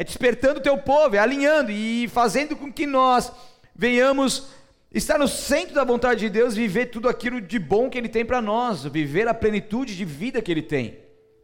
é 0.00 0.04
despertando 0.04 0.60
o 0.60 0.62
teu 0.62 0.78
povo, 0.78 1.14
é 1.14 1.18
alinhando 1.18 1.70
e 1.70 2.08
fazendo 2.08 2.56
com 2.56 2.72
que 2.72 2.86
nós 2.86 3.30
venhamos 3.76 4.46
estar 4.90 5.18
no 5.18 5.28
centro 5.28 5.74
da 5.74 5.84
vontade 5.84 6.20
de 6.20 6.30
Deus, 6.30 6.54
viver 6.54 6.86
tudo 6.86 7.06
aquilo 7.06 7.38
de 7.38 7.58
bom 7.58 7.90
que 7.90 7.98
Ele 7.98 8.08
tem 8.08 8.24
para 8.24 8.40
nós, 8.40 8.82
viver 8.84 9.28
a 9.28 9.34
plenitude 9.34 9.94
de 9.94 10.04
vida 10.06 10.40
que 10.40 10.50
Ele 10.50 10.62
tem. 10.62 10.96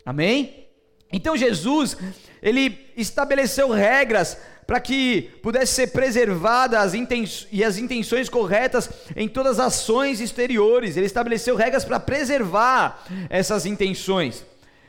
Amém? 0.07 0.69
Então 1.13 1.37
Jesus, 1.37 1.99
Ele 2.43 2.79
estabeleceu 2.97 3.69
regras 3.69 4.39
para 4.67 4.81
que 4.81 5.31
pudesse 5.43 5.75
ser 5.75 5.89
preservada 5.89 6.81
as 6.81 6.95
e 7.53 7.63
as 7.63 7.77
intenções 7.77 8.31
corretas 8.31 8.89
em 9.15 9.29
todas 9.29 9.61
as 9.61 9.67
ações 9.67 10.19
exteriores. 10.19 10.97
Ele 10.97 11.05
estabeleceu 11.05 11.57
regras 11.57 11.85
para 11.85 12.01
preservar 12.01 13.05
essas 13.29 13.67
intenções. 13.67 14.47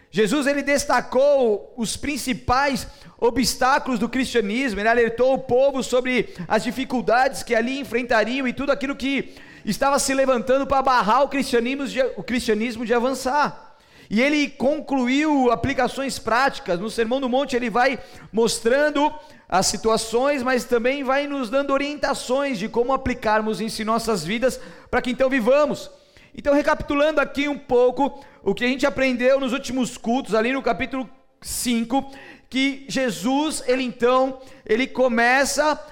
Jesus 0.10 0.48
ele 0.48 0.62
destacou 0.62 1.74
os 1.78 1.98
principais 1.98 2.88
obstáculos 3.20 4.00
do 4.00 4.08
cristianismo, 4.08 4.80
ele 4.80 4.90
alertou 4.90 5.34
o 5.34 5.40
povo 5.40 5.84
sobre 5.84 6.34
as 6.48 6.64
dificuldades 6.64 7.44
que 7.44 7.56
ali 7.56 7.80
enfrentariam 7.80 8.48
e 8.48 8.54
tudo 8.54 8.72
aquilo 8.72 8.96
que 8.96 9.36
estava 9.66 10.00
se 10.00 10.14
levantando 10.14 10.66
para 10.66 10.82
barrar 10.82 11.24
o 11.24 11.28
cristianismo, 11.28 11.88
de, 11.88 12.02
o 12.16 12.24
cristianismo 12.24 12.86
de 12.86 12.94
avançar. 12.94 13.76
E 14.10 14.22
ele 14.22 14.50
concluiu 14.50 15.52
aplicações 15.52 16.18
práticas. 16.18 16.80
No 16.80 16.90
Sermão 16.90 17.20
do 17.20 17.28
Monte 17.28 17.56
ele 17.56 17.70
vai 17.70 18.00
mostrando 18.32 19.14
as 19.50 19.68
situações, 19.68 20.42
mas 20.42 20.64
também 20.64 21.04
vai 21.04 21.28
nos 21.28 21.50
dando 21.50 21.74
orientações 21.74 22.58
de 22.58 22.70
como 22.70 22.94
aplicarmos 22.94 23.60
isso 23.60 23.82
em 23.82 23.86
nossas 23.86 24.24
vidas 24.24 24.60
para 24.90 25.02
que 25.02 25.12
então 25.12 25.30
vivamos. 25.30 25.90
Então, 26.38 26.54
recapitulando 26.54 27.20
aqui 27.20 27.48
um 27.48 27.58
pouco 27.58 28.24
o 28.44 28.54
que 28.54 28.64
a 28.64 28.68
gente 28.68 28.86
aprendeu 28.86 29.40
nos 29.40 29.54
últimos 29.54 29.98
cultos, 29.98 30.36
ali 30.36 30.54
no 30.54 30.62
capítulo 30.62 31.10
5, 31.42 32.12
que 32.48 32.86
Jesus, 32.88 33.64
ele 33.66 33.82
então, 33.82 34.40
ele 34.64 34.86
começa 34.86 35.84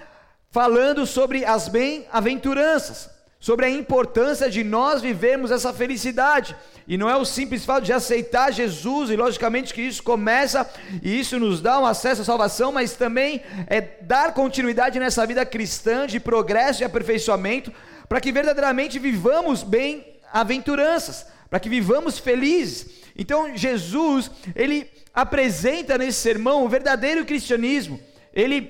falando 0.51 1.03
sobre 1.07 1.43
as 1.43 1.67
bem-aventuranças, 1.67 3.09
sobre 3.39 3.65
a 3.65 3.69
importância 3.71 4.47
de 4.47 4.63
nós 4.63 5.01
vivermos 5.01 5.49
essa 5.49 5.73
felicidade. 5.73 6.55
E 6.87 6.95
não 6.95 7.09
é 7.09 7.15
o 7.17 7.25
simples 7.25 7.65
fato 7.65 7.83
de 7.83 7.91
aceitar 7.91 8.53
Jesus, 8.53 9.09
e 9.09 9.15
logicamente 9.15 9.73
que 9.73 9.81
isso 9.81 10.03
começa 10.03 10.69
e 11.01 11.19
isso 11.19 11.39
nos 11.39 11.59
dá 11.59 11.79
um 11.79 11.87
acesso 11.87 12.21
à 12.21 12.25
salvação, 12.25 12.71
mas 12.71 12.93
também 12.93 13.41
é 13.65 13.81
dar 13.81 14.31
continuidade 14.31 14.99
nessa 14.99 15.25
vida 15.25 15.43
cristã 15.43 16.05
de 16.05 16.19
progresso 16.19 16.83
e 16.83 16.85
aperfeiçoamento, 16.85 17.73
para 18.07 18.21
que 18.21 18.31
verdadeiramente 18.31 18.99
vivamos 18.99 19.63
bem 19.63 20.14
aventuranças, 20.35 21.25
para 21.49 21.61
que 21.61 21.69
vivamos 21.69 22.19
felizes. 22.19 22.87
Então 23.17 23.55
Jesus, 23.55 24.29
ele 24.53 24.89
apresenta 25.13 25.97
nesse 25.97 26.19
sermão 26.19 26.65
o 26.65 26.69
verdadeiro 26.69 27.23
cristianismo. 27.23 27.97
Ele 28.33 28.69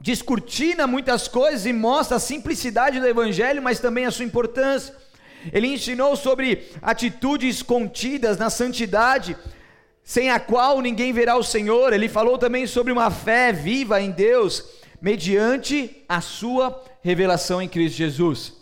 descortina 0.00 0.88
muitas 0.88 1.28
coisas 1.28 1.66
e 1.66 1.72
mostra 1.72 2.16
a 2.16 2.20
simplicidade 2.20 2.98
do 2.98 3.06
evangelho, 3.06 3.62
mas 3.62 3.78
também 3.78 4.06
a 4.06 4.10
sua 4.10 4.24
importância. 4.24 4.92
Ele 5.52 5.68
ensinou 5.68 6.16
sobre 6.16 6.68
atitudes 6.82 7.62
contidas 7.62 8.36
na 8.36 8.50
santidade, 8.50 9.36
sem 10.02 10.30
a 10.30 10.40
qual 10.40 10.80
ninguém 10.80 11.12
verá 11.12 11.36
o 11.36 11.44
Senhor. 11.44 11.92
Ele 11.92 12.08
falou 12.08 12.36
também 12.36 12.66
sobre 12.66 12.92
uma 12.92 13.08
fé 13.08 13.52
viva 13.52 14.00
em 14.00 14.10
Deus, 14.10 14.64
mediante 15.00 16.04
a 16.08 16.20
sua 16.20 16.84
revelação 17.02 17.62
em 17.62 17.68
Cristo 17.68 17.98
Jesus. 17.98 18.57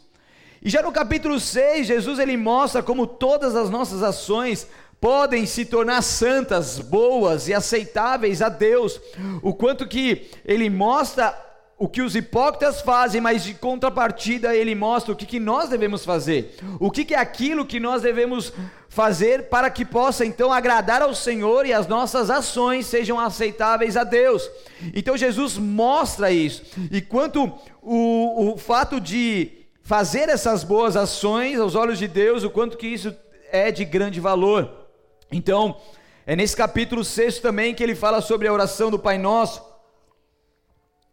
E 0.63 0.71
já 0.71 0.83
no 0.83 0.93
capítulo 0.93 1.39
6, 1.39 1.87
Jesus 1.87 2.19
ele 2.19 2.37
mostra 2.37 2.83
como 2.83 3.07
todas 3.07 3.55
as 3.55 3.71
nossas 3.71 4.03
ações 4.03 4.67
podem 5.01 5.47
se 5.47 5.65
tornar 5.65 6.03
santas, 6.03 6.79
boas 6.79 7.49
e 7.49 7.55
aceitáveis 7.55 8.41
a 8.41 8.49
Deus. 8.49 9.01
O 9.43 9.55
quanto 9.55 9.87
que 9.87 10.29
ele 10.45 10.71
mostra 10.71 11.47
o 11.79 11.87
que 11.87 12.01
os 12.01 12.17
hipócritas 12.17 12.81
fazem, 12.81 13.21
mas 13.21 13.45
de 13.45 13.53
contrapartida 13.53 14.57
ele 14.57 14.75
mostra 14.75 15.13
o 15.13 15.17
que, 15.17 15.27
que 15.27 15.39
nós 15.39 15.69
devemos 15.69 16.07
fazer. 16.07 16.57
O 16.81 16.91
que, 16.91 17.05
que 17.05 17.15
é 17.15 17.19
aquilo 17.19 17.67
que 17.67 17.79
nós 17.79 18.01
devemos 18.01 18.51
fazer 18.89 19.51
para 19.51 19.69
que 19.69 19.85
possa 19.85 20.25
então 20.25 20.51
agradar 20.51 21.03
ao 21.03 21.15
Senhor 21.15 21.67
e 21.67 21.73
as 21.75 21.87
nossas 21.87 22.31
ações 22.31 22.87
sejam 22.87 23.21
aceitáveis 23.21 23.95
a 23.95 24.05
Deus. 24.05 24.49
Então 24.95 25.19
Jesus 25.19 25.59
mostra 25.59 26.31
isso. 26.31 26.63
E 26.91 27.03
quanto 27.03 27.53
o, 27.83 28.53
o 28.55 28.57
fato 28.57 28.99
de 28.99 29.56
fazer 29.87 30.29
essas 30.29 30.65
boas 30.65 30.97
ações 30.97 31.61
aos 31.61 31.77
olhos 31.77 31.97
de 31.97 32.09
Deus, 32.09 32.43
o 32.43 32.51
quanto 32.51 32.77
que 32.77 32.89
isso 32.89 33.15
é 33.53 33.71
de 33.71 33.85
grande 33.85 34.19
valor. 34.19 34.89
Então, 35.31 35.81
é 36.27 36.35
nesse 36.35 36.57
capítulo 36.57 37.05
6 37.05 37.39
também 37.39 37.73
que 37.73 37.85
ele 37.85 37.95
fala 37.95 38.21
sobre 38.21 38.49
a 38.49 38.53
oração 38.53 38.91
do 38.91 38.99
Pai 38.99 39.17
Nosso, 39.17 39.65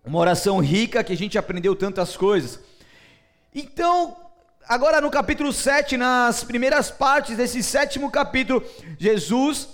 uma 0.04 0.18
oração 0.18 0.60
rica 0.60 1.04
que 1.04 1.14
a 1.14 1.16
gente 1.16 1.38
aprendeu 1.38 1.76
tantas 1.76 2.18
coisas. 2.18 2.60
Então, 3.54 4.18
agora 4.68 5.00
no 5.00 5.12
capítulo 5.12 5.54
7, 5.54 5.96
nas 5.96 6.44
primeiras 6.44 6.90
partes 6.90 7.38
desse 7.38 7.62
sétimo 7.62 8.10
capítulo, 8.10 8.64
Jesus 8.98 9.70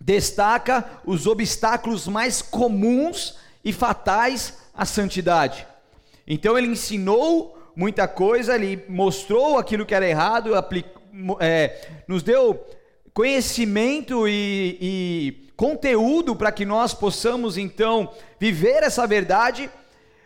destaca 0.00 0.88
os 1.04 1.26
obstáculos 1.26 2.06
mais 2.06 2.40
comuns 2.40 3.36
e 3.64 3.72
fatais 3.72 4.58
à 4.72 4.84
santidade. 4.84 5.66
Então, 6.24 6.56
ele 6.56 6.68
ensinou 6.68 7.57
muita 7.78 8.08
coisa, 8.08 8.56
ele 8.56 8.84
mostrou 8.88 9.56
aquilo 9.56 9.86
que 9.86 9.94
era 9.94 10.04
errado, 10.04 10.50
é, 11.38 11.80
nos 12.08 12.24
deu 12.24 12.66
conhecimento 13.14 14.26
e, 14.26 14.76
e 14.80 15.52
conteúdo 15.54 16.34
para 16.34 16.50
que 16.50 16.64
nós 16.64 16.92
possamos 16.92 17.56
então 17.56 18.12
viver 18.36 18.82
essa 18.82 19.06
verdade. 19.06 19.70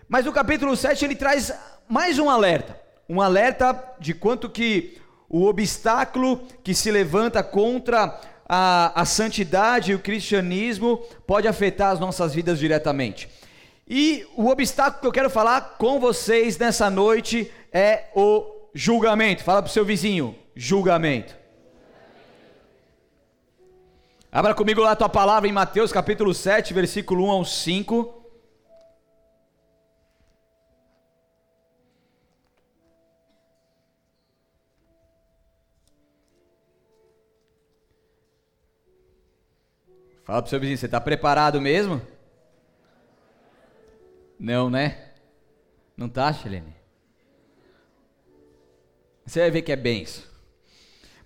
Mas 0.09 0.25
no 0.25 0.33
capítulo 0.33 0.75
7 0.75 1.05
ele 1.05 1.15
traz 1.15 1.53
mais 1.87 2.19
um 2.19 2.31
alerta, 2.31 2.81
um 3.07 3.21
alerta 3.21 3.79
de 4.01 4.15
quanto 4.15 4.49
que 4.49 4.97
o 5.29 5.45
obstáculo 5.45 6.41
que 6.65 6.75
se 6.75 6.91
levanta 6.91 7.43
contra 7.43 8.19
a, 8.49 8.99
a 8.99 9.05
santidade 9.05 9.93
e 9.93 9.95
o 9.95 9.99
cristianismo 9.99 11.03
pode 11.27 11.47
afetar 11.47 11.91
as 11.91 12.01
nossas 12.01 12.35
vidas 12.35 12.59
diretamente. 12.59 13.29
E 13.87 14.27
o 14.37 14.49
obstáculo 14.49 15.01
que 15.01 15.07
eu 15.07 15.13
quero 15.13 15.31
falar 15.31 15.77
com 15.77 15.99
vocês 15.99 16.57
nessa 16.57 16.89
noite 16.89 17.53
é 17.73 18.05
o 18.15 18.69
julgamento. 18.75 19.43
Fala 19.43 19.63
para 19.63 19.69
o 19.69 19.73
seu 19.73 19.85
vizinho: 19.85 20.37
julgamento. 20.55 21.37
Abra 24.31 24.55
comigo 24.55 24.81
lá 24.81 24.93
a 24.93 24.97
tua 24.97 25.09
palavra 25.09 25.49
em 25.49 25.53
Mateus 25.53 25.93
capítulo 25.93 26.33
7, 26.33 26.73
versículo 26.73 27.27
1 27.27 27.31
ao 27.31 27.45
5. 27.45 28.23
Fala 40.25 40.41
para 40.41 40.47
o 40.47 40.49
seu 40.49 40.61
vizinho, 40.61 40.79
você 40.79 40.87
está 40.87 41.01
preparado 41.01 41.61
mesmo? 41.61 42.01
Não, 44.43 44.69
né? 44.69 44.99
Não 45.97 46.09
tá, 46.09 46.33
Chilene? 46.33 46.75
Você 49.25 49.39
vai 49.39 49.53
ver 49.53 49.63
que 49.63 49.71
é 49.71 49.77
bem 49.77 50.03
isso. 50.03 50.29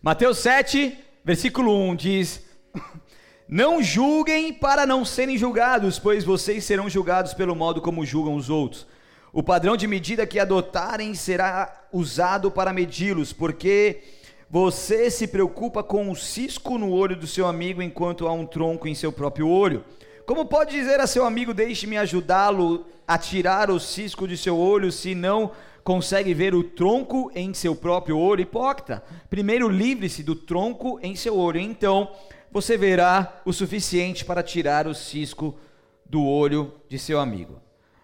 Mateus 0.03 0.37
7, 0.37 0.95
versículo 1.25 1.75
1 1.75 1.97
diz: 1.97 2.45
Não 3.49 3.83
julguem 3.83 4.53
para 4.53 4.85
não 4.85 5.03
serem 5.03 5.39
julgados, 5.39 5.99
pois 5.99 6.25
vocês 6.25 6.63
serão 6.65 6.91
julgados 6.91 7.33
pelo 7.33 7.57
modo 7.57 7.81
como 7.81 8.05
julgam 8.05 8.35
os 8.35 8.51
outros. 8.51 8.87
O 9.33 9.43
padrão 9.43 9.79
de 9.79 9.87
medida 9.87 10.27
que 10.27 10.39
adotarem 10.39 11.15
será 11.15 11.87
usado 11.91 12.51
para 12.51 12.71
medi-los, 12.71 13.33
porque 13.33 14.03
você 14.51 15.11
se 15.11 15.27
preocupa 15.27 15.83
com 15.83 16.11
o 16.11 16.15
cisco 16.15 16.77
no 16.77 16.93
olho 16.93 17.17
do 17.17 17.27
seu 17.27 17.47
amigo 17.47 17.81
enquanto 17.81 18.29
há 18.29 18.33
um 18.33 18.45
tronco 18.45 18.87
em 18.87 18.95
seu 18.95 19.11
próprio 19.11 19.49
olho. 19.49 19.87
Como 20.27 20.45
pode 20.45 20.73
dizer 20.73 20.99
a 20.99 21.07
seu 21.07 21.25
amigo: 21.25 21.55
Deixe-me 21.55 21.97
ajudá-lo 21.97 22.85
a 23.07 23.17
tirar 23.17 23.71
o 23.71 23.79
cisco 23.79 24.27
de 24.27 24.37
seu 24.37 24.59
olho, 24.59 24.91
se 24.91 25.15
não 25.15 25.53
consegue 25.85 26.35
ver 26.35 26.53
o 26.53 26.65
tronco 26.65 27.31
em 27.33 27.55
seu 27.55 27.77
próprio 27.77 28.19
olho? 28.19 28.41
Hipócrita, 28.41 29.05
primeiro 29.31 29.69
livre-se 29.69 30.25
do 30.25 30.35
tronco 30.35 30.99
em 31.01 31.15
seu 31.15 31.39
olho, 31.39 31.61
então 31.61 32.11
você 32.51 32.77
verá 32.77 33.41
o 33.45 33.53
suficiente 33.53 34.25
para 34.25 34.43
tirar 34.43 34.89
o 34.89 34.95
cisco 34.95 35.57
do 36.05 36.25
olho 36.27 36.75
de 36.89 36.99
seu 36.99 37.21
amigo. 37.21 37.63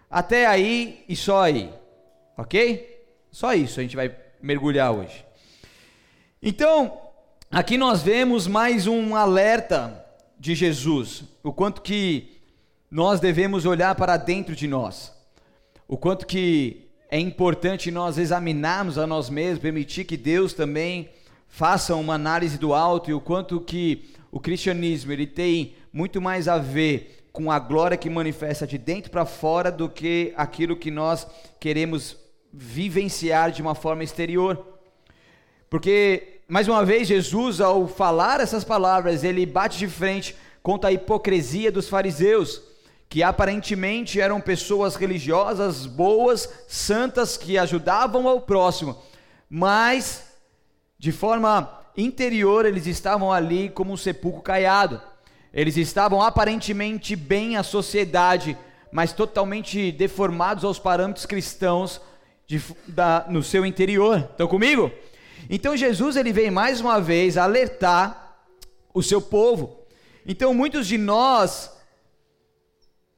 Até 0.09 0.45
aí 0.45 1.03
e 1.09 1.17
só 1.17 1.41
aí, 1.41 1.73
ok? 2.37 3.05
Só 3.31 3.53
isso 3.53 3.81
a 3.81 3.83
gente 3.83 3.97
vai 3.97 4.15
mergulhar 4.41 4.93
hoje. 4.93 5.25
Então, 6.41 7.01
aqui 7.51 7.77
nós 7.77 8.01
vemos 8.01 8.47
mais 8.47 8.87
um 8.87 9.13
alerta 9.13 10.02
de 10.43 10.55
Jesus, 10.55 11.23
o 11.41 11.53
quanto 11.53 11.81
que 11.81 12.33
nós 12.91 13.21
devemos 13.21 13.65
olhar 13.65 13.95
para 13.95 14.17
dentro 14.17 14.53
de 14.53 14.67
nós, 14.67 15.13
o 15.87 15.95
quanto 15.95 16.27
que 16.27 16.89
é 17.09 17.17
importante 17.17 17.89
nós 17.89 18.17
examinarmos 18.17 18.97
a 18.97 19.07
nós 19.07 19.29
mesmos, 19.29 19.61
permitir 19.61 20.03
que 20.03 20.17
Deus 20.17 20.51
também 20.53 21.09
faça 21.47 21.95
uma 21.95 22.15
análise 22.15 22.57
do 22.57 22.73
alto 22.73 23.09
e 23.09 23.13
o 23.13 23.21
quanto 23.21 23.61
que 23.61 24.11
o 24.29 24.37
cristianismo 24.37 25.13
ele 25.13 25.25
tem 25.25 25.75
muito 25.93 26.21
mais 26.21 26.49
a 26.49 26.57
ver 26.57 27.29
com 27.31 27.49
a 27.49 27.57
glória 27.57 27.95
que 27.95 28.09
manifesta 28.09 28.67
de 28.67 28.77
dentro 28.77 29.11
para 29.11 29.25
fora 29.25 29.71
do 29.71 29.87
que 29.87 30.33
aquilo 30.35 30.75
que 30.75 30.91
nós 30.91 31.25
queremos 31.57 32.17
vivenciar 32.51 33.49
de 33.49 33.61
uma 33.61 33.75
forma 33.75 34.03
exterior. 34.03 34.61
Porque, 35.69 36.32
mais 36.47 36.67
uma 36.67 36.83
vez, 36.83 37.07
Jesus, 37.07 37.61
ao 37.61 37.87
falar 37.87 38.39
essas 38.39 38.63
palavras, 38.63 39.23
ele 39.23 39.45
bate 39.45 39.77
de 39.77 39.87
frente 39.87 40.35
contra 40.61 40.89
a 40.89 40.93
hipocrisia 40.93 41.71
dos 41.71 41.87
fariseus, 41.87 42.61
que 43.07 43.23
aparentemente 43.23 44.19
eram 44.19 44.41
pessoas 44.41 44.95
religiosas, 44.95 45.85
boas, 45.85 46.49
santas, 46.67 47.37
que 47.37 47.57
ajudavam 47.57 48.27
ao 48.27 48.41
próximo, 48.41 48.97
mas, 49.49 50.23
de 50.97 51.11
forma 51.11 51.81
interior, 51.95 52.65
eles 52.65 52.87
estavam 52.87 53.31
ali 53.31 53.69
como 53.69 53.93
um 53.93 53.97
sepulcro 53.97 54.41
caiado. 54.41 55.01
Eles 55.53 55.77
estavam 55.77 56.21
aparentemente 56.21 57.15
bem 57.15 57.55
à 57.55 57.63
sociedade, 57.63 58.57
mas 58.91 59.13
totalmente 59.13 59.91
deformados 59.91 60.63
aos 60.63 60.79
parâmetros 60.79 61.25
cristãos 61.25 62.01
de, 62.47 62.61
da, 62.87 63.25
no 63.29 63.43
seu 63.43 63.65
interior. 63.65 64.27
Estão 64.31 64.47
comigo? 64.47 64.91
Então 65.49 65.75
Jesus 65.75 66.15
ele 66.15 66.31
vem 66.31 66.49
mais 66.49 66.79
uma 66.81 66.99
vez 66.99 67.37
alertar 67.37 68.37
o 68.93 69.01
seu 69.01 69.21
povo. 69.21 69.85
Então 70.25 70.53
muitos 70.53 70.87
de 70.87 70.97
nós, 70.97 71.71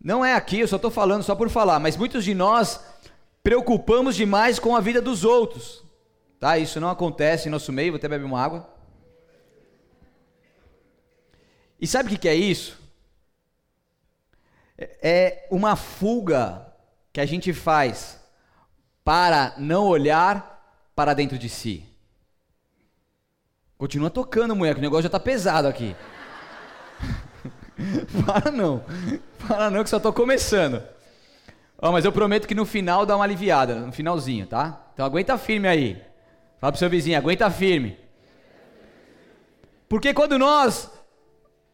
não 0.02 0.24
é 0.24 0.34
aqui, 0.34 0.60
eu 0.60 0.68
só 0.68 0.76
estou 0.78 0.92
falando 0.92 1.24
só 1.24 1.36
por 1.36 1.50
falar, 1.50 1.80
mas 1.80 1.98
muitos 1.98 2.24
de 2.24 2.34
nós 2.34 2.80
preocupamos 3.44 4.16
demais 4.16 4.58
com 4.58 4.76
a 4.76 4.82
vida 4.82 5.02
dos 5.02 5.24
outros. 5.24 5.84
Tá? 6.40 6.58
Isso 6.58 6.80
não 6.80 6.90
acontece 6.90 7.48
em 7.48 7.52
nosso 7.52 7.72
meio, 7.72 7.92
vou 7.92 7.98
até 7.98 8.08
beber 8.08 8.26
uma 8.26 8.42
água. 8.42 8.70
E 11.80 11.88
sabe 11.88 12.14
o 12.14 12.20
que 12.20 12.28
é 12.28 12.36
isso? 12.36 12.80
É 14.78 15.48
uma 15.52 15.76
fuga 15.76 16.74
que 17.14 17.22
a 17.22 17.26
gente 17.26 17.54
faz 17.54 18.20
para 19.04 19.54
não 19.58 19.86
olhar 19.86 20.92
para 20.96 21.14
dentro 21.14 21.38
de 21.38 21.48
si. 21.48 21.86
Continua 23.78 24.10
tocando, 24.10 24.56
mulher, 24.56 24.74
que 24.74 24.80
o 24.80 24.82
negócio 24.82 25.04
já 25.04 25.08
está 25.08 25.20
pesado 25.20 25.68
aqui. 25.68 25.96
para 28.26 28.50
não. 28.52 28.84
Para 29.46 29.70
não, 29.70 29.84
que 29.84 29.90
só 29.90 29.98
estou 29.98 30.14
começando. 30.14 30.82
Oh, 31.78 31.92
mas 31.92 32.06
eu 32.06 32.12
prometo 32.12 32.48
que 32.48 32.56
no 32.56 32.66
final 32.66 33.06
dá 33.06 33.16
uma 33.18 33.26
aliviada, 33.26 33.76
no 33.76 33.92
finalzinho, 33.92 34.48
tá? 34.48 34.82
Então 34.94 35.06
aguenta 35.06 35.38
firme 35.38 35.68
aí. 35.68 36.02
Fala 36.60 36.72
pro 36.72 36.80
seu 36.80 36.90
vizinho, 36.90 37.18
aguenta 37.18 37.52
firme. 37.52 38.00
Porque 39.90 40.14
quando 40.14 40.40
nós 40.40 40.90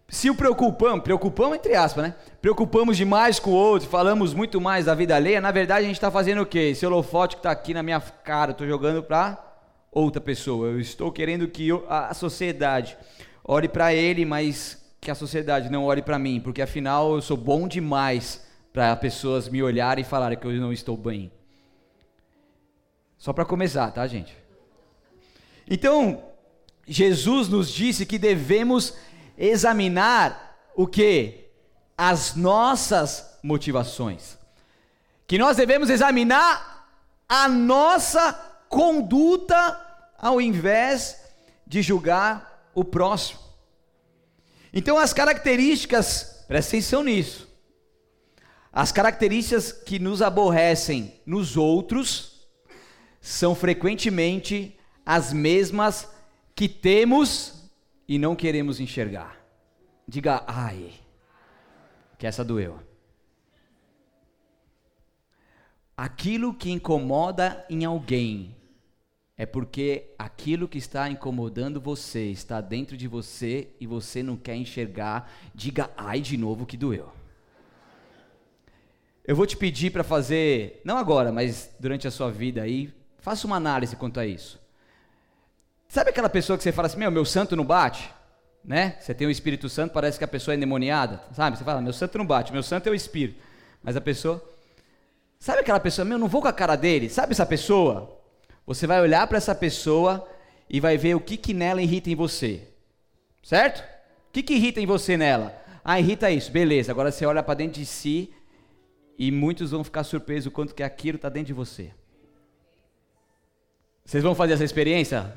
se 0.07 0.33
preocupamos, 0.33 1.03
preocupamos 1.03 1.55
entre 1.55 1.75
aspas, 1.75 2.03
né? 2.03 2.15
Preocupamos 2.41 2.97
demais 2.97 3.39
com 3.39 3.51
o 3.51 3.53
outro, 3.53 3.87
falamos 3.87 4.33
muito 4.33 4.59
mais 4.59 4.85
da 4.85 4.95
vida 4.95 5.15
alheia, 5.15 5.39
na 5.39 5.51
verdade 5.51 5.85
a 5.85 5.87
gente 5.87 5.95
está 5.95 6.09
fazendo 6.09 6.41
o 6.41 6.45
quê? 6.45 6.71
Esse 6.71 6.85
holofote 6.85 7.35
que 7.35 7.39
está 7.39 7.51
aqui 7.51 7.73
na 7.73 7.83
minha 7.83 8.01
cara, 8.01 8.51
eu 8.51 8.53
estou 8.53 8.67
jogando 8.67 9.03
para 9.03 9.50
outra 9.91 10.21
pessoa. 10.21 10.67
Eu 10.67 10.79
estou 10.79 11.11
querendo 11.11 11.47
que 11.47 11.67
eu, 11.67 11.85
a 11.89 12.13
sociedade 12.13 12.97
ore 13.43 13.67
para 13.67 13.93
ele, 13.93 14.25
mas 14.25 14.81
que 15.01 15.11
a 15.11 15.15
sociedade 15.15 15.69
não 15.69 15.83
ore 15.85 16.01
para 16.01 16.19
mim, 16.19 16.39
porque 16.39 16.61
afinal 16.61 17.15
eu 17.15 17.21
sou 17.21 17.35
bom 17.35 17.67
demais 17.67 18.45
para 18.71 18.95
pessoas 18.95 19.49
me 19.49 19.61
olharem 19.61 20.03
e 20.03 20.07
falarem 20.07 20.37
que 20.37 20.45
eu 20.45 20.51
não 20.53 20.71
estou 20.71 20.95
bem. 20.95 21.31
Só 23.17 23.33
para 23.33 23.45
começar, 23.45 23.91
tá, 23.91 24.05
gente? 24.07 24.35
Então, 25.69 26.23
Jesus 26.87 27.47
nos 27.47 27.71
disse 27.71 28.05
que 28.05 28.17
devemos 28.17 28.95
examinar 29.37 30.57
o 30.75 30.87
que? 30.87 31.49
As 31.97 32.35
nossas 32.35 33.39
motivações. 33.43 34.37
Que 35.27 35.37
nós 35.37 35.57
devemos 35.57 35.89
examinar 35.89 36.87
a 37.27 37.47
nossa 37.47 38.50
conduta 38.71 40.13
ao 40.17 40.39
invés 40.39 41.21
de 41.67 41.81
julgar 41.81 42.71
o 42.73 42.85
próximo. 42.85 43.41
Então, 44.73 44.97
as 44.97 45.13
características, 45.13 46.45
presta 46.47 46.77
atenção 46.77 47.03
nisso. 47.03 47.49
As 48.71 48.89
características 48.89 49.73
que 49.73 49.99
nos 49.99 50.21
aborrecem 50.21 51.19
nos 51.25 51.57
outros 51.57 52.47
são 53.19 53.53
frequentemente 53.53 54.79
as 55.05 55.33
mesmas 55.33 56.09
que 56.55 56.69
temos 56.69 57.69
e 58.07 58.17
não 58.17 58.33
queremos 58.37 58.79
enxergar. 58.79 59.37
Diga 60.07 60.45
ai, 60.47 60.93
que 62.17 62.25
essa 62.25 62.45
doeu. 62.45 62.79
Aquilo 65.97 66.53
que 66.53 66.71
incomoda 66.71 67.65
em 67.69 67.83
alguém 67.83 68.55
é 69.41 69.45
porque 69.47 70.13
aquilo 70.19 70.67
que 70.67 70.77
está 70.77 71.09
incomodando 71.09 71.81
você 71.81 72.25
está 72.25 72.61
dentro 72.61 72.95
de 72.95 73.07
você 73.07 73.69
e 73.79 73.87
você 73.87 74.21
não 74.21 74.37
quer 74.37 74.55
enxergar. 74.55 75.33
Diga 75.55 75.89
ai 75.97 76.21
de 76.21 76.37
novo 76.37 76.63
que 76.63 76.77
doeu. 76.77 77.11
Eu 79.25 79.35
vou 79.35 79.47
te 79.47 79.57
pedir 79.57 79.89
para 79.89 80.03
fazer, 80.03 80.79
não 80.85 80.95
agora, 80.95 81.31
mas 81.31 81.71
durante 81.79 82.07
a 82.07 82.11
sua 82.11 82.29
vida 82.29 82.61
aí, 82.61 82.93
faça 83.17 83.47
uma 83.47 83.55
análise 83.55 83.95
quanto 83.95 84.19
a 84.19 84.27
isso. 84.27 84.61
Sabe 85.87 86.11
aquela 86.11 86.29
pessoa 86.29 86.55
que 86.55 86.63
você 86.63 86.71
fala 86.71 86.85
assim, 86.85 86.99
meu, 86.99 87.09
meu 87.09 87.25
santo 87.25 87.55
não 87.55 87.65
bate? 87.65 88.13
Né? 88.63 88.95
Você 88.99 89.11
tem 89.11 89.25
o 89.25 89.31
Espírito 89.31 89.67
Santo, 89.69 89.91
parece 89.91 90.19
que 90.19 90.23
a 90.23 90.27
pessoa 90.27 90.53
é 90.53 90.57
endemoniada, 90.57 91.19
sabe? 91.33 91.57
Você 91.57 91.63
fala, 91.63 91.81
meu 91.81 91.93
santo 91.93 92.15
não 92.15 92.27
bate, 92.27 92.53
meu 92.53 92.61
santo 92.61 92.89
é 92.89 92.91
o 92.91 92.95
Espírito. 92.95 93.41
Mas 93.81 93.95
a 93.95 94.01
pessoa. 94.01 94.39
Sabe 95.39 95.61
aquela 95.61 95.79
pessoa, 95.79 96.05
meu, 96.05 96.19
não 96.19 96.27
vou 96.27 96.43
com 96.43 96.47
a 96.47 96.53
cara 96.53 96.75
dele? 96.75 97.09
Sabe 97.09 97.31
essa 97.31 97.43
pessoa? 97.43 98.20
Você 98.65 98.87
vai 98.87 99.01
olhar 99.01 99.25
para 99.27 99.37
essa 99.37 99.55
pessoa 99.55 100.27
e 100.69 100.79
vai 100.79 100.97
ver 100.97 101.15
o 101.15 101.19
que, 101.19 101.35
que 101.37 101.53
nela 101.53 101.81
irrita 101.81 102.09
em 102.09 102.15
você. 102.15 102.67
Certo? 103.43 103.81
O 104.29 104.31
que, 104.31 104.43
que 104.43 104.53
irrita 104.53 104.79
em 104.79 104.85
você 104.85 105.17
nela? 105.17 105.59
Ah, 105.83 105.99
irrita 105.99 106.29
isso, 106.31 106.51
beleza. 106.51 106.91
Agora 106.91 107.11
você 107.11 107.25
olha 107.25 107.43
para 107.43 107.55
dentro 107.55 107.79
de 107.79 107.85
si 107.85 108.33
e 109.17 109.31
muitos 109.31 109.71
vão 109.71 109.83
ficar 109.83 110.03
surpresos 110.03 110.47
o 110.47 110.51
quanto 110.51 110.73
que 110.73 110.83
aquilo 110.83 111.15
está 111.17 111.27
dentro 111.27 111.47
de 111.47 111.53
você. 111.53 111.91
Vocês 114.05 114.23
vão 114.23 114.35
fazer 114.35 114.53
essa 114.53 114.63
experiência? 114.63 115.33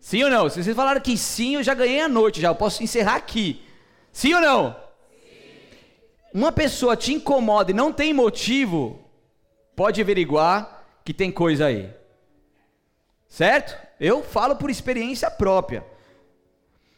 Sim 0.00 0.24
ou 0.24 0.30
não? 0.30 0.48
Se 0.48 0.62
vocês 0.62 0.76
falaram 0.76 1.00
que 1.00 1.16
sim, 1.16 1.54
eu 1.54 1.62
já 1.62 1.74
ganhei 1.74 2.00
a 2.00 2.08
noite, 2.08 2.40
já 2.40 2.48
eu 2.48 2.54
posso 2.54 2.82
encerrar 2.82 3.16
aqui. 3.16 3.62
Sim 4.12 4.34
ou 4.34 4.40
não? 4.40 4.72
Sim. 4.72 4.76
Uma 6.32 6.52
pessoa 6.52 6.96
te 6.96 7.12
incomoda 7.12 7.70
e 7.70 7.74
não 7.74 7.92
tem 7.92 8.12
motivo, 8.12 9.00
pode 9.74 10.00
averiguar 10.00 10.84
que 11.04 11.14
tem 11.14 11.30
coisa 11.30 11.66
aí. 11.66 11.90
Certo? 13.28 13.76
Eu 13.98 14.22
falo 14.22 14.56
por 14.56 14.70
experiência 14.70 15.30
própria. 15.30 15.84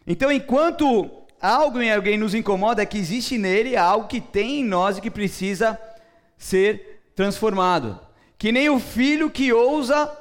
Então, 0.06 0.32
enquanto 0.32 1.10
algo 1.40 1.80
em 1.80 1.92
alguém 1.92 2.18
nos 2.18 2.34
incomoda, 2.34 2.82
é 2.82 2.86
que 2.86 2.98
existe 2.98 3.38
nele 3.38 3.76
algo 3.76 4.08
que 4.08 4.20
tem 4.20 4.60
em 4.60 4.64
nós 4.64 4.98
e 4.98 5.00
que 5.00 5.10
precisa 5.10 5.80
ser 6.36 7.02
transformado. 7.14 8.00
Que 8.36 8.52
nem 8.52 8.68
o 8.68 8.78
filho 8.78 9.30
que 9.30 9.52
ousa 9.52 10.16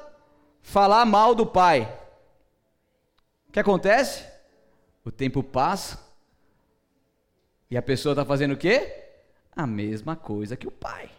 falar 0.62 1.04
mal 1.04 1.34
do 1.34 1.46
pai. 1.46 1.92
O 3.48 3.52
que 3.52 3.60
acontece? 3.60 4.24
O 5.04 5.10
tempo 5.10 5.42
passa 5.42 5.98
e 7.70 7.76
a 7.76 7.82
pessoa 7.82 8.12
está 8.12 8.24
fazendo 8.24 8.52
o 8.52 8.56
quê? 8.56 9.06
A 9.54 9.66
mesma 9.66 10.16
coisa 10.16 10.56
que 10.56 10.66
o 10.66 10.70
pai. 10.70 11.10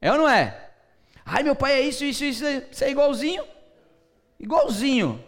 É 0.00 0.10
ou 0.10 0.18
não 0.18 0.28
é? 0.28 0.70
Ai, 1.24 1.42
meu 1.42 1.54
pai 1.54 1.74
é 1.74 1.80
isso, 1.80 2.04
isso, 2.04 2.24
isso, 2.24 2.44
isso 2.70 2.84
é 2.84 2.90
igualzinho. 2.90 3.44
Igualzinho. 4.42 5.24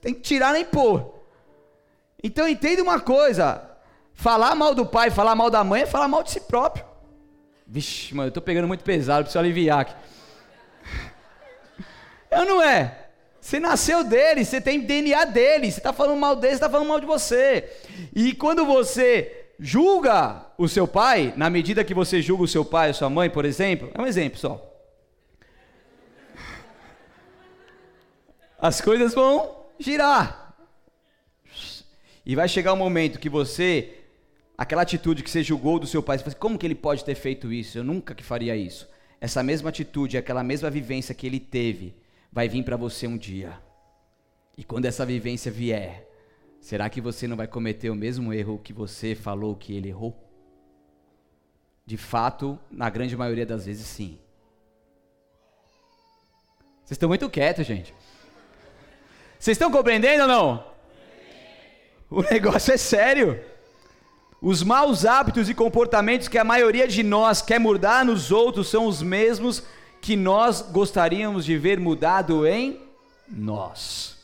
Tem 0.00 0.14
que 0.14 0.20
tirar 0.20 0.52
nem 0.52 0.64
pôr. 0.64 1.12
Então 2.22 2.48
entenda 2.48 2.82
uma 2.82 3.00
coisa: 3.00 3.68
falar 4.14 4.54
mal 4.54 4.74
do 4.74 4.86
pai, 4.86 5.10
falar 5.10 5.34
mal 5.34 5.50
da 5.50 5.64
mãe 5.64 5.82
é 5.82 5.86
falar 5.86 6.08
mal 6.08 6.22
de 6.22 6.30
si 6.30 6.40
próprio. 6.40 6.84
Vixe, 7.66 8.14
mano, 8.14 8.26
eu 8.26 8.28
estou 8.28 8.42
pegando 8.42 8.68
muito 8.68 8.84
pesado, 8.84 9.24
preciso 9.24 9.38
aliviar 9.38 9.80
aqui. 9.80 9.94
É 12.30 12.40
ou 12.40 12.46
não 12.46 12.62
é? 12.62 13.00
Você 13.40 13.60
nasceu 13.60 14.02
dele, 14.02 14.44
você 14.44 14.60
tem 14.60 14.80
DNA 14.80 15.24
dele, 15.26 15.70
você 15.70 15.78
está 15.78 15.92
falando 15.92 16.18
mal 16.18 16.34
dele, 16.34 16.52
você 16.52 16.56
está 16.56 16.70
falando 16.70 16.88
mal 16.88 17.00
de 17.00 17.06
você. 17.06 17.70
E 18.14 18.34
quando 18.34 18.64
você 18.64 19.50
julga 19.58 20.46
o 20.56 20.66
seu 20.66 20.88
pai, 20.88 21.32
na 21.36 21.50
medida 21.50 21.84
que 21.84 21.94
você 21.94 22.22
julga 22.22 22.44
o 22.44 22.48
seu 22.48 22.64
pai 22.64 22.88
ou 22.88 22.94
sua 22.94 23.10
mãe, 23.10 23.28
por 23.28 23.44
exemplo, 23.44 23.90
é 23.94 24.00
um 24.00 24.06
exemplo 24.06 24.38
só. 24.38 24.73
As 28.64 28.80
coisas 28.80 29.12
vão 29.12 29.66
girar. 29.78 30.56
E 32.24 32.34
vai 32.34 32.48
chegar 32.48 32.72
um 32.72 32.76
momento 32.76 33.18
que 33.18 33.28
você, 33.28 33.98
aquela 34.56 34.80
atitude 34.80 35.22
que 35.22 35.28
você 35.28 35.42
julgou 35.42 35.78
do 35.78 35.86
seu 35.86 36.02
pai, 36.02 36.16
você 36.16 36.24
fala 36.24 36.32
assim, 36.32 36.40
como 36.40 36.56
que 36.56 36.66
ele 36.66 36.74
pode 36.74 37.04
ter 37.04 37.14
feito 37.14 37.52
isso? 37.52 37.76
Eu 37.76 37.84
nunca 37.84 38.14
que 38.14 38.24
faria 38.24 38.56
isso. 38.56 38.88
Essa 39.20 39.42
mesma 39.42 39.68
atitude, 39.68 40.16
aquela 40.16 40.42
mesma 40.42 40.70
vivência 40.70 41.14
que 41.14 41.26
ele 41.26 41.38
teve, 41.38 41.94
vai 42.32 42.48
vir 42.48 42.64
para 42.64 42.78
você 42.78 43.06
um 43.06 43.18
dia. 43.18 43.60
E 44.56 44.64
quando 44.64 44.86
essa 44.86 45.04
vivência 45.04 45.52
vier, 45.52 46.08
será 46.58 46.88
que 46.88 47.02
você 47.02 47.28
não 47.28 47.36
vai 47.36 47.46
cometer 47.46 47.90
o 47.90 47.94
mesmo 47.94 48.32
erro 48.32 48.58
que 48.64 48.72
você 48.72 49.14
falou 49.14 49.56
que 49.56 49.76
ele 49.76 49.90
errou? 49.90 50.18
De 51.84 51.98
fato, 51.98 52.58
na 52.70 52.88
grande 52.88 53.14
maioria 53.14 53.44
das 53.44 53.66
vezes, 53.66 53.86
sim. 53.86 54.18
Vocês 56.82 56.92
estão 56.92 57.10
muito 57.10 57.28
quietos, 57.28 57.66
gente. 57.66 57.92
Vocês 59.44 59.56
estão 59.56 59.70
compreendendo 59.70 60.22
ou 60.22 60.26
não? 60.28 60.64
O 62.08 62.22
negócio 62.22 62.72
é 62.72 62.78
sério. 62.78 63.38
Os 64.40 64.62
maus 64.62 65.04
hábitos 65.04 65.50
e 65.50 65.54
comportamentos 65.54 66.28
que 66.28 66.38
a 66.38 66.44
maioria 66.44 66.88
de 66.88 67.02
nós 67.02 67.42
quer 67.42 67.60
mudar 67.60 68.06
nos 68.06 68.32
outros 68.32 68.68
são 68.68 68.86
os 68.86 69.02
mesmos 69.02 69.62
que 70.00 70.16
nós 70.16 70.62
gostaríamos 70.62 71.44
de 71.44 71.58
ver 71.58 71.78
mudado 71.78 72.46
em 72.46 72.80
nós. 73.28 74.16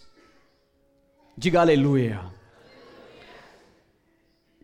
Diga 1.37 1.61
aleluia. 1.61 2.23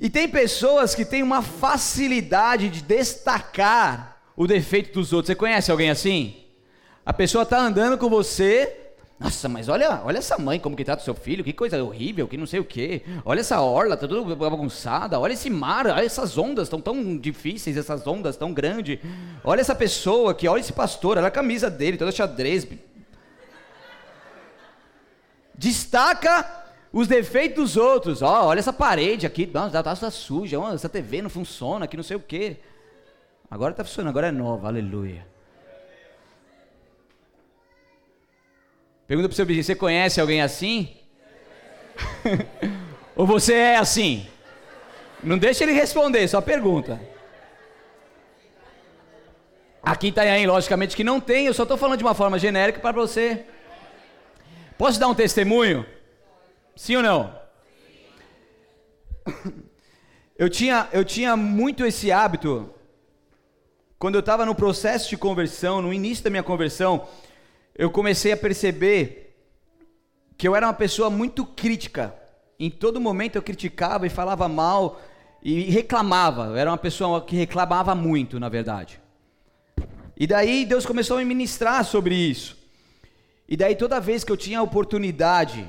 E 0.00 0.08
tem 0.08 0.26
pessoas 0.26 0.94
que 0.94 1.04
têm 1.04 1.22
uma 1.22 1.42
facilidade 1.42 2.70
de 2.70 2.80
destacar 2.80 4.22
o 4.34 4.46
defeito 4.46 4.94
dos 4.94 5.12
outros. 5.12 5.26
Você 5.26 5.34
conhece 5.34 5.70
alguém 5.70 5.90
assim? 5.90 6.34
A 7.04 7.12
pessoa 7.12 7.42
está 7.42 7.58
andando 7.58 7.98
com 7.98 8.08
você, 8.08 8.85
nossa, 9.18 9.48
mas 9.48 9.66
olha, 9.70 10.02
olha 10.04 10.18
essa 10.18 10.36
mãe 10.36 10.60
como 10.60 10.76
que 10.76 10.84
trata 10.84 11.00
o 11.00 11.04
seu 11.04 11.14
filho, 11.14 11.42
que 11.42 11.52
coisa 11.52 11.82
horrível, 11.82 12.28
que 12.28 12.36
não 12.36 12.46
sei 12.46 12.60
o 12.60 12.64
quê. 12.64 13.02
Olha 13.24 13.40
essa 13.40 13.58
orla, 13.62 13.96
tá 13.96 14.06
tudo 14.06 14.36
bagunçada. 14.36 15.18
Olha 15.18 15.32
esse 15.32 15.48
mar, 15.48 15.86
olha 15.86 16.04
essas 16.04 16.36
ondas 16.36 16.64
estão 16.64 16.82
tão 16.82 17.16
difíceis, 17.16 17.78
essas 17.78 18.06
ondas 18.06 18.36
tão 18.36 18.52
grandes. 18.52 18.98
Olha 19.42 19.62
essa 19.62 19.74
pessoa 19.74 20.32
aqui, 20.32 20.46
olha 20.46 20.60
esse 20.60 20.72
pastor, 20.72 21.16
olha 21.16 21.28
a 21.28 21.30
camisa 21.30 21.70
dele, 21.70 21.96
toda 21.96 22.12
xadrez. 22.12 22.68
Destaca 25.54 26.66
os 26.92 27.08
defeitos 27.08 27.56
dos 27.56 27.76
outros. 27.78 28.20
Ó, 28.20 28.44
olha 28.48 28.58
essa 28.58 28.72
parede 28.72 29.24
aqui, 29.26 29.46
nossa, 29.46 29.82
tá, 29.82 29.96
tá 29.96 30.10
suja, 30.10 30.58
essa 30.74 30.90
TV 30.90 31.22
não 31.22 31.30
funciona, 31.30 31.86
que 31.86 31.96
não 31.96 32.04
sei 32.04 32.18
o 32.18 32.20
quê. 32.20 32.58
Agora 33.50 33.72
tá 33.72 33.82
funcionando, 33.82 34.10
agora 34.10 34.28
é 34.28 34.32
nova, 34.32 34.68
aleluia. 34.68 35.26
Pergunta 39.06 39.28
para 39.28 39.34
o 39.34 39.36
seu 39.36 39.46
vizinho: 39.46 39.64
você 39.64 39.74
conhece 39.74 40.20
alguém 40.20 40.42
assim? 40.42 40.96
Ou 43.14 43.26
você 43.26 43.54
é 43.54 43.76
assim? 43.76 44.26
Não 45.22 45.38
deixa 45.38 45.64
ele 45.64 45.72
responder, 45.72 46.26
só 46.28 46.40
pergunta. 46.40 47.00
Aqui 49.82 50.08
está 50.08 50.22
aí, 50.22 50.46
logicamente 50.46 50.96
que 50.96 51.04
não 51.04 51.20
tem, 51.20 51.46
eu 51.46 51.54
só 51.54 51.62
estou 51.62 51.78
falando 51.78 51.98
de 51.98 52.04
uma 52.04 52.14
forma 52.14 52.38
genérica 52.38 52.80
para 52.80 52.92
você. 52.92 53.44
Posso 54.76 54.98
dar 54.98 55.08
um 55.08 55.14
testemunho? 55.14 55.86
Sim 56.74 56.96
ou 56.96 57.02
não? 57.02 57.40
Eu 60.38 60.50
tinha, 60.50 60.86
eu 60.92 61.02
tinha 61.02 61.34
muito 61.34 61.82
esse 61.86 62.12
hábito, 62.12 62.68
quando 63.98 64.16
eu 64.16 64.20
estava 64.20 64.44
no 64.44 64.54
processo 64.54 65.08
de 65.08 65.16
conversão, 65.16 65.80
no 65.80 65.94
início 65.94 66.22
da 66.22 66.28
minha 66.28 66.42
conversão, 66.42 67.08
eu 67.78 67.90
comecei 67.90 68.32
a 68.32 68.36
perceber 68.36 69.36
que 70.36 70.48
eu 70.48 70.56
era 70.56 70.66
uma 70.66 70.72
pessoa 70.72 71.10
muito 71.10 71.44
crítica. 71.44 72.14
Em 72.58 72.70
todo 72.70 73.00
momento 73.00 73.36
eu 73.36 73.42
criticava 73.42 74.06
e 74.06 74.10
falava 74.10 74.48
mal 74.48 75.00
e 75.42 75.62
reclamava. 75.64 76.46
Eu 76.46 76.56
era 76.56 76.70
uma 76.70 76.78
pessoa 76.78 77.22
que 77.22 77.36
reclamava 77.36 77.94
muito, 77.94 78.40
na 78.40 78.48
verdade. 78.48 78.98
E 80.16 80.26
daí 80.26 80.64
Deus 80.64 80.86
começou 80.86 81.18
a 81.18 81.20
me 81.20 81.26
ministrar 81.26 81.84
sobre 81.84 82.14
isso. 82.14 82.56
E 83.46 83.56
daí 83.56 83.76
toda 83.76 84.00
vez 84.00 84.24
que 84.24 84.32
eu 84.32 84.36
tinha 84.36 84.60
a 84.60 84.62
oportunidade 84.62 85.68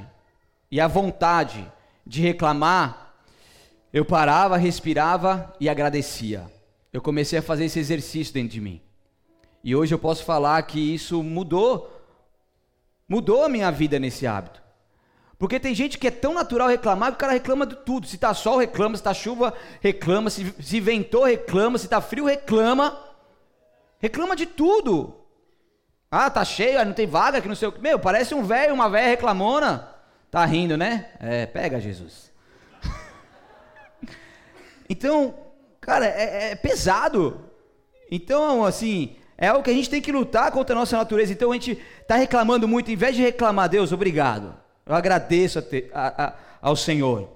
e 0.71 0.79
a 0.79 0.87
vontade 0.87 1.69
de 2.05 2.21
reclamar, 2.21 3.13
eu 3.91 4.05
parava, 4.05 4.55
respirava 4.55 5.53
e 5.59 5.67
agradecia. 5.67 6.49
Eu 6.93 7.01
comecei 7.01 7.39
a 7.39 7.41
fazer 7.41 7.65
esse 7.65 7.79
exercício 7.79 8.33
dentro 8.33 8.53
de 8.53 8.61
mim. 8.61 8.81
E 9.61 9.75
hoje 9.75 9.93
eu 9.93 9.99
posso 9.99 10.23
falar 10.23 10.61
que 10.63 10.79
isso 10.79 11.21
mudou 11.21 11.96
Mudou 13.07 13.43
a 13.43 13.49
minha 13.49 13.71
vida 13.71 13.97
nesse 13.97 14.27
hábito. 14.27 14.61
Porque 15.39 15.59
tem 15.59 15.73
gente 15.73 15.97
que 15.97 16.07
é 16.07 16.11
tão 16.11 16.33
natural 16.33 16.67
reclamar 16.67 17.11
que 17.11 17.15
o 17.15 17.19
cara 17.19 17.33
reclama 17.33 17.65
de 17.65 17.75
tudo. 17.75 18.07
Se 18.07 18.17
tá 18.17 18.33
sol, 18.33 18.57
reclama. 18.57 18.97
Se 18.97 19.03
tá 19.03 19.13
chuva, 19.13 19.53
reclama. 19.81 20.29
Se, 20.29 20.53
se 20.59 20.79
ventou, 20.79 21.23
reclama. 21.23 21.77
Se 21.77 21.87
tá 21.87 22.01
frio, 22.01 22.25
reclama. 22.25 22.97
Reclama 23.99 24.35
de 24.35 24.45
tudo. 24.45 25.15
Ah, 26.09 26.29
tá 26.29 26.43
cheio, 26.43 26.83
não 26.85 26.93
tem 26.93 27.05
vaga, 27.05 27.41
que 27.41 27.47
não 27.47 27.55
sei 27.55 27.67
o 27.67 27.71
que. 27.71 27.81
Meu, 27.81 27.99
parece 27.99 28.33
um 28.33 28.43
velho, 28.43 28.73
uma 28.73 28.89
velha 28.89 29.09
reclamona. 29.09 29.89
Tá 30.31 30.43
rindo, 30.45 30.77
né? 30.77 31.09
É, 31.19 31.45
pega 31.45 31.79
Jesus. 31.79 32.31
então, 34.89 35.35
cara, 35.79 36.05
é, 36.05 36.51
é 36.51 36.55
pesado. 36.55 37.45
Então, 38.09 38.65
assim, 38.65 39.17
é 39.37 39.47
algo 39.47 39.63
que 39.63 39.69
a 39.69 39.73
gente 39.73 39.89
tem 39.89 40.01
que 40.01 40.11
lutar 40.11 40.51
contra 40.51 40.75
a 40.75 40.79
nossa 40.79 40.97
natureza. 40.97 41.31
Então 41.31 41.51
a 41.51 41.53
gente 41.53 41.77
está 42.01 42.15
reclamando 42.15 42.67
muito, 42.67 42.89
em 42.89 42.95
vez 42.95 43.15
de 43.15 43.21
reclamar, 43.21 43.69
Deus, 43.69 43.91
obrigado. 43.91 44.55
Eu 44.85 44.95
agradeço 44.95 45.59
a 45.59 45.61
te, 45.61 45.89
a, 45.93 46.25
a, 46.25 46.33
ao 46.61 46.75
Senhor. 46.75 47.29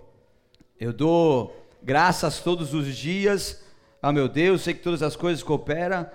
Eu 0.79 0.91
dou 0.91 1.55
graças 1.83 2.39
todos 2.39 2.73
os 2.73 2.95
dias 2.95 3.61
ao 4.01 4.11
meu 4.11 4.27
Deus, 4.27 4.63
sei 4.63 4.73
que 4.73 4.81
todas 4.81 5.03
as 5.03 5.15
coisas 5.15 5.43
cooperam 5.43 6.09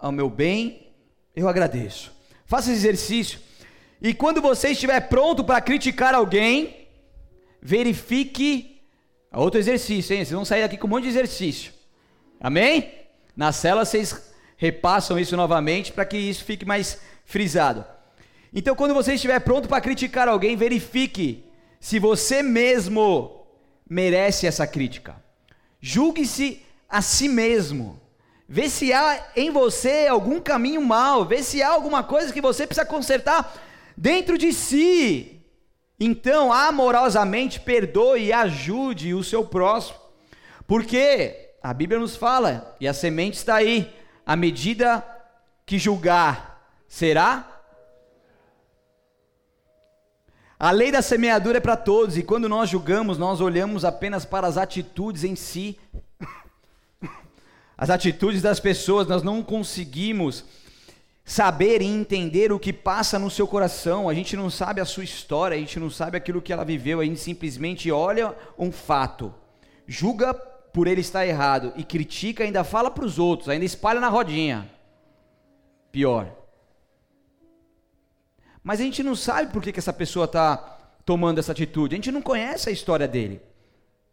ao 0.00 0.10
meu 0.10 0.28
bem. 0.28 0.88
Eu 1.36 1.48
agradeço. 1.48 2.12
Faça 2.44 2.70
esse 2.70 2.80
exercício. 2.80 3.38
E 4.00 4.12
quando 4.12 4.42
você 4.42 4.70
estiver 4.70 5.00
pronto 5.08 5.44
para 5.44 5.60
criticar 5.60 6.14
alguém, 6.14 6.88
verifique. 7.60 8.82
Outro 9.32 9.60
exercício, 9.60 10.14
hein? 10.14 10.24
Vocês 10.24 10.32
vão 10.32 10.44
sair 10.44 10.62
daqui 10.62 10.76
com 10.76 10.88
um 10.88 10.90
monte 10.90 11.04
de 11.04 11.10
exercício. 11.10 11.72
Amém? 12.40 12.92
Na 13.36 13.52
cela 13.52 13.84
vocês 13.84 14.31
repassam 14.62 15.18
isso 15.18 15.36
novamente 15.36 15.90
para 15.90 16.04
que 16.04 16.16
isso 16.16 16.44
fique 16.44 16.64
mais 16.64 17.00
frisado. 17.24 17.84
Então, 18.54 18.76
quando 18.76 18.94
você 18.94 19.14
estiver 19.14 19.40
pronto 19.40 19.66
para 19.66 19.80
criticar 19.80 20.28
alguém, 20.28 20.54
verifique 20.54 21.44
se 21.80 21.98
você 21.98 22.44
mesmo 22.44 23.44
merece 23.90 24.46
essa 24.46 24.64
crítica. 24.64 25.16
Julgue-se 25.80 26.62
a 26.88 27.02
si 27.02 27.28
mesmo. 27.28 28.00
Vê 28.48 28.68
se 28.68 28.92
há 28.92 29.32
em 29.34 29.50
você 29.50 30.06
algum 30.06 30.40
caminho 30.40 30.80
mal, 30.80 31.24
vê 31.24 31.42
se 31.42 31.60
há 31.60 31.70
alguma 31.70 32.04
coisa 32.04 32.32
que 32.32 32.40
você 32.40 32.64
precisa 32.64 32.86
consertar 32.86 33.52
dentro 33.96 34.38
de 34.38 34.52
si. 34.52 35.40
Então, 35.98 36.52
amorosamente, 36.52 37.58
perdoe 37.58 38.26
e 38.26 38.32
ajude 38.32 39.12
o 39.12 39.24
seu 39.24 39.44
próximo. 39.44 39.98
Porque 40.68 41.50
a 41.60 41.74
Bíblia 41.74 41.98
nos 41.98 42.14
fala, 42.14 42.76
e 42.78 42.86
a 42.86 42.94
semente 42.94 43.38
está 43.38 43.56
aí, 43.56 43.92
à 44.24 44.36
medida 44.36 45.04
que 45.66 45.78
julgar, 45.78 46.62
será? 46.88 47.48
A 50.58 50.70
lei 50.70 50.92
da 50.92 51.02
semeadura 51.02 51.58
é 51.58 51.60
para 51.60 51.76
todos, 51.76 52.16
e 52.16 52.22
quando 52.22 52.48
nós 52.48 52.70
julgamos, 52.70 53.18
nós 53.18 53.40
olhamos 53.40 53.84
apenas 53.84 54.24
para 54.24 54.46
as 54.46 54.56
atitudes 54.56 55.24
em 55.24 55.34
si. 55.34 55.78
As 57.76 57.90
atitudes 57.90 58.40
das 58.40 58.60
pessoas, 58.60 59.08
nós 59.08 59.24
não 59.24 59.42
conseguimos 59.42 60.44
saber 61.24 61.82
e 61.82 61.86
entender 61.86 62.52
o 62.52 62.60
que 62.60 62.72
passa 62.72 63.18
no 63.18 63.30
seu 63.30 63.46
coração, 63.46 64.08
a 64.08 64.14
gente 64.14 64.36
não 64.36 64.50
sabe 64.50 64.80
a 64.80 64.84
sua 64.84 65.04
história, 65.04 65.56
a 65.56 65.58
gente 65.58 65.80
não 65.80 65.90
sabe 65.90 66.16
aquilo 66.16 66.42
que 66.42 66.52
ela 66.52 66.64
viveu, 66.64 67.00
a 67.00 67.04
gente 67.04 67.20
simplesmente 67.20 67.90
olha 67.90 68.34
um 68.58 68.70
fato, 68.70 69.34
julga 69.86 70.34
por 70.72 70.86
ele 70.86 71.00
estar 71.00 71.26
errado 71.26 71.72
e 71.76 71.84
critica, 71.84 72.44
ainda 72.44 72.64
fala 72.64 72.90
para 72.90 73.04
os 73.04 73.18
outros, 73.18 73.48
ainda 73.48 73.64
espalha 73.64 74.00
na 74.00 74.08
rodinha. 74.08 74.70
Pior. 75.90 76.32
Mas 78.62 78.80
a 78.80 78.84
gente 78.84 79.02
não 79.02 79.14
sabe 79.14 79.52
por 79.52 79.62
que, 79.62 79.72
que 79.72 79.78
essa 79.78 79.92
pessoa 79.92 80.24
está 80.24 80.56
tomando 81.04 81.38
essa 81.38 81.52
atitude, 81.52 81.94
a 81.94 81.98
gente 81.98 82.12
não 82.12 82.22
conhece 82.22 82.68
a 82.68 82.72
história 82.72 83.06
dele. 83.06 83.40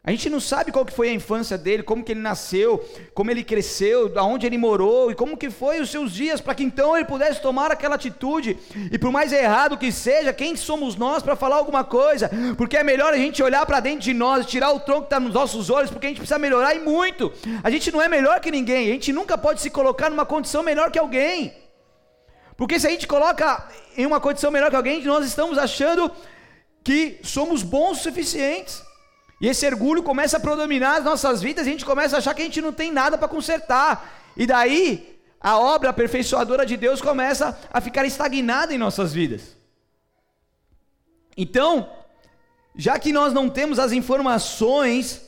A 0.01 0.11
gente 0.11 0.29
não 0.29 0.39
sabe 0.39 0.71
qual 0.71 0.85
que 0.85 0.93
foi 0.93 1.09
a 1.09 1.13
infância 1.13 1.57
dele, 1.57 1.83
como 1.83 2.05
que 2.05 2.13
ele 2.13 2.21
nasceu, 2.21 2.83
como 3.13 3.29
ele 3.29 3.43
cresceu, 3.43 4.09
aonde 4.15 4.45
ele 4.45 4.57
morou 4.57 5.11
e 5.11 5.15
como 5.15 5.35
que 5.35 5.49
foi 5.49 5.81
os 5.81 5.89
seus 5.89 6.13
dias 6.13 6.39
para 6.39 6.55
que 6.55 6.63
então 6.63 6.95
ele 6.95 7.05
pudesse 7.05 7.41
tomar 7.41 7.69
aquela 7.69 7.95
atitude. 7.95 8.57
E 8.91 8.97
por 8.97 9.11
mais 9.11 9.33
errado 9.33 9.77
que 9.77 9.91
seja, 9.91 10.31
quem 10.31 10.55
somos 10.55 10.95
nós 10.95 11.21
para 11.21 11.35
falar 11.35 11.57
alguma 11.57 11.83
coisa? 11.83 12.31
Porque 12.57 12.77
é 12.77 12.83
melhor 12.83 13.13
a 13.13 13.17
gente 13.17 13.43
olhar 13.43 13.65
para 13.65 13.81
dentro 13.81 13.99
de 13.99 14.13
nós, 14.13 14.45
tirar 14.45 14.71
o 14.71 14.79
tronco 14.79 15.01
que 15.01 15.07
está 15.07 15.19
nos 15.19 15.33
nossos 15.33 15.69
olhos, 15.69 15.91
porque 15.91 16.07
a 16.07 16.09
gente 16.09 16.19
precisa 16.19 16.39
melhorar 16.39 16.73
e 16.73 16.79
muito. 16.79 17.31
A 17.61 17.69
gente 17.69 17.91
não 17.91 18.01
é 18.01 18.07
melhor 18.07 18.39
que 18.39 18.49
ninguém, 18.51 18.89
a 18.89 18.93
gente 18.93 19.11
nunca 19.11 19.37
pode 19.37 19.59
se 19.59 19.69
colocar 19.69 20.09
numa 20.09 20.25
condição 20.25 20.63
melhor 20.63 20.91
que 20.91 20.97
alguém. 20.97 21.53
Porque 22.55 22.79
se 22.79 22.87
a 22.87 22.89
gente 22.89 23.05
coloca 23.05 23.67
em 23.97 24.05
uma 24.05 24.21
condição 24.21 24.49
melhor 24.49 24.69
que 24.69 24.77
alguém, 24.77 25.03
nós 25.03 25.25
estamos 25.25 25.57
achando 25.57 26.09
que 26.85 27.19
somos 27.21 27.63
bons 27.63 27.99
o 27.99 28.03
suficientes. 28.03 28.88
E 29.39 29.47
esse 29.47 29.65
orgulho 29.65 30.03
começa 30.03 30.37
a 30.37 30.39
predominar 30.39 30.97
as 30.97 31.03
nossas 31.03 31.41
vidas 31.41 31.65
a 31.65 31.69
gente 31.69 31.85
começa 31.85 32.15
a 32.15 32.19
achar 32.19 32.33
que 32.33 32.41
a 32.41 32.45
gente 32.45 32.61
não 32.61 32.73
tem 32.73 32.91
nada 32.91 33.17
para 33.17 33.27
consertar. 33.27 34.11
E 34.35 34.45
daí 34.45 35.19
a 35.39 35.57
obra 35.57 35.89
aperfeiçoadora 35.89 36.65
de 36.65 36.75
Deus 36.75 37.01
começa 37.01 37.57
a 37.71 37.79
ficar 37.79 38.05
estagnada 38.05 38.73
em 38.73 38.77
nossas 38.77 39.13
vidas. 39.13 39.55
Então, 41.37 41.89
já 42.75 42.99
que 42.99 43.13
nós 43.13 43.33
não 43.33 43.49
temos 43.49 43.79
as 43.79 43.93
informações 43.93 45.21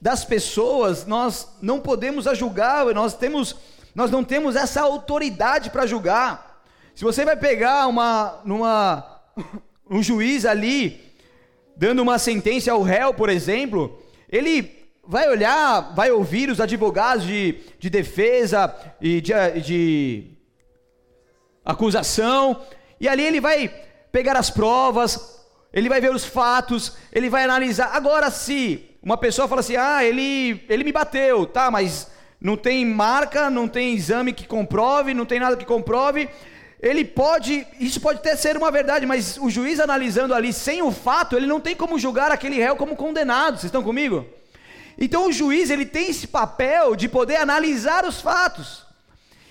das 0.00 0.24
pessoas 0.24 1.04
nós 1.04 1.48
não 1.60 1.80
podemos 1.80 2.28
a 2.28 2.34
julgar, 2.34 2.86
nós 2.94 3.14
temos 3.14 3.56
nós 3.92 4.12
não 4.12 4.22
temos 4.22 4.54
essa 4.54 4.82
autoridade 4.82 5.70
para 5.70 5.86
julgar. 5.86 6.62
Se 6.94 7.02
você 7.02 7.24
vai 7.24 7.36
pegar 7.36 7.88
uma 7.88 8.40
numa 8.44 9.20
um 9.90 10.00
juiz 10.00 10.44
ali 10.44 11.07
dando 11.78 12.02
uma 12.02 12.18
sentença 12.18 12.72
ao 12.72 12.82
réu, 12.82 13.14
por 13.14 13.30
exemplo, 13.30 14.02
ele 14.28 14.76
vai 15.06 15.28
olhar, 15.28 15.94
vai 15.94 16.10
ouvir 16.10 16.50
os 16.50 16.60
advogados 16.60 17.24
de, 17.24 17.60
de 17.78 17.88
defesa 17.88 18.74
e 19.00 19.20
de, 19.20 19.32
de 19.62 20.24
acusação, 21.64 22.60
e 23.00 23.08
ali 23.08 23.22
ele 23.22 23.40
vai 23.40 23.72
pegar 24.10 24.36
as 24.36 24.50
provas, 24.50 25.40
ele 25.72 25.88
vai 25.88 26.00
ver 26.00 26.12
os 26.12 26.24
fatos, 26.24 26.96
ele 27.12 27.30
vai 27.30 27.44
analisar. 27.44 27.94
Agora, 27.94 28.28
se 28.28 28.96
uma 29.00 29.16
pessoa 29.16 29.46
fala 29.46 29.60
assim, 29.60 29.76
ah, 29.76 30.04
ele, 30.04 30.64
ele 30.68 30.82
me 30.82 30.90
bateu, 30.90 31.46
tá, 31.46 31.70
mas 31.70 32.10
não 32.40 32.56
tem 32.56 32.84
marca, 32.84 33.48
não 33.48 33.68
tem 33.68 33.94
exame 33.94 34.32
que 34.32 34.46
comprove, 34.46 35.14
não 35.14 35.24
tem 35.24 35.38
nada 35.38 35.56
que 35.56 35.64
comprove, 35.64 36.28
ele 36.80 37.04
pode, 37.04 37.66
isso 37.80 38.00
pode 38.00 38.18
até 38.18 38.36
ser 38.36 38.56
uma 38.56 38.70
verdade, 38.70 39.04
mas 39.04 39.36
o 39.38 39.50
juiz 39.50 39.80
analisando 39.80 40.32
ali 40.32 40.52
sem 40.52 40.80
o 40.80 40.92
fato, 40.92 41.36
ele 41.36 41.46
não 41.46 41.60
tem 41.60 41.74
como 41.74 41.98
julgar 41.98 42.30
aquele 42.30 42.56
réu 42.56 42.76
como 42.76 42.94
condenado. 42.94 43.54
Vocês 43.54 43.64
estão 43.64 43.82
comigo? 43.82 44.24
Então 44.96 45.26
o 45.26 45.32
juiz 45.32 45.70
ele 45.70 45.84
tem 45.84 46.10
esse 46.10 46.26
papel 46.28 46.94
de 46.94 47.08
poder 47.08 47.36
analisar 47.36 48.04
os 48.04 48.20
fatos. 48.20 48.84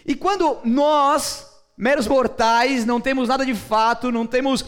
E 0.06 0.16
quando 0.16 0.60
nós, 0.64 1.48
meros 1.78 2.08
mortais, 2.08 2.86
não 2.86 3.02
temos 3.02 3.28
nada 3.28 3.46
de 3.46 3.54
fato, 3.54 4.10
não 4.10 4.26
temos 4.26 4.64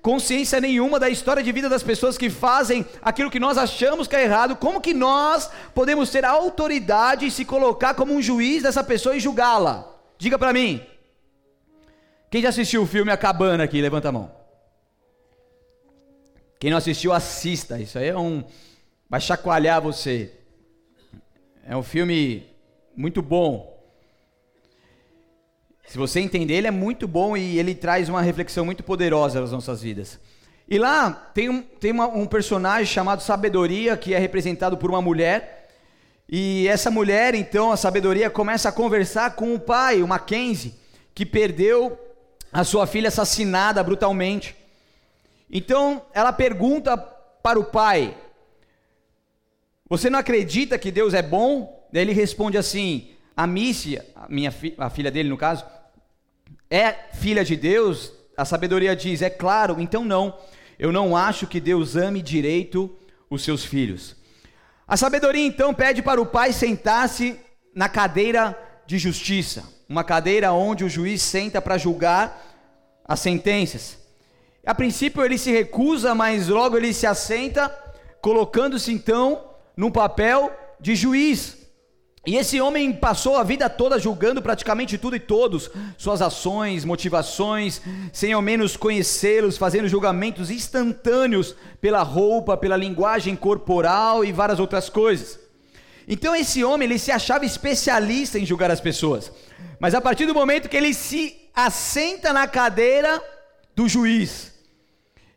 consciência 0.00 0.60
nenhuma 0.60 1.00
da 1.00 1.10
história 1.10 1.42
de 1.42 1.50
vida 1.50 1.68
das 1.68 1.82
pessoas 1.82 2.16
que 2.16 2.30
fazem 2.30 2.86
aquilo 3.02 3.30
que 3.30 3.40
nós 3.40 3.58
achamos 3.58 4.06
que 4.06 4.14
é 4.14 4.22
errado, 4.22 4.54
como 4.54 4.80
que 4.80 4.94
nós 4.94 5.50
podemos 5.74 6.10
ter 6.10 6.24
a 6.24 6.30
autoridade 6.30 7.26
e 7.26 7.30
se 7.30 7.44
colocar 7.44 7.94
como 7.94 8.14
um 8.14 8.22
juiz 8.22 8.62
dessa 8.62 8.84
pessoa 8.84 9.16
e 9.16 9.20
julgá-la? 9.20 9.84
Diga 10.16 10.38
para 10.38 10.52
mim. 10.52 10.80
Quem 12.34 12.42
já 12.42 12.48
assistiu 12.48 12.82
o 12.82 12.86
filme 12.86 13.12
A 13.12 13.16
Cabana 13.16 13.62
aqui? 13.62 13.80
Levanta 13.80 14.08
a 14.08 14.10
mão. 14.10 14.28
Quem 16.58 16.68
não 16.68 16.78
assistiu, 16.78 17.12
assista. 17.12 17.78
Isso 17.78 17.96
aí 17.96 18.08
é 18.08 18.18
um. 18.18 18.42
Vai 19.08 19.20
chacoalhar 19.20 19.80
você. 19.80 20.32
É 21.64 21.76
um 21.76 21.82
filme 21.84 22.44
muito 22.96 23.22
bom. 23.22 23.80
Se 25.86 25.96
você 25.96 26.18
entender, 26.18 26.54
ele 26.54 26.66
é 26.66 26.72
muito 26.72 27.06
bom 27.06 27.36
e 27.36 27.56
ele 27.56 27.72
traz 27.72 28.08
uma 28.08 28.20
reflexão 28.20 28.64
muito 28.64 28.82
poderosa 28.82 29.40
nas 29.40 29.52
nossas 29.52 29.80
vidas. 29.80 30.18
E 30.68 30.76
lá 30.76 31.12
tem 31.12 31.48
um, 31.48 31.62
tem 31.62 31.92
uma, 31.92 32.08
um 32.08 32.26
personagem 32.26 32.86
chamado 32.86 33.22
Sabedoria, 33.22 33.96
que 33.96 34.12
é 34.12 34.18
representado 34.18 34.76
por 34.76 34.90
uma 34.90 35.00
mulher. 35.00 35.68
E 36.28 36.66
essa 36.66 36.90
mulher, 36.90 37.32
então, 37.36 37.70
a 37.70 37.76
Sabedoria, 37.76 38.28
começa 38.28 38.70
a 38.70 38.72
conversar 38.72 39.36
com 39.36 39.54
o 39.54 39.60
pai, 39.60 40.02
o 40.02 40.08
Mackenzie, 40.08 40.74
que 41.14 41.24
perdeu 41.24 42.03
a 42.54 42.62
sua 42.62 42.86
filha 42.86 43.08
assassinada 43.08 43.82
brutalmente. 43.82 44.54
Então 45.50 46.06
ela 46.14 46.32
pergunta 46.32 46.96
para 46.96 47.58
o 47.58 47.64
pai: 47.64 48.16
Você 49.88 50.08
não 50.08 50.20
acredita 50.20 50.78
que 50.78 50.92
Deus 50.92 51.14
é 51.14 51.20
bom? 51.20 51.84
Daí 51.92 52.02
ele 52.02 52.12
responde 52.12 52.56
assim: 52.56 53.10
A 53.36 53.44
Mícia, 53.44 54.06
a, 54.14 54.28
minha 54.28 54.52
fi, 54.52 54.72
a 54.78 54.88
filha 54.88 55.10
dele 55.10 55.28
no 55.28 55.36
caso, 55.36 55.64
é 56.70 56.92
filha 57.14 57.44
de 57.44 57.56
Deus? 57.56 58.12
A 58.36 58.44
sabedoria 58.44 58.94
diz: 58.94 59.20
É 59.20 59.30
claro, 59.30 59.80
então 59.80 60.04
não. 60.04 60.38
Eu 60.78 60.92
não 60.92 61.16
acho 61.16 61.48
que 61.48 61.58
Deus 61.58 61.96
ame 61.96 62.22
direito 62.22 62.96
os 63.28 63.42
seus 63.42 63.64
filhos. 63.64 64.14
A 64.86 64.96
sabedoria 64.96 65.44
então 65.44 65.74
pede 65.74 66.02
para 66.02 66.20
o 66.20 66.26
pai 66.26 66.52
sentar-se 66.52 67.36
na 67.74 67.88
cadeira 67.88 68.56
de 68.86 68.96
justiça 68.96 69.74
uma 69.88 70.04
cadeira 70.04 70.52
onde 70.52 70.84
o 70.84 70.88
juiz 70.88 71.22
senta 71.22 71.60
para 71.60 71.78
julgar 71.78 72.42
as 73.04 73.20
sentenças. 73.20 73.98
A 74.64 74.74
princípio 74.74 75.22
ele 75.22 75.36
se 75.36 75.50
recusa, 75.50 76.14
mas 76.14 76.48
logo 76.48 76.76
ele 76.76 76.94
se 76.94 77.06
assenta, 77.06 77.68
colocando-se 78.20 78.90
então 78.92 79.50
num 79.76 79.90
papel 79.90 80.50
de 80.80 80.94
juiz. 80.94 81.58
E 82.26 82.36
esse 82.36 82.58
homem 82.58 82.90
passou 82.90 83.36
a 83.36 83.42
vida 83.42 83.68
toda 83.68 83.98
julgando 83.98 84.40
praticamente 84.40 84.96
tudo 84.96 85.14
e 85.14 85.20
todos, 85.20 85.70
suas 85.98 86.22
ações, 86.22 86.82
motivações, 86.82 87.82
sem 88.14 88.32
ao 88.32 88.40
menos 88.40 88.78
conhecê-los, 88.78 89.58
fazendo 89.58 89.88
julgamentos 89.88 90.50
instantâneos 90.50 91.54
pela 91.82 92.02
roupa, 92.02 92.56
pela 92.56 92.78
linguagem 92.78 93.36
corporal 93.36 94.24
e 94.24 94.32
várias 94.32 94.58
outras 94.58 94.88
coisas. 94.88 95.43
Então 96.06 96.34
esse 96.34 96.62
homem, 96.62 96.86
ele 96.86 96.98
se 96.98 97.10
achava 97.10 97.44
especialista 97.44 98.38
em 98.38 98.46
julgar 98.46 98.70
as 98.70 98.80
pessoas. 98.80 99.32
Mas 99.78 99.94
a 99.94 100.00
partir 100.00 100.26
do 100.26 100.34
momento 100.34 100.68
que 100.68 100.76
ele 100.76 100.92
se 100.92 101.48
assenta 101.54 102.32
na 102.32 102.46
cadeira 102.46 103.22
do 103.74 103.88
juiz, 103.88 104.52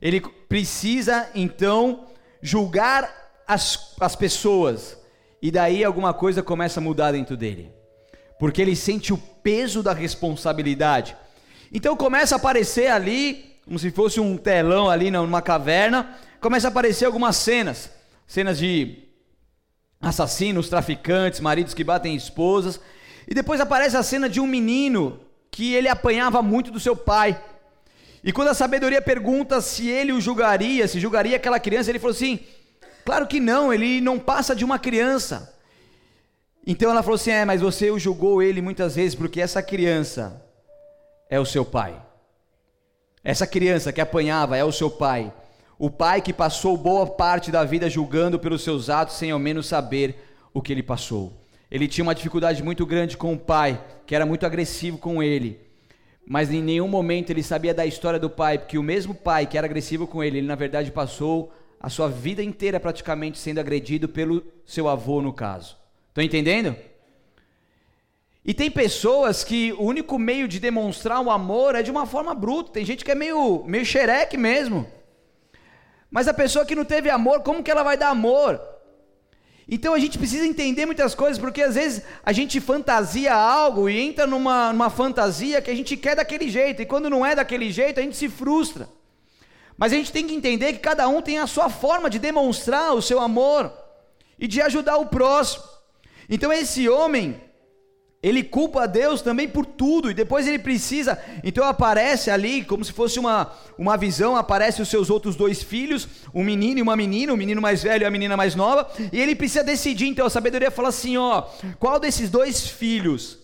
ele 0.02 0.22
precisa 0.48 1.30
então 1.34 2.08
julgar 2.42 3.10
as, 3.48 3.96
as 4.00 4.16
pessoas. 4.16 4.98
E 5.42 5.52
daí 5.52 5.84
alguma 5.84 6.14
coisa 6.14 6.44
começa 6.44 6.80
a 6.80 6.84
mudar 6.84 7.12
dentro 7.12 7.38
dele. 7.38 7.72
Porque 8.40 8.62
ele 8.62 8.76
sente 8.76 9.14
o 9.14 9.18
peso 9.18 9.82
da 9.82 9.94
responsabilidade. 9.94 11.16
Então 11.72 11.96
começa 11.96 12.36
a 12.36 12.38
aparecer 12.38 12.88
ali, 12.88 13.56
como 13.66 13.80
se 13.80 13.92
fosse 13.92 14.20
um 14.20 14.38
telão 14.38 14.90
ali 14.90 15.10
numa 15.10 15.42
caverna, 15.42 16.18
começa 16.40 16.68
a 16.68 16.72
aparecer 16.72 17.06
algumas 17.06 17.36
cenas, 17.36 17.90
cenas 18.28 18.58
de 18.58 19.07
assassinos, 20.02 20.70
traficantes, 20.70 21.40
maridos 21.40 21.74
que 21.74 21.84
batem 21.84 22.16
esposas. 22.16 22.80
E 23.28 23.34
depois 23.34 23.60
aparece 23.60 23.98
a 23.98 24.04
cena 24.04 24.30
de 24.30 24.40
um 24.40 24.48
menino 24.48 25.20
que 25.52 25.74
ele 25.74 25.90
apanhava 25.90 26.42
muito 26.42 26.72
do 26.72 26.80
seu 26.80 26.96
pai. 26.96 27.40
E 28.24 28.32
quando 28.32 28.50
a 28.50 28.54
sabedoria 28.54 29.02
pergunta 29.02 29.62
se 29.62 29.88
ele 29.88 30.12
o 30.12 30.22
julgaria, 30.22 30.88
se 30.88 31.00
julgaria 31.00 31.38
aquela 31.38 31.60
criança, 31.60 31.90
ele 31.90 32.00
falou 32.00 32.16
assim: 32.16 32.40
Claro 33.06 33.28
que 33.28 33.40
não, 33.40 33.74
ele 33.74 34.02
não 34.02 34.20
passa 34.20 34.56
de 34.56 34.66
uma 34.66 34.78
criança. 34.78 35.54
Então 36.66 36.92
ela 36.92 37.02
falou 37.02 37.16
assim: 37.16 37.32
É, 37.32 37.46
mas 37.46 37.62
você 37.62 37.90
o 37.90 38.00
julgou 38.00 38.42
ele 38.42 38.62
muitas 38.62 38.96
vezes 38.96 39.16
porque 39.16 39.40
essa 39.40 39.62
criança 39.62 40.42
é 41.30 41.40
o 41.40 41.46
seu 41.46 41.64
pai. 41.64 42.02
Essa 43.24 43.48
criança 43.48 43.92
que 43.92 44.02
apanhava 44.02 44.58
é 44.58 44.64
o 44.64 44.72
seu 44.72 44.90
pai. 44.90 45.34
O 45.80 45.92
pai 45.92 46.22
que 46.22 46.34
passou 46.34 46.76
boa 46.76 47.06
parte 47.06 47.52
da 47.52 47.64
vida 47.64 47.90
julgando 47.90 48.40
pelos 48.40 48.64
seus 48.64 48.90
atos 48.90 49.16
sem 49.16 49.30
ao 49.30 49.38
menos 49.38 49.68
saber 49.68 50.16
o 50.52 50.62
que 50.62 50.72
ele 50.74 50.82
passou. 50.82 51.34
Ele 51.70 51.88
tinha 51.88 52.04
uma 52.04 52.16
dificuldade 52.16 52.64
muito 52.64 52.86
grande 52.86 53.16
com 53.16 53.34
o 53.34 53.38
pai, 53.38 53.80
que 54.06 54.16
era 54.16 54.26
muito 54.26 54.46
agressivo 54.46 54.98
com 54.98 55.22
ele. 55.22 55.60
Mas 56.26 56.52
em 56.52 56.64
nenhum 56.64 56.88
momento 56.88 57.30
ele 57.30 57.44
sabia 57.44 57.74
da 57.74 57.86
história 57.86 58.20
do 58.20 58.30
pai, 58.30 58.58
porque 58.58 58.78
o 58.78 58.84
mesmo 58.84 59.14
pai 59.14 59.46
que 59.46 59.58
era 59.58 59.68
agressivo 59.68 60.08
com 60.08 60.24
ele, 60.24 60.40
ele 60.40 60.48
na 60.48 60.56
verdade 60.56 60.92
passou 60.92 61.54
a 61.80 61.90
sua 61.90 62.10
vida 62.10 62.42
inteira 62.42 62.80
praticamente 62.80 63.38
sendo 63.38 63.60
agredido 63.60 64.10
pelo 64.10 64.44
seu 64.66 64.90
avô, 64.90 65.22
no 65.22 65.32
caso. 65.32 65.78
Estão 66.10 66.24
entendendo? 66.24 66.76
E 68.44 68.54
tem 68.54 68.72
pessoas 68.72 69.44
que 69.44 69.74
o 69.74 69.84
único 69.84 70.18
meio 70.18 70.48
de 70.48 70.60
demonstrar 70.60 71.22
o 71.22 71.30
amor 71.30 71.76
é 71.76 71.84
de 71.84 71.92
uma 71.92 72.08
forma 72.08 72.34
bruta. 72.34 72.72
Tem 72.72 72.84
gente 72.84 73.06
que 73.06 73.12
é 73.12 73.16
meio, 73.16 73.64
meio 73.66 73.86
xereque 73.86 74.38
mesmo. 74.38 74.88
Mas 76.10 76.28
a 76.28 76.34
pessoa 76.34 76.66
que 76.66 76.76
não 76.76 76.86
teve 76.86 77.10
amor, 77.10 77.42
como 77.42 77.64
que 77.64 77.72
ela 77.72 77.84
vai 77.84 77.98
dar 77.98 78.10
amor? 78.10 78.60
Então 79.70 79.94
a 79.94 80.00
gente 80.00 80.18
precisa 80.18 80.46
entender 80.46 80.86
muitas 80.86 81.14
coisas, 81.14 81.38
porque 81.38 81.62
às 81.62 81.76
vezes 81.76 82.02
a 82.24 82.32
gente 82.32 82.62
fantasia 82.62 83.34
algo 83.34 83.90
e 83.90 84.00
entra 84.00 84.26
numa, 84.26 84.72
numa 84.72 84.90
fantasia 84.90 85.62
que 85.62 85.70
a 85.70 85.76
gente 85.76 85.98
quer 85.98 86.16
daquele 86.16 86.50
jeito, 86.50 86.82
e 86.82 86.86
quando 86.86 87.10
não 87.10 87.26
é 87.26 87.36
daquele 87.36 87.70
jeito, 87.70 88.00
a 88.00 88.04
gente 88.04 88.16
se 88.16 88.30
frustra. 88.30 88.88
Mas 89.78 89.92
a 89.92 89.96
gente 89.96 90.12
tem 90.12 90.26
que 90.26 90.34
entender 90.34 90.74
que 90.74 90.80
cada 90.80 91.08
um 91.08 91.22
tem 91.22 91.38
a 91.38 91.46
sua 91.46 91.70
forma 91.70 92.10
de 92.10 92.18
demonstrar 92.18 92.94
o 92.94 93.02
seu 93.02 93.20
amor 93.20 93.72
e 94.40 94.48
de 94.48 94.62
ajudar 94.62 94.98
o 94.98 95.08
próximo. 95.08 95.64
Então 96.30 96.52
esse 96.52 96.88
homem, 96.88 97.40
ele 98.22 98.44
culpa 98.44 98.84
a 98.84 98.86
Deus 98.88 99.22
também 99.22 99.48
por 99.48 99.66
tudo, 99.66 100.10
e 100.10 100.14
depois 100.14 100.48
ele 100.48 100.58
precisa, 100.58 101.20
então 101.44 101.64
aparece 101.64 102.32
ali, 102.32 102.64
como 102.64 102.84
se 102.84 102.92
fosse 102.92 103.20
uma, 103.20 103.54
uma 103.78 103.96
visão, 103.96 104.36
aparece 104.36 104.82
os 104.82 104.90
seus 104.90 105.10
outros 105.10 105.36
dois 105.36 105.62
filhos, 105.62 106.08
um 106.34 106.44
menino 106.44 106.80
e 106.80 106.82
uma 106.82 106.96
menina, 106.96 107.32
o 107.32 107.38
menino 107.38 107.62
mais 107.62 107.84
velho 107.84 108.04
e 108.04 108.06
a 108.06 108.12
menina 108.12 108.36
mais 108.36 108.56
nova, 108.56 108.90
e 109.12 109.20
ele 109.20 109.36
precisa 109.36 109.64
decidir, 109.64 110.08
então 110.08 110.26
a 110.26 110.32
sabedoria 110.32 110.72
fala 110.72 110.90
assim, 110.90 111.16
ó, 111.16 111.44
qual 111.80 112.00
desses 112.00 112.30
dois 112.30 112.68
filhos 112.68 113.38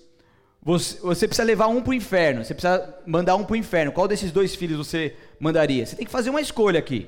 você, 0.65 0.97
você 1.01 1.27
precisa 1.27 1.45
levar 1.45 1.67
um 1.67 1.81
para 1.81 1.91
o 1.91 1.93
inferno, 1.93 2.43
você 2.43 2.53
precisa 2.53 2.95
mandar 3.05 3.35
um 3.35 3.43
para 3.43 3.53
o 3.53 3.57
inferno, 3.57 3.91
qual 3.91 4.07
desses 4.07 4.31
dois 4.31 4.55
filhos 4.55 4.77
você 4.77 5.15
mandaria? 5.39 5.85
Você 5.85 5.95
tem 5.95 6.05
que 6.05 6.11
fazer 6.11 6.31
uma 6.31 6.41
escolha 6.41 6.79
aqui, 6.79 7.07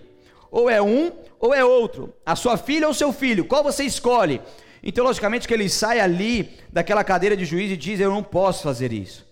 ou 0.52 0.70
é 0.70 0.82
um, 0.82 1.12
ou 1.40 1.52
é 1.52 1.66
outro, 1.66 2.14
a 2.24 2.36
sua 2.36 2.58
filha 2.58 2.88
ou 2.88 2.94
seu 2.94 3.12
filho, 3.12 3.46
qual 3.46 3.64
você 3.64 3.84
escolhe? 3.84 4.40
Então, 4.84 5.04
logicamente, 5.04 5.48
que 5.48 5.54
ele 5.54 5.70
sai 5.70 6.00
ali 6.00 6.58
daquela 6.72 7.04
cadeira 7.04 7.36
de 7.36 7.46
juiz 7.46 7.72
e 7.72 7.78
diz: 7.78 8.00
Eu 8.00 8.12
não 8.12 8.24
posso 8.24 8.64
fazer 8.64 8.94
isso. 8.94 9.26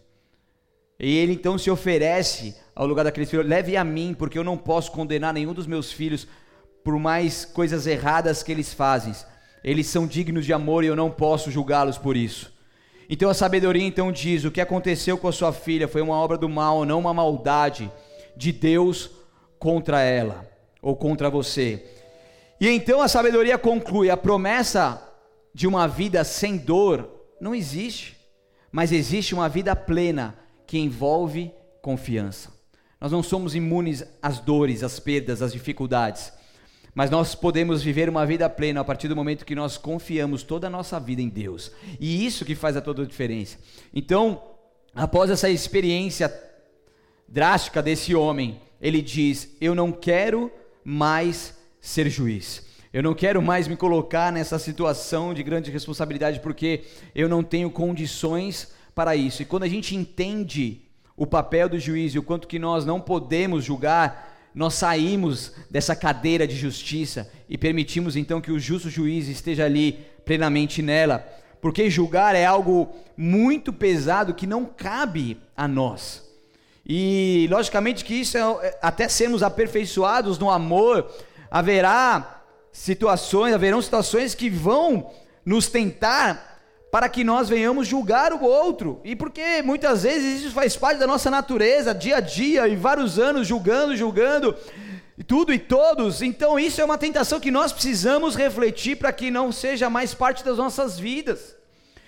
E 0.99 1.17
ele 1.17 1.34
então 1.34 1.58
se 1.58 1.69
oferece 1.69 2.56
ao 2.75 2.88
lugar 2.88 3.03
daqueles 3.03 3.29
filhos: 3.29 3.47
Leve 3.47 3.75
a 3.75 3.84
mim, 3.84 4.15
porque 4.17 4.38
eu 4.38 4.43
não 4.43 4.58
posso 4.58 4.91
condenar 4.91 5.34
nenhum 5.34 5.53
dos 5.53 5.67
meus 5.67 5.91
filhos 5.91 6.27
por 6.84 6.97
mais 6.99 7.45
coisas 7.45 7.88
erradas 7.88 8.43
que 8.43 8.51
eles 8.51 8.73
fazem. 8.73 9.13
Eles 9.63 9.88
são 9.88 10.06
dignos 10.06 10.45
de 10.45 10.53
amor 10.53 10.84
e 10.84 10.88
eu 10.88 10.95
não 10.95 11.10
posso 11.10 11.49
julgá-los 11.49 11.97
por 11.97 12.17
isso. 12.17 12.51
Então 13.10 13.29
a 13.29 13.34
sabedoria 13.34 13.86
então 13.86 14.12
diz: 14.12 14.43
o 14.43 14.51
que 14.51 14.62
aconteceu 14.62 15.17
com 15.17 15.27
a 15.27 15.32
sua 15.32 15.53
filha 15.53 15.88
foi 15.88 16.01
uma 16.01 16.15
obra 16.15 16.38
do 16.38 16.49
mal, 16.49 16.86
não 16.86 16.99
uma 16.99 17.13
maldade 17.13 17.91
de 18.36 18.51
Deus 18.51 19.12
contra 19.60 20.01
ela 20.01 20.49
ou 20.82 20.95
contra 20.95 21.29
você. 21.29 21.86
E 22.60 22.67
então 22.67 23.01
a 23.01 23.08
sabedoria 23.08 23.58
conclui: 23.58 24.10
a 24.10 24.17
promessa 24.17 25.01
de 25.54 25.68
uma 25.68 25.88
vida 25.88 26.24
sem 26.24 26.58
dor 26.58 27.10
não 27.39 27.54
existe, 27.54 28.18
mas 28.72 28.92
existe 28.92 29.36
uma 29.36 29.48
vida 29.48 29.76
plena 29.76 30.38
que 30.66 30.78
envolve 30.80 31.52
confiança. 31.82 32.52
Nós 33.00 33.12
não 33.12 33.22
somos 33.22 33.54
imunes 33.54 34.04
às 34.22 34.39
dores, 34.39 34.82
às 34.82 35.00
perdas, 35.00 35.42
às 35.42 35.52
dificuldades. 35.52 36.32
Mas 36.96 37.10
nós 37.10 37.36
podemos 37.36 37.82
viver 37.84 38.08
uma 38.08 38.26
vida 38.26 38.50
plena 38.50 38.82
a 38.82 38.84
partir 38.84 39.08
do 39.08 39.16
momento 39.16 39.46
que 39.46 39.56
nós 39.56 39.78
confiamos 39.78 40.44
toda 40.44 40.68
a 40.68 40.70
nossa 40.70 41.00
vida 41.00 41.22
em 41.22 41.28
Deus. 41.28 41.72
E 42.00 42.26
isso 42.26 42.46
que 42.46 42.56
faz 42.56 42.78
a 42.78 42.82
toda 42.82 43.04
a 43.04 43.06
diferença. 43.06 43.58
Então, 43.94 44.42
após 44.96 45.30
essa 45.30 45.50
experiência 45.50 46.34
drástica 47.28 47.82
desse 47.82 48.16
homem, 48.16 48.62
ele 48.80 49.02
diz: 49.02 49.56
Eu 49.60 49.76
não 49.76 49.92
quero 49.92 50.52
mais 50.84 51.58
ser 51.82 52.10
juiz. 52.10 52.63
Eu 52.93 53.01
não 53.01 53.15
quero 53.15 53.41
mais 53.41 53.67
me 53.67 53.75
colocar 53.75 54.32
nessa 54.32 54.60
situação 54.60 55.34
de 55.34 55.41
grande 55.41 55.71
responsabilidade 55.71 56.39
porque 56.39 56.84
eu 57.15 57.27
não 57.27 57.43
tenho 57.43 57.71
condições 57.71 58.71
para 58.93 59.15
isso. 59.15 59.41
E 59.41 59.45
quando 59.45 59.63
a 59.63 59.67
gente 59.67 59.95
entende 59.95 60.82
o 61.17 61.25
papel 61.25 61.67
do 61.67 61.79
juiz 61.79 62.13
e 62.13 62.19
o 62.19 62.23
quanto 62.23 62.47
que 62.47 62.60
nós 62.60 62.86
não 62.86 63.01
podemos 63.01 63.65
julgar 63.65 64.34
nós 64.53 64.75
saímos 64.75 65.53
dessa 65.69 65.95
cadeira 65.95 66.45
de 66.45 66.56
justiça 66.56 67.29
e 67.49 67.58
permitimos 67.58 68.15
então 68.15 68.39
que 68.39 68.51
o 68.51 68.60
justo 68.60 68.89
juiz 68.89 69.27
esteja 69.27 69.65
ali 69.65 69.93
plenamente 70.25 70.82
nela, 70.82 71.27
porque 71.60 71.89
julgar 71.89 72.36
é 72.36 72.45
algo 72.45 72.93
muito 73.17 73.73
pesado 73.73 74.34
que 74.34 74.45
não 74.45 74.65
cabe 74.65 75.39
a 75.56 75.67
nós. 75.67 76.23
E 76.86 77.47
logicamente 77.49 78.06
que 78.06 78.13
isso 78.13 78.38
é, 78.38 78.41
é 78.41 78.79
até 78.82 79.08
sermos 79.08 79.41
aperfeiçoados 79.41 80.38
no 80.38 80.49
amor, 80.49 81.10
haverá 81.49 82.42
situações, 82.73 83.53
haverão 83.53 83.81
situações 83.81 84.33
que 84.36 84.49
vão 84.49 85.12
nos 85.45 85.67
tentar 85.67 86.59
para 86.91 87.07
que 87.07 87.23
nós 87.23 87.47
venhamos 87.47 87.88
julgar 87.88 88.33
o 88.33 88.43
outro. 88.43 88.99
E 89.03 89.15
porque 89.15 89.62
muitas 89.62 90.03
vezes 90.03 90.41
isso 90.41 90.53
faz 90.53 90.75
parte 90.75 90.99
da 90.99 91.07
nossa 91.07 91.31
natureza, 91.31 91.93
dia 91.93 92.17
a 92.17 92.19
dia, 92.19 92.67
e 92.67 92.75
vários 92.75 93.17
anos 93.17 93.47
julgando, 93.47 93.95
julgando, 93.95 94.55
e 95.17 95.23
tudo 95.23 95.53
e 95.53 95.59
todos. 95.59 96.21
Então 96.21 96.59
isso 96.59 96.81
é 96.81 96.86
uma 96.86 96.97
tentação 96.97 97.39
que 97.39 97.51
nós 97.51 97.71
precisamos 97.71 98.36
refletir 98.36 98.97
para 98.97 99.13
que 99.13 99.31
não 99.31 99.51
seja 99.51 99.89
mais 99.89 100.13
parte 100.13 100.43
das 100.43 100.57
nossas 100.57 100.99
vidas. 100.99 101.55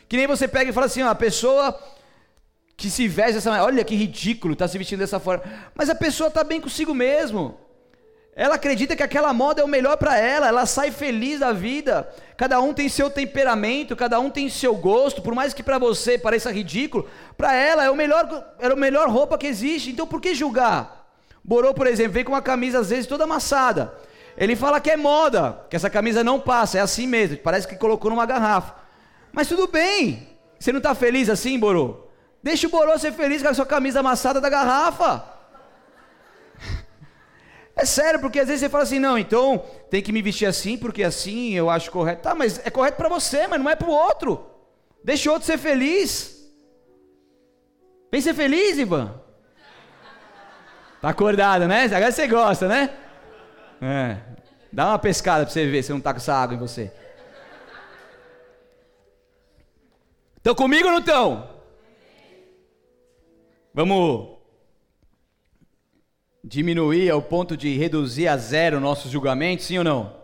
Que 0.08 0.18
nem 0.18 0.28
você 0.28 0.48
pega 0.48 0.70
e 0.70 0.74
fala 0.74 0.88
assim, 0.88 1.02
a 1.02 1.16
pessoa 1.16 1.80
que 2.78 2.90
se 2.90 3.08
veste 3.08 3.34
dessa 3.34 3.50
maneira, 3.50 3.72
olha 3.72 3.84
que 3.84 3.96
ridículo, 3.96 4.54
está 4.54 4.68
se 4.68 4.78
vestindo 4.78 5.00
dessa 5.00 5.20
forma. 5.20 5.44
Mas 5.74 5.90
a 5.90 5.96
pessoa 5.96 6.28
está 6.28 6.44
bem 6.44 6.60
consigo 6.60 6.94
mesmo. 6.94 7.58
Ela 8.36 8.56
acredita 8.56 8.98
que 8.98 9.04
aquela 9.04 9.34
moda 9.34 9.62
é 9.62 9.64
o 9.64 9.68
melhor 9.68 9.96
para 9.96 10.20
ela, 10.20 10.48
ela 10.48 10.66
sai 10.66 10.92
feliz 10.92 11.40
da 11.40 11.54
vida. 11.54 12.06
Cada 12.36 12.60
um 12.60 12.74
tem 12.74 12.90
seu 12.90 13.10
temperamento, 13.10 13.96
cada 13.96 14.20
um 14.20 14.30
tem 14.30 14.50
seu 14.50 14.76
gosto, 14.76 15.22
por 15.22 15.34
mais 15.34 15.54
que 15.54 15.64
para 15.64 15.78
você 15.78 16.18
pareça 16.18 16.52
ridículo, 16.52 17.08
para 17.38 17.54
ela 17.56 17.86
é 17.86 17.90
o 17.90 17.96
melhor, 17.96 18.28
é 18.60 18.68
a 18.68 18.76
melhor 18.76 19.08
roupa 19.10 19.38
que 19.38 19.48
existe. 19.48 19.90
Então 19.90 20.06
por 20.06 20.20
que 20.20 20.36
julgar? 20.36 21.08
Borô, 21.42 21.74
por 21.74 21.88
exemplo, 21.88 22.12
vem 22.12 22.26
com 22.26 22.34
uma 22.34 22.42
camisa 22.42 22.80
às 22.80 22.90
vezes 22.90 23.08
toda 23.08 23.24
amassada. 23.24 23.94
Ele 24.38 24.54
fala 24.54 24.82
que 24.82 24.92
é 24.92 24.98
moda, 24.98 25.62
que 25.70 25.76
essa 25.78 25.90
camisa 25.90 26.22
não 26.22 26.38
passa, 26.38 26.78
é 26.78 26.82
assim 26.82 27.08
mesmo, 27.08 27.38
parece 27.38 27.66
que 27.66 27.78
colocou 27.78 28.12
numa 28.12 28.26
garrafa. 28.26 28.76
Mas 29.32 29.48
tudo 29.48 29.68
bem. 29.68 30.28
Você 30.60 30.74
não 30.74 30.80
está 30.80 30.94
feliz 30.94 31.30
assim, 31.30 31.58
Borô? 31.58 32.08
Deixa 32.44 32.68
o 32.68 32.70
Borô 32.70 32.98
ser 32.98 33.14
feliz 33.14 33.42
com 33.42 33.48
a 33.48 33.54
sua 33.54 33.66
camisa 33.66 34.02
amassada 34.02 34.42
da 34.42 34.50
garrafa. 34.50 35.35
É 37.76 37.84
sério, 37.84 38.20
porque 38.22 38.40
às 38.40 38.48
vezes 38.48 38.62
você 38.62 38.70
fala 38.70 38.84
assim, 38.84 39.00
não, 39.00 39.18
então 39.18 39.64
tem 39.90 40.02
que 40.02 40.14
me 40.14 40.22
vestir 40.22 40.46
assim, 40.46 40.78
porque 40.78 41.04
assim 41.04 41.54
eu 41.54 41.70
acho 41.70 41.92
correto. 41.92 42.24
Tá, 42.24 42.34
mas 42.34 42.66
é 42.66 42.70
correto 42.70 42.98
para 42.98 43.10
você, 43.10 43.48
mas 43.48 43.60
não 43.60 43.70
é 43.70 43.76
para 43.76 43.90
o 43.90 43.92
outro. 43.92 44.50
Deixa 45.04 45.30
o 45.30 45.34
outro 45.34 45.46
ser 45.46 45.58
feliz. 45.58 46.50
Vem 48.12 48.22
ser 48.22 48.34
feliz, 48.34 48.78
Ivan. 48.78 49.20
Tá 51.02 51.10
acordado, 51.10 51.68
né? 51.68 51.84
Agora 51.84 52.12
você 52.12 52.28
gosta, 52.28 52.68
né? 52.68 52.96
É. 53.82 54.18
Dá 54.72 54.88
uma 54.88 55.00
pescada 55.00 55.44
para 55.44 55.54
você 55.54 55.68
ver 55.68 55.84
se 55.84 55.92
não 55.92 56.00
tá 56.00 56.14
com 56.14 56.18
essa 56.18 56.34
água 56.34 56.56
em 56.56 56.60
você. 56.60 56.92
Estão 60.38 60.56
comigo 60.56 60.86
ou 60.86 60.94
não 60.94 61.00
estão? 61.00 61.50
Vamos 63.74 64.35
diminuir 66.46 67.10
ao 67.10 67.24
ponto 67.24 67.58
de 67.58 67.76
reduzir 67.76 68.28
a 68.28 68.38
zero 68.38 68.80
nossos 68.80 69.12
julgamentos, 69.12 69.66
sim 69.66 69.80
ou 69.80 69.84
não? 69.84 70.16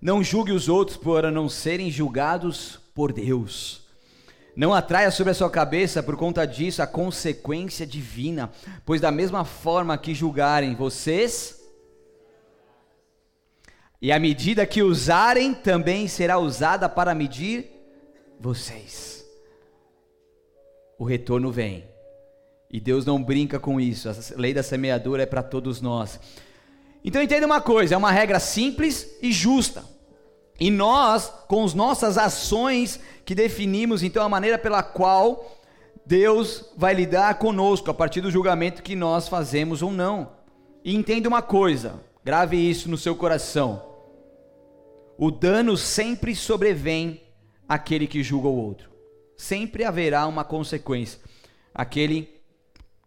Não 0.00 0.24
julgue 0.24 0.52
os 0.52 0.68
outros 0.68 0.96
por 0.96 1.30
não 1.30 1.48
serem 1.48 1.90
julgados 1.90 2.80
por 2.94 3.12
Deus. 3.12 3.84
Não 4.56 4.72
atraia 4.72 5.10
sobre 5.10 5.32
a 5.32 5.34
sua 5.34 5.50
cabeça 5.50 6.02
por 6.02 6.16
conta 6.16 6.46
disso 6.46 6.80
a 6.80 6.86
consequência 6.86 7.86
divina, 7.86 8.50
pois 8.86 9.02
da 9.02 9.10
mesma 9.10 9.44
forma 9.44 9.98
que 9.98 10.14
julgarem 10.14 10.74
vocês, 10.74 11.62
e 14.00 14.10
a 14.10 14.18
medida 14.18 14.66
que 14.66 14.82
usarem 14.82 15.52
também 15.52 16.08
será 16.08 16.38
usada 16.38 16.88
para 16.88 17.14
medir 17.14 17.66
vocês. 18.40 19.26
O 20.98 21.04
retorno 21.04 21.50
vem. 21.50 21.95
E 22.76 22.80
Deus 22.80 23.06
não 23.06 23.22
brinca 23.22 23.58
com 23.58 23.80
isso. 23.80 24.06
A 24.06 24.14
lei 24.36 24.52
da 24.52 24.62
semeadura 24.62 25.22
é 25.22 25.26
para 25.26 25.42
todos 25.42 25.80
nós. 25.80 26.20
Então 27.02 27.22
entenda 27.22 27.46
uma 27.46 27.58
coisa, 27.58 27.94
é 27.94 27.96
uma 27.96 28.12
regra 28.12 28.38
simples 28.38 29.16
e 29.22 29.32
justa. 29.32 29.82
E 30.60 30.70
nós, 30.70 31.32
com 31.48 31.64
as 31.64 31.72
nossas 31.72 32.18
ações 32.18 33.00
que 33.24 33.34
definimos 33.34 34.02
então 34.02 34.22
a 34.22 34.28
maneira 34.28 34.58
pela 34.58 34.82
qual 34.82 35.56
Deus 36.04 36.66
vai 36.76 36.92
lidar 36.92 37.38
conosco 37.38 37.90
a 37.90 37.94
partir 37.94 38.20
do 38.20 38.30
julgamento 38.30 38.82
que 38.82 38.94
nós 38.94 39.26
fazemos 39.26 39.80
ou 39.80 39.90
não. 39.90 40.32
E 40.84 40.94
entenda 40.94 41.30
uma 41.30 41.40
coisa, 41.40 41.98
grave 42.22 42.58
isso 42.58 42.90
no 42.90 42.98
seu 42.98 43.16
coração. 43.16 43.82
O 45.16 45.30
dano 45.30 45.78
sempre 45.78 46.36
sobrevém 46.36 47.22
àquele 47.66 48.06
que 48.06 48.22
julga 48.22 48.48
o 48.48 48.62
outro. 48.62 48.90
Sempre 49.34 49.82
haverá 49.82 50.26
uma 50.26 50.44
consequência. 50.44 51.18
Aquele 51.74 52.35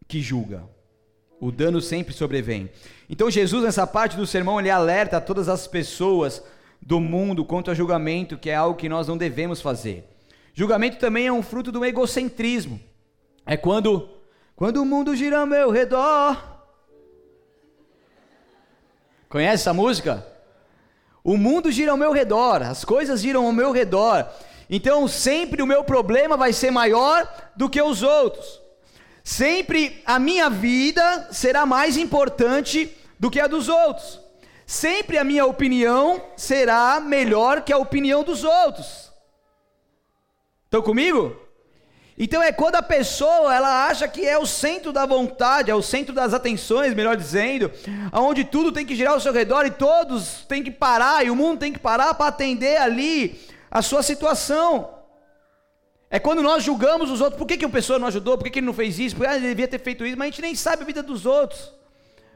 que 0.09 0.21
julga. 0.21 0.63
O 1.39 1.51
dano 1.51 1.79
sempre 1.79 2.13
sobrevém. 2.13 2.69
Então 3.07 3.31
Jesus 3.31 3.63
nessa 3.63 3.87
parte 3.87 4.17
do 4.17 4.25
sermão 4.25 4.59
ele 4.59 4.69
alerta 4.69 5.21
todas 5.21 5.47
as 5.47 5.67
pessoas 5.67 6.43
do 6.81 6.99
mundo 6.99 7.45
quanto 7.45 7.69
a 7.69 7.75
julgamento, 7.75 8.37
que 8.37 8.49
é 8.49 8.55
algo 8.55 8.77
que 8.77 8.89
nós 8.89 9.07
não 9.07 9.17
devemos 9.17 9.61
fazer. 9.61 10.03
Julgamento 10.53 10.97
também 10.97 11.27
é 11.27 11.31
um 11.31 11.43
fruto 11.43 11.71
do 11.71 11.85
egocentrismo. 11.85 12.81
É 13.45 13.55
quando 13.55 14.09
quando 14.55 14.81
o 14.81 14.85
mundo 14.85 15.15
gira 15.15 15.39
ao 15.39 15.45
meu 15.45 15.69
redor. 15.69 16.37
Conhece 19.29 19.61
essa 19.61 19.73
música? 19.73 20.25
O 21.23 21.37
mundo 21.37 21.71
gira 21.71 21.91
ao 21.91 21.97
meu 21.97 22.11
redor, 22.11 22.63
as 22.63 22.83
coisas 22.83 23.21
giram 23.21 23.45
ao 23.45 23.53
meu 23.53 23.71
redor. 23.71 24.27
Então 24.69 25.07
sempre 25.07 25.61
o 25.61 25.67
meu 25.67 25.83
problema 25.83 26.35
vai 26.35 26.51
ser 26.51 26.71
maior 26.71 27.31
do 27.55 27.69
que 27.69 27.81
os 27.81 28.01
outros. 28.03 28.59
Sempre 29.29 30.01
a 30.07 30.17
minha 30.17 30.49
vida 30.49 31.27
será 31.31 31.63
mais 31.63 31.97
importante 31.97 32.91
do 33.19 33.29
que 33.29 33.39
a 33.39 33.45
dos 33.45 33.69
outros. 33.69 34.19
Sempre 34.65 35.19
a 35.19 35.23
minha 35.23 35.45
opinião 35.45 36.19
será 36.35 36.99
melhor 36.99 37.61
que 37.61 37.71
a 37.71 37.77
opinião 37.77 38.23
dos 38.23 38.43
outros. 38.43 39.11
Estão 40.65 40.81
comigo? 40.81 41.39
Então 42.17 42.41
é 42.41 42.51
quando 42.51 42.77
a 42.77 42.81
pessoa 42.81 43.53
ela 43.53 43.85
acha 43.85 44.07
que 44.07 44.27
é 44.27 44.35
o 44.35 44.47
centro 44.47 44.91
da 44.91 45.05
vontade, 45.05 45.69
é 45.69 45.75
o 45.75 45.83
centro 45.83 46.11
das 46.11 46.33
atenções, 46.33 46.95
melhor 46.95 47.15
dizendo, 47.15 47.71
aonde 48.11 48.43
tudo 48.43 48.71
tem 48.71 48.83
que 48.83 48.95
girar 48.95 49.13
ao 49.13 49.19
seu 49.19 49.31
redor 49.31 49.63
e 49.63 49.69
todos 49.69 50.43
têm 50.49 50.63
que 50.63 50.71
parar 50.71 51.23
e 51.23 51.29
o 51.29 51.35
mundo 51.35 51.59
tem 51.59 51.71
que 51.71 51.77
parar 51.77 52.15
para 52.15 52.29
atender 52.29 52.77
ali 52.77 53.39
a 53.69 53.83
sua 53.83 54.01
situação. 54.01 54.98
É 56.09 56.17
quando 56.17 56.41
nós 56.41 56.63
julgamos 56.63 57.11
os 57.11 57.21
outros, 57.21 57.37
por 57.37 57.45
que, 57.45 57.57
que 57.57 57.65
uma 57.65 57.71
pessoa 57.71 57.99
não 57.99 58.07
ajudou, 58.07 58.37
por 58.37 58.43
que, 58.43 58.49
que 58.49 58.59
ele 58.59 58.65
não 58.65 58.73
fez 58.73 58.97
isso, 58.97 59.15
porque 59.15 59.29
ah, 59.29 59.35
ele 59.35 59.47
devia 59.47 59.67
ter 59.67 59.79
feito 59.79 60.05
isso, 60.05 60.17
mas 60.17 60.27
a 60.27 60.31
gente 60.31 60.41
nem 60.41 60.55
sabe 60.55 60.81
a 60.81 60.85
vida 60.85 61.03
dos 61.03 61.25
outros. 61.25 61.71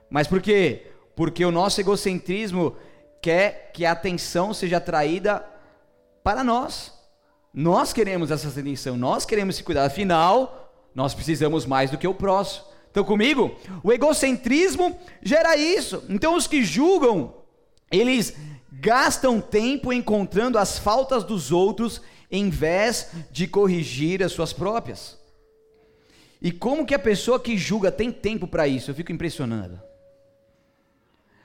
Mas 0.09 0.27
por 0.27 0.41
quê? 0.41 0.87
Porque 1.15 1.43
o 1.43 1.51
nosso 1.51 1.81
egocentrismo 1.81 2.75
quer 3.19 3.71
que 3.73 3.83
a 3.83 3.91
atenção 3.93 4.53
seja 4.53 4.77
atraída 4.77 5.43
para 6.23 6.43
nós. 6.43 6.93
Nós 7.51 7.91
queremos 7.91 8.29
essa 8.29 8.47
atenção, 8.47 8.95
nós 8.95 9.25
queremos 9.25 9.55
se 9.55 9.63
cuidar, 9.63 9.85
afinal, 9.85 10.71
nós 10.93 11.13
precisamos 11.15 11.65
mais 11.65 11.89
do 11.89 11.97
que 11.97 12.07
o 12.07 12.13
próximo. 12.13 12.65
Estão 12.87 13.03
comigo? 13.03 13.55
O 13.83 13.91
egocentrismo 13.91 14.99
gera 15.23 15.57
isso. 15.57 16.03
Então 16.07 16.35
os 16.35 16.45
que 16.45 16.63
julgam, 16.63 17.33
eles 17.91 18.35
gastam 18.71 19.41
tempo 19.41 19.91
encontrando 19.91 20.59
as 20.59 20.77
faltas 20.77 21.23
dos 21.23 21.51
outros 21.51 22.01
em 22.33 22.49
vez 22.49 23.09
de 23.29 23.45
corrigir 23.45 24.23
as 24.23 24.31
suas 24.31 24.51
próprias. 24.51 25.19
E 26.41 26.51
como 26.51 26.83
que 26.83 26.95
a 26.95 26.99
pessoa 26.99 27.39
que 27.39 27.55
julga 27.55 27.91
tem 27.91 28.11
tempo 28.11 28.47
para 28.47 28.67
isso? 28.67 28.89
Eu 28.89 28.95
fico 28.95 29.11
impressionado. 29.11 29.79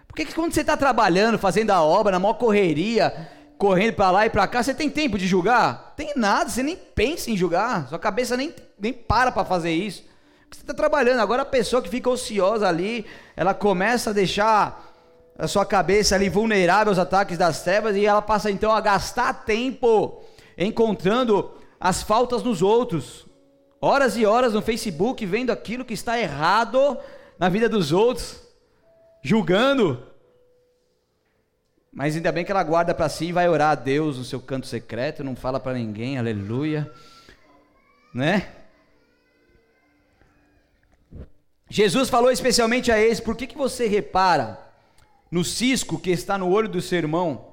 Porque 0.07 0.24
que 0.24 0.35
quando 0.35 0.55
você 0.55 0.62
está 0.62 0.79
trabalhando, 0.79 1.38
fazendo 1.38 1.72
a 1.72 1.83
obra, 1.83 2.12
na 2.12 2.18
maior 2.18 2.35
correria, 2.35 3.29
correndo 3.59 3.96
para 3.96 4.11
lá 4.11 4.27
e 4.27 4.31
para 4.31 4.48
cá, 4.48 4.62
você 4.62 4.72
tem 4.72 4.88
tempo 4.88 5.18
de 5.18 5.27
julgar? 5.27 5.92
Tem 5.94 6.14
nada, 6.16 6.48
você 6.48 6.62
nem 6.62 6.74
pensa 6.74 7.31
em 7.31 7.37
julgar, 7.37 7.87
sua 7.88 7.98
cabeça 7.98 8.35
nem, 8.35 8.55
nem 8.81 8.94
para 8.94 9.31
para 9.31 9.44
fazer 9.44 9.70
isso. 9.70 10.03
Você 10.51 10.62
está 10.62 10.72
trabalhando, 10.72 11.20
agora 11.20 11.42
a 11.42 11.44
pessoa 11.44 11.83
que 11.83 11.90
fica 11.90 12.09
ociosa 12.09 12.66
ali, 12.66 13.05
ela 13.37 13.53
começa 13.53 14.09
a 14.09 14.14
deixar 14.14 14.90
a 15.38 15.46
sua 15.46 15.66
cabeça 15.66 16.14
ali 16.14 16.31
vulnerável 16.31 16.90
aos 16.90 16.98
ataques 16.98 17.37
das 17.37 17.62
trevas 17.62 17.94
e 17.94 18.07
ela 18.07 18.22
passa 18.22 18.51
então 18.51 18.72
a 18.72 18.81
gastar 18.81 19.44
tempo 19.44 20.24
encontrando 20.66 21.53
as 21.79 22.03
faltas 22.03 22.42
nos 22.42 22.61
outros. 22.61 23.27
Horas 23.81 24.16
e 24.16 24.27
horas 24.27 24.53
no 24.53 24.61
Facebook 24.61 25.25
vendo 25.25 25.51
aquilo 25.51 25.85
que 25.85 25.94
está 25.94 26.18
errado 26.18 26.99
na 27.38 27.49
vida 27.49 27.68
dos 27.68 27.92
outros, 27.92 28.42
julgando. 29.23 30.03
Mas 31.92 32.16
ainda 32.16 32.33
bem 32.33 32.44
que 32.44 32.51
ela 32.51 32.64
guarda 32.64 32.92
para 32.92 33.09
si 33.09 33.27
e 33.27 33.33
vai 33.33 33.49
orar 33.49 33.71
a 33.71 33.75
Deus 33.77 34.18
no 34.18 34.25
seu 34.25 34.40
canto 34.40 34.66
secreto, 34.66 35.23
não 35.23 35.37
fala 35.37 35.61
para 35.61 35.75
ninguém, 35.75 36.18
aleluia. 36.18 36.92
Né? 38.12 38.53
Jesus 41.71 42.09
falou 42.09 42.31
especialmente 42.31 42.90
a 42.90 42.99
eles: 42.99 43.21
por 43.21 43.37
que, 43.37 43.47
que 43.47 43.57
você 43.57 43.87
repara 43.87 44.59
no 45.31 45.44
cisco 45.44 46.01
que 46.01 46.11
está 46.11 46.37
no 46.37 46.51
olho 46.51 46.68
do 46.68 46.81
seu 46.81 46.99
irmão? 46.99 47.53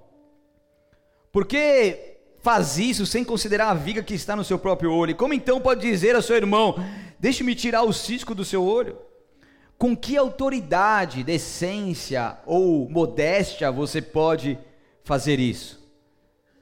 Por 1.32 1.46
que 1.46 2.15
faz 2.46 2.78
isso 2.78 3.08
sem 3.08 3.24
considerar 3.24 3.72
a 3.72 3.74
viga 3.74 4.04
que 4.04 4.14
está 4.14 4.36
no 4.36 4.44
seu 4.44 4.60
próprio 4.60 4.94
olho? 4.94 5.16
Como 5.16 5.34
então 5.34 5.60
pode 5.60 5.82
dizer 5.82 6.16
ao 6.16 6.22
seu 6.22 6.36
irmão: 6.36 6.76
Deixe-me 7.20 7.56
tirar 7.56 7.82
o 7.82 7.92
cisco 7.92 8.36
do 8.36 8.46
seu 8.46 8.64
olho? 8.64 9.00
Com 9.80 9.98
que 9.98 10.16
autoridade, 10.16 11.24
decência 11.24 12.38
ou 12.46 12.88
modéstia 12.88 13.72
você 13.72 14.00
pode 14.00 14.60
fazer 15.04 15.40
isso? 15.40 15.84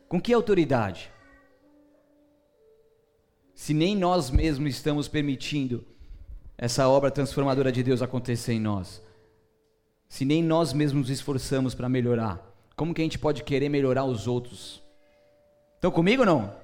Com 0.08 0.22
que 0.22 0.34
autoridade? 0.34 1.12
Se 3.54 3.74
nem 3.74 3.94
nós 3.94 4.32
mesmos 4.32 4.74
estamos 4.74 5.10
permitindo 5.10 5.86
essa 6.58 6.88
obra 6.88 7.12
transformadora 7.12 7.74
de 7.74 7.84
Deus 7.84 8.02
acontecer 8.02 8.54
em 8.54 8.60
nós, 8.60 9.02
se 10.08 10.24
nem 10.24 10.42
nós 10.42 10.72
mesmos 10.72 11.10
nos 11.10 11.10
esforçamos 11.10 11.76
para 11.76 11.90
melhorar, 11.90 12.42
como 12.74 12.94
que 12.94 13.02
a 13.02 13.06
gente 13.06 13.20
pode 13.20 13.44
querer 13.44 13.68
melhorar 13.68 14.06
os 14.06 14.28
outros? 14.28 14.83
Estão 15.84 15.92
comigo 15.92 16.22
ou 16.22 16.26
não? 16.26 16.56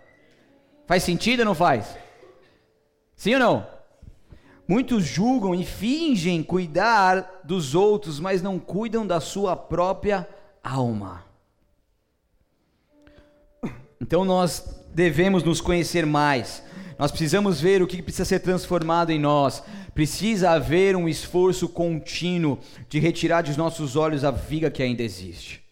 Faz 0.88 1.04
sentido 1.04 1.42
ou 1.42 1.46
não 1.46 1.54
faz? 1.54 1.98
Sim 3.18 3.34
ou 3.34 3.40
não? 3.42 3.68
Muitos 4.66 5.04
julgam 5.04 5.54
e 5.54 5.66
fingem 5.66 6.42
cuidar 6.42 7.42
dos 7.44 7.76
outros, 7.76 8.18
mas 8.18 8.42
não 8.42 8.58
cuidam 8.58 9.06
da 9.06 9.20
sua 9.20 9.58
própria 9.58 10.26
alma. 10.64 11.26
Então 14.00 14.24
nós 14.24 14.74
devemos 14.96 15.44
nos 15.44 15.60
conhecer 15.60 16.06
mais. 16.06 16.64
Nós 16.98 17.12
precisamos 17.12 17.60
ver 17.60 17.82
o 17.82 17.88
que 17.88 18.02
precisa 18.02 18.24
ser 18.24 18.40
transformado 18.40 19.10
em 19.10 19.20
nós. 19.20 19.62
Precisa 19.94 20.52
haver 20.52 20.96
um 20.96 21.10
esforço 21.10 21.68
contínuo 21.68 22.58
de 22.88 23.00
retirar 23.00 23.42
dos 23.42 23.58
nossos 23.58 23.98
olhos 23.98 24.24
a 24.24 24.32
viga 24.32 24.72
que 24.72 24.82
ainda 24.82 25.04
existe. 25.04 25.69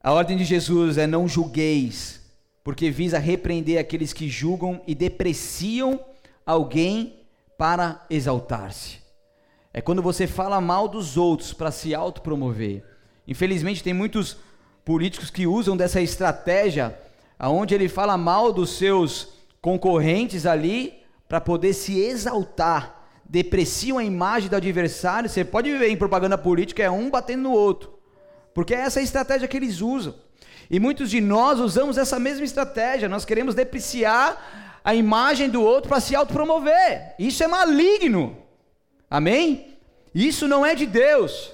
A 0.00 0.12
ordem 0.12 0.36
de 0.36 0.44
Jesus 0.44 0.96
é 0.96 1.08
não 1.08 1.26
julgueis, 1.26 2.20
porque 2.62 2.88
visa 2.88 3.18
repreender 3.18 3.80
aqueles 3.80 4.12
que 4.12 4.28
julgam 4.28 4.80
e 4.86 4.94
depreciam 4.94 5.98
alguém 6.46 7.24
para 7.58 8.06
exaltar-se. 8.08 8.98
É 9.74 9.80
quando 9.80 10.00
você 10.00 10.28
fala 10.28 10.60
mal 10.60 10.86
dos 10.86 11.16
outros 11.16 11.52
para 11.52 11.72
se 11.72 11.96
autopromover. 11.96 12.84
Infelizmente 13.26 13.82
tem 13.82 13.92
muitos 13.92 14.36
políticos 14.84 15.30
que 15.30 15.48
usam 15.48 15.76
dessa 15.76 16.00
estratégia 16.00 16.96
aonde 17.36 17.74
ele 17.74 17.88
fala 17.88 18.16
mal 18.16 18.52
dos 18.52 18.70
seus 18.70 19.30
concorrentes 19.60 20.46
ali 20.46 21.02
para 21.28 21.40
poder 21.40 21.72
se 21.72 21.98
exaltar. 21.98 23.10
Depreciam 23.28 23.98
a 23.98 24.04
imagem 24.04 24.48
do 24.48 24.56
adversário. 24.56 25.28
Você 25.28 25.44
pode 25.44 25.70
viver 25.70 25.90
em 25.90 25.96
propaganda 25.96 26.38
política 26.38 26.84
é 26.84 26.90
um 26.90 27.10
batendo 27.10 27.42
no 27.42 27.52
outro. 27.52 27.97
Porque 28.58 28.74
é 28.74 28.80
essa 28.80 28.98
a 28.98 29.02
estratégia 29.04 29.46
que 29.46 29.56
eles 29.56 29.80
usam. 29.80 30.16
E 30.68 30.80
muitos 30.80 31.10
de 31.10 31.20
nós 31.20 31.60
usamos 31.60 31.96
essa 31.96 32.18
mesma 32.18 32.44
estratégia. 32.44 33.08
Nós 33.08 33.24
queremos 33.24 33.54
depreciar 33.54 34.80
a 34.82 34.96
imagem 34.96 35.48
do 35.48 35.62
outro 35.62 35.88
para 35.88 36.00
se 36.00 36.16
autopromover. 36.16 37.14
Isso 37.20 37.44
é 37.44 37.46
maligno. 37.46 38.36
Amém? 39.08 39.78
Isso 40.12 40.48
não 40.48 40.66
é 40.66 40.74
de 40.74 40.86
Deus. 40.86 41.52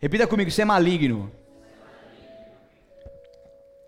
Repita 0.00 0.26
comigo, 0.26 0.48
isso 0.48 0.60
é 0.60 0.64
maligno. 0.64 1.30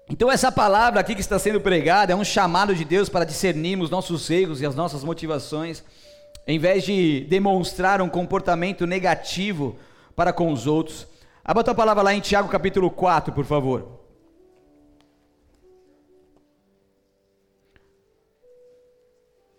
Então, 0.09 0.31
essa 0.31 0.53
palavra 0.53 1.01
aqui 1.01 1.17
que 1.17 1.21
está 1.21 1.37
sendo 1.37 1.61
pregada 1.61 2.13
é 2.13 2.17
um 2.17 2.23
chamado 2.23 2.77
de 2.77 2.85
Deus 2.85 3.09
para 3.09 3.25
discernirmos 3.25 3.91
nossos 3.91 4.31
erros 4.31 4.61
e 4.61 4.67
as 4.67 4.77
nossas 4.77 5.03
motivações, 5.03 5.83
em 6.47 6.61
vez 6.61 6.85
de 6.85 7.27
demonstrar 7.29 8.01
um 8.01 8.09
comportamento 8.09 8.87
negativo 8.87 9.77
para 10.15 10.33
com 10.33 10.53
os 10.53 10.69
outros. 10.69 11.10
Abra 11.45 11.71
a 11.71 11.75
palavra 11.75 12.03
lá 12.03 12.15
em 12.15 12.21
Tiago 12.21 12.49
capítulo 12.49 12.91
4, 12.91 13.33
por 13.33 13.45
favor. 13.45 14.01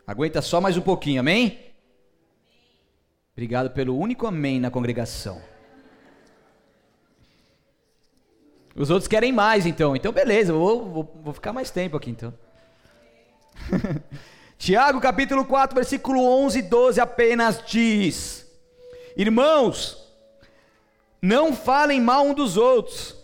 Aguenta 0.06 0.42
só 0.42 0.62
mais 0.62 0.78
um 0.78 0.82
pouquinho, 0.82 1.22
amém? 1.22 1.72
Obrigado 3.34 3.72
pelo 3.72 3.98
único 3.98 4.28
amém 4.28 4.60
na 4.60 4.70
congregação. 4.70 5.42
Os 8.76 8.90
outros 8.90 9.08
querem 9.08 9.32
mais, 9.32 9.66
então. 9.66 9.96
Então, 9.96 10.12
beleza, 10.12 10.54
vou, 10.54 10.90
vou, 10.90 11.22
vou 11.24 11.34
ficar 11.34 11.52
mais 11.52 11.72
tempo 11.72 11.98
aqui, 11.98 12.10
então. 12.10 12.34
Tiago, 14.58 15.02
capítulo 15.02 15.46
4, 15.46 15.74
versículo 15.74 16.22
11 16.22 16.60
e 16.60 16.62
12 16.62 17.02
apenas 17.02 17.64
diz: 17.66 18.46
Irmãos, 19.18 20.11
não 21.22 21.54
falem 21.54 22.02
mal 22.02 22.26
um 22.26 22.34
dos 22.34 22.58
outros. 22.58 23.16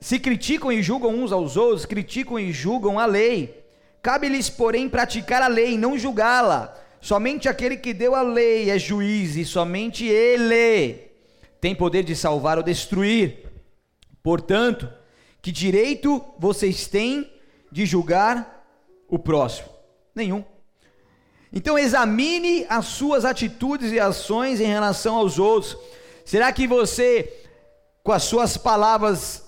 Se 0.00 0.18
criticam 0.18 0.72
e 0.72 0.82
julgam 0.82 1.14
uns 1.14 1.30
aos 1.30 1.56
outros, 1.56 1.86
criticam 1.86 2.38
e 2.38 2.52
julgam 2.52 2.98
a 2.98 3.06
lei. 3.06 3.64
Cabe-lhes, 4.02 4.50
porém, 4.50 4.88
praticar 4.88 5.42
a 5.42 5.46
lei, 5.46 5.76
não 5.78 5.96
julgá-la. 5.96 6.74
Somente 7.00 7.48
aquele 7.48 7.76
que 7.76 7.94
deu 7.94 8.14
a 8.14 8.22
lei 8.22 8.70
é 8.70 8.78
juiz, 8.78 9.36
e 9.36 9.44
somente 9.44 10.04
ele 10.04 11.10
tem 11.60 11.74
poder 11.74 12.02
de 12.02 12.16
salvar 12.16 12.56
ou 12.56 12.64
destruir. 12.64 13.46
Portanto, 14.22 14.90
que 15.40 15.52
direito 15.52 16.24
vocês 16.38 16.86
têm 16.86 17.30
de 17.70 17.86
julgar 17.86 18.66
o 19.08 19.18
próximo? 19.18 19.68
Nenhum. 20.14 20.44
Então 21.52 21.78
examine 21.78 22.64
as 22.68 22.86
suas 22.86 23.24
atitudes 23.24 23.92
e 23.92 24.00
ações 24.00 24.60
em 24.60 24.66
relação 24.66 25.16
aos 25.16 25.38
outros 25.38 25.76
Será 26.24 26.52
que 26.52 26.66
você, 26.66 27.46
com 28.02 28.12
as 28.12 28.22
suas 28.22 28.56
palavras 28.56 29.44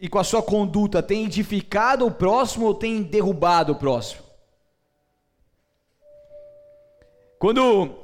e 0.00 0.08
com 0.08 0.18
a 0.18 0.24
sua 0.24 0.42
conduta, 0.42 1.02
tem 1.02 1.24
edificado 1.24 2.06
o 2.06 2.10
próximo 2.10 2.66
ou 2.66 2.74
tem 2.74 3.02
derrubado 3.02 3.72
o 3.72 3.76
próximo? 3.76 4.22
Quando 7.38 7.94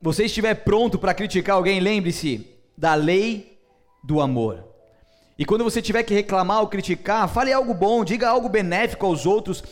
você 0.00 0.24
estiver 0.24 0.54
pronto 0.54 0.98
para 0.98 1.14
criticar 1.14 1.56
alguém, 1.56 1.78
lembre-se 1.78 2.48
da 2.76 2.94
lei 2.94 3.60
do 4.02 4.20
amor. 4.20 4.64
E 5.38 5.44
quando 5.44 5.64
você 5.64 5.80
tiver 5.80 6.02
que 6.02 6.12
reclamar 6.12 6.60
ou 6.60 6.68
criticar, 6.68 7.28
fale 7.28 7.52
algo 7.52 7.72
bom, 7.72 8.04
diga 8.04 8.28
algo 8.28 8.48
benéfico 8.48 9.06
aos 9.06 9.26
outros, 9.26 9.62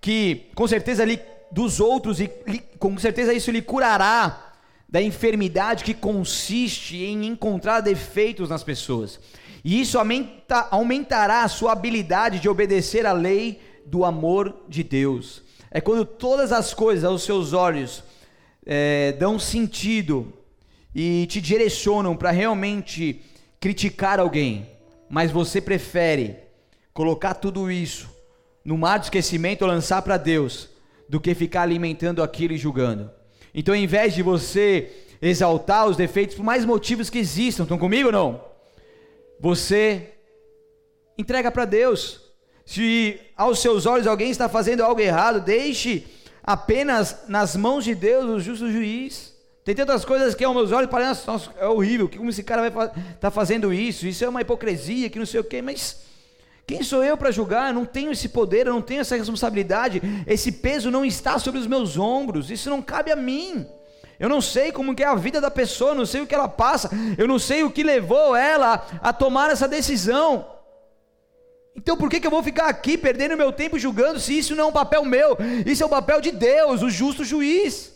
que 0.00 0.50
com 0.54 0.66
certeza 0.66 1.04
lhe, 1.04 1.20
dos 1.50 1.80
outros 1.80 2.20
e 2.20 2.28
com 2.78 2.96
certeza 2.98 3.34
isso 3.34 3.50
lhe 3.50 3.60
curará 3.60 4.49
da 4.90 5.00
enfermidade 5.00 5.84
que 5.84 5.94
consiste 5.94 6.96
em 6.96 7.26
encontrar 7.26 7.80
defeitos 7.80 8.48
nas 8.48 8.64
pessoas. 8.64 9.20
E 9.64 9.80
isso 9.80 9.98
aumenta, 9.98 10.66
aumentará 10.70 11.44
a 11.44 11.48
sua 11.48 11.72
habilidade 11.72 12.40
de 12.40 12.48
obedecer 12.48 13.06
à 13.06 13.12
lei 13.12 13.60
do 13.86 14.04
amor 14.04 14.64
de 14.68 14.82
Deus. 14.82 15.42
É 15.70 15.80
quando 15.80 16.04
todas 16.04 16.50
as 16.50 16.74
coisas 16.74 17.04
aos 17.04 17.22
seus 17.22 17.52
olhos 17.52 18.02
é, 18.66 19.12
dão 19.12 19.38
sentido 19.38 20.32
e 20.92 21.26
te 21.26 21.40
direcionam 21.40 22.16
para 22.16 22.32
realmente 22.32 23.22
criticar 23.60 24.18
alguém, 24.18 24.66
mas 25.08 25.30
você 25.30 25.60
prefere 25.60 26.36
colocar 26.92 27.34
tudo 27.34 27.70
isso 27.70 28.08
no 28.64 28.76
mar 28.76 28.98
de 28.98 29.06
esquecimento 29.06 29.62
ou 29.62 29.68
lançar 29.68 30.02
para 30.02 30.16
Deus, 30.16 30.68
do 31.08 31.20
que 31.20 31.34
ficar 31.34 31.62
alimentando 31.62 32.22
aquilo 32.22 32.54
e 32.54 32.58
julgando. 32.58 33.19
Então, 33.54 33.74
ao 33.74 33.80
invés 33.80 34.14
de 34.14 34.22
você 34.22 34.90
exaltar 35.20 35.86
os 35.86 35.96
defeitos 35.96 36.36
por 36.36 36.44
mais 36.44 36.64
motivos 36.64 37.10
que 37.10 37.18
existam. 37.18 37.64
Estão 37.64 37.78
comigo 37.78 38.06
ou 38.06 38.12
não? 38.12 38.44
Você 39.38 40.10
entrega 41.18 41.50
para 41.50 41.64
Deus. 41.64 42.20
Se 42.64 43.20
aos 43.36 43.60
seus 43.60 43.84
olhos 43.86 44.06
alguém 44.06 44.30
está 44.30 44.48
fazendo 44.48 44.82
algo 44.82 45.00
errado, 45.00 45.40
deixe 45.40 46.06
apenas 46.42 47.24
nas 47.28 47.56
mãos 47.56 47.84
de 47.84 47.94
Deus, 47.94 48.24
o 48.26 48.40
justo 48.40 48.70
juiz. 48.70 49.34
Tem 49.64 49.74
tantas 49.74 50.04
coisas 50.04 50.34
que 50.34 50.44
aos 50.44 50.54
meus 50.54 50.72
olhos 50.72 50.90
parecem, 50.90 51.24
nossa, 51.26 51.50
é 51.58 51.66
horrível, 51.66 52.08
como 52.08 52.30
esse 52.30 52.42
cara 52.42 52.70
vai 52.70 52.86
estar 52.86 53.02
tá 53.20 53.30
fazendo 53.30 53.72
isso, 53.72 54.06
isso 54.06 54.24
é 54.24 54.28
uma 54.28 54.40
hipocrisia, 54.40 55.10
que 55.10 55.18
não 55.18 55.26
sei 55.26 55.40
o 55.40 55.44
quê, 55.44 55.60
mas 55.60 56.00
quem 56.70 56.84
sou 56.84 57.02
eu 57.02 57.16
para 57.16 57.32
julgar? 57.32 57.70
Eu 57.70 57.74
não 57.74 57.84
tenho 57.84 58.12
esse 58.12 58.28
poder, 58.28 58.64
eu 58.68 58.72
não 58.72 58.80
tenho 58.80 59.00
essa 59.00 59.16
responsabilidade, 59.16 60.00
esse 60.24 60.52
peso 60.52 60.88
não 60.88 61.04
está 61.04 61.36
sobre 61.36 61.58
os 61.58 61.66
meus 61.66 61.98
ombros, 61.98 62.48
isso 62.48 62.70
não 62.70 62.80
cabe 62.80 63.10
a 63.10 63.16
mim. 63.16 63.66
Eu 64.20 64.28
não 64.28 64.40
sei 64.40 64.70
como 64.70 64.94
é 64.96 65.04
a 65.04 65.16
vida 65.16 65.40
da 65.40 65.50
pessoa, 65.50 65.96
não 65.96 66.06
sei 66.06 66.20
o 66.20 66.28
que 66.28 66.34
ela 66.34 66.48
passa, 66.48 66.88
eu 67.18 67.26
não 67.26 67.40
sei 67.40 67.64
o 67.64 67.72
que 67.72 67.82
levou 67.82 68.36
ela 68.36 68.86
a 69.02 69.12
tomar 69.12 69.50
essa 69.50 69.66
decisão. 69.66 70.46
Então 71.74 71.96
por 71.96 72.08
que, 72.08 72.20
que 72.20 72.26
eu 72.28 72.30
vou 72.30 72.42
ficar 72.42 72.68
aqui 72.68 72.96
perdendo 72.96 73.36
meu 73.36 73.50
tempo 73.50 73.76
julgando 73.76 74.20
se 74.20 74.38
isso 74.38 74.54
não 74.54 74.64
é 74.64 74.66
um 74.68 74.72
papel 74.72 75.04
meu? 75.04 75.36
Isso 75.66 75.82
é 75.82 75.86
o 75.86 75.90
papel 75.90 76.20
de 76.20 76.30
Deus, 76.30 76.82
o 76.82 76.88
justo 76.88 77.24
juiz. 77.24 77.92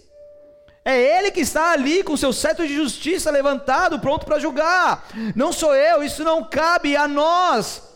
É 0.85 1.01
Ele 1.01 1.31
que 1.31 1.41
está 1.41 1.71
ali 1.71 2.03
com 2.03 2.17
seu 2.17 2.33
cetro 2.33 2.67
de 2.67 2.75
justiça 2.75 3.31
levantado, 3.31 4.01
pronto 4.01 4.27
para 4.27 4.41
julgar. 4.41 5.07
Não 5.37 5.53
sou 5.53 5.73
eu, 5.77 6.03
isso 6.03 6.25
não 6.25 6.43
cabe 6.43 6.97
a 6.97 7.07
nós. 7.07 7.94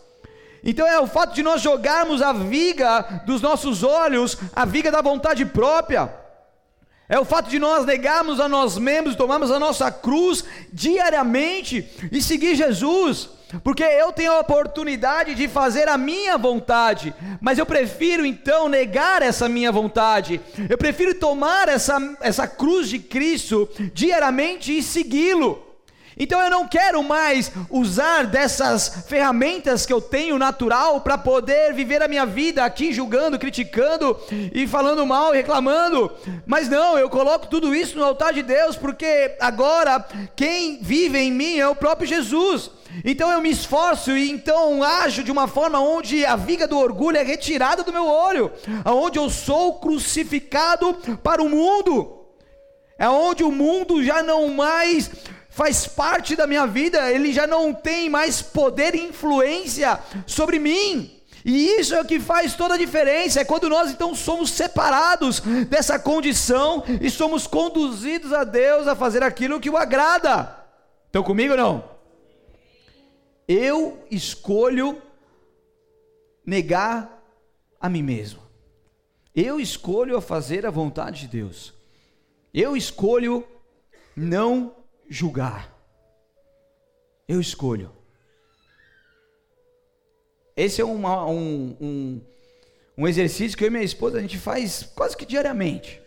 Então 0.63 0.87
é 0.87 0.99
o 0.99 1.07
fato 1.07 1.33
de 1.33 1.43
nós 1.43 1.61
jogarmos 1.61 2.21
a 2.21 2.33
viga 2.33 3.23
dos 3.25 3.41
nossos 3.41 3.83
olhos, 3.83 4.37
a 4.53 4.65
viga 4.65 4.91
da 4.91 5.01
vontade 5.01 5.45
própria. 5.45 6.13
É 7.07 7.19
o 7.19 7.25
fato 7.25 7.49
de 7.49 7.57
nós 7.57 7.85
negarmos 7.85 8.39
a 8.39 8.47
nós 8.47 8.77
mesmos, 8.77 9.15
tomarmos 9.15 9.49
a 9.49 9.59
nossa 9.59 9.91
cruz 9.91 10.43
diariamente 10.71 11.89
e 12.11 12.21
seguir 12.21 12.55
Jesus. 12.55 13.29
Porque 13.63 13.83
eu 13.83 14.11
tenho 14.13 14.31
a 14.31 14.39
oportunidade 14.41 15.33
de 15.33 15.47
fazer 15.47 15.87
a 15.87 15.97
minha 15.97 16.37
vontade, 16.37 17.11
mas 17.41 17.57
eu 17.57 17.65
prefiro 17.65 18.23
então 18.23 18.69
negar 18.69 19.23
essa 19.23 19.49
minha 19.49 19.71
vontade, 19.71 20.39
eu 20.69 20.77
prefiro 20.77 21.15
tomar 21.15 21.67
essa, 21.67 21.97
essa 22.21 22.47
cruz 22.47 22.87
de 22.87 22.99
Cristo 22.99 23.67
diariamente 23.91 24.77
e 24.77 24.83
segui-lo. 24.83 25.68
Então 26.19 26.41
eu 26.41 26.49
não 26.49 26.67
quero 26.67 27.01
mais 27.01 27.49
usar 27.69 28.27
dessas 28.27 29.05
ferramentas 29.07 29.85
que 29.85 29.93
eu 29.93 30.01
tenho 30.01 30.37
natural 30.37 30.99
para 30.99 31.17
poder 31.17 31.73
viver 31.73 32.03
a 32.03 32.09
minha 32.09 32.25
vida 32.25 32.65
aqui 32.65 32.91
julgando, 32.91 33.39
criticando 33.39 34.19
e 34.53 34.67
falando 34.67 35.05
mal, 35.05 35.31
reclamando. 35.31 36.11
Mas 36.45 36.67
não, 36.67 36.99
eu 36.99 37.09
coloco 37.09 37.47
tudo 37.47 37.73
isso 37.73 37.97
no 37.97 38.03
altar 38.03 38.33
de 38.33 38.43
Deus, 38.43 38.75
porque 38.75 39.37
agora 39.39 40.05
quem 40.35 40.79
vive 40.81 41.17
em 41.17 41.31
mim 41.31 41.57
é 41.57 41.67
o 41.69 41.75
próprio 41.75 42.07
Jesus. 42.07 42.69
Então 43.05 43.31
eu 43.31 43.39
me 43.39 43.51
esforço 43.51 44.11
e 44.17 44.29
então 44.29 44.83
ajo 44.83 45.23
de 45.23 45.31
uma 45.31 45.47
forma 45.47 45.79
onde 45.79 46.25
a 46.25 46.35
viga 46.35 46.67
do 46.67 46.77
orgulho 46.77 47.17
é 47.17 47.23
retirada 47.23 47.81
do 47.81 47.93
meu 47.93 48.05
olho, 48.05 48.51
aonde 48.83 49.17
eu 49.17 49.29
sou 49.29 49.75
crucificado 49.79 50.93
para 51.23 51.41
o 51.41 51.47
mundo. 51.47 52.17
É 52.97 53.07
onde 53.07 53.45
o 53.45 53.51
mundo 53.51 54.03
já 54.03 54.21
não 54.21 54.49
mais 54.49 55.09
faz 55.59 55.85
parte 55.85 56.37
da 56.37 56.47
minha 56.47 56.65
vida, 56.65 57.11
ele 57.11 57.33
já 57.33 57.45
não 57.45 57.73
tem 57.73 58.09
mais 58.09 58.41
poder 58.41 58.95
e 58.95 59.01
influência 59.01 59.99
sobre 60.25 60.57
mim. 60.57 61.21
E 61.43 61.71
isso 61.77 61.93
é 61.93 61.99
o 61.99 62.05
que 62.05 62.17
faz 62.17 62.55
toda 62.55 62.75
a 62.75 62.77
diferença, 62.77 63.41
é 63.41 63.43
quando 63.43 63.67
nós 63.67 63.91
então 63.91 64.15
somos 64.15 64.51
separados 64.51 65.41
dessa 65.67 65.99
condição 65.99 66.85
e 67.01 67.09
somos 67.09 67.45
conduzidos 67.45 68.31
a 68.31 68.45
Deus 68.45 68.87
a 68.87 68.95
fazer 68.95 69.21
aquilo 69.21 69.59
que 69.59 69.69
o 69.69 69.75
agrada. 69.75 70.65
Estão 71.07 71.23
comigo 71.23 71.51
ou 71.51 71.57
não? 71.57 71.83
Eu 73.45 74.01
escolho 74.09 75.01
negar 76.45 77.21
a 77.81 77.89
mim 77.89 78.01
mesmo. 78.01 78.39
Eu 79.35 79.59
escolho 79.59 80.15
a 80.15 80.21
fazer 80.21 80.65
a 80.65 80.71
vontade 80.71 81.19
de 81.19 81.27
Deus. 81.27 81.73
Eu 82.53 82.77
escolho 82.77 83.45
não 84.15 84.78
julgar. 85.09 85.75
Eu 87.27 87.41
escolho. 87.41 87.91
Esse 90.55 90.81
é 90.81 90.85
uma, 90.85 91.25
um, 91.25 91.75
um, 91.79 92.21
um 92.97 93.07
exercício 93.07 93.57
que 93.57 93.63
eu 93.63 93.67
e 93.67 93.71
minha 93.71 93.83
esposa 93.83 94.17
a 94.17 94.21
gente 94.21 94.37
faz 94.37 94.83
quase 94.83 95.17
que 95.17 95.25
diariamente. 95.25 96.01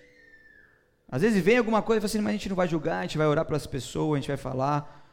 Às 1.09 1.23
vezes 1.23 1.43
vem 1.43 1.59
alguma 1.59 1.83
coisa 1.83 1.99
e 1.99 2.01
fala 2.01 2.07
assim, 2.07 2.21
mas 2.21 2.31
a 2.31 2.37
gente 2.37 2.49
não 2.49 2.57
vai 2.57 2.69
julgar, 2.69 2.99
a 2.99 3.03
gente 3.03 3.19
vai 3.19 3.27
orar 3.27 3.45
para 3.45 3.57
as 3.57 3.67
pessoas, 3.67 4.17
a 4.17 4.21
gente 4.21 4.29
vai 4.29 4.37
falar, 4.37 5.07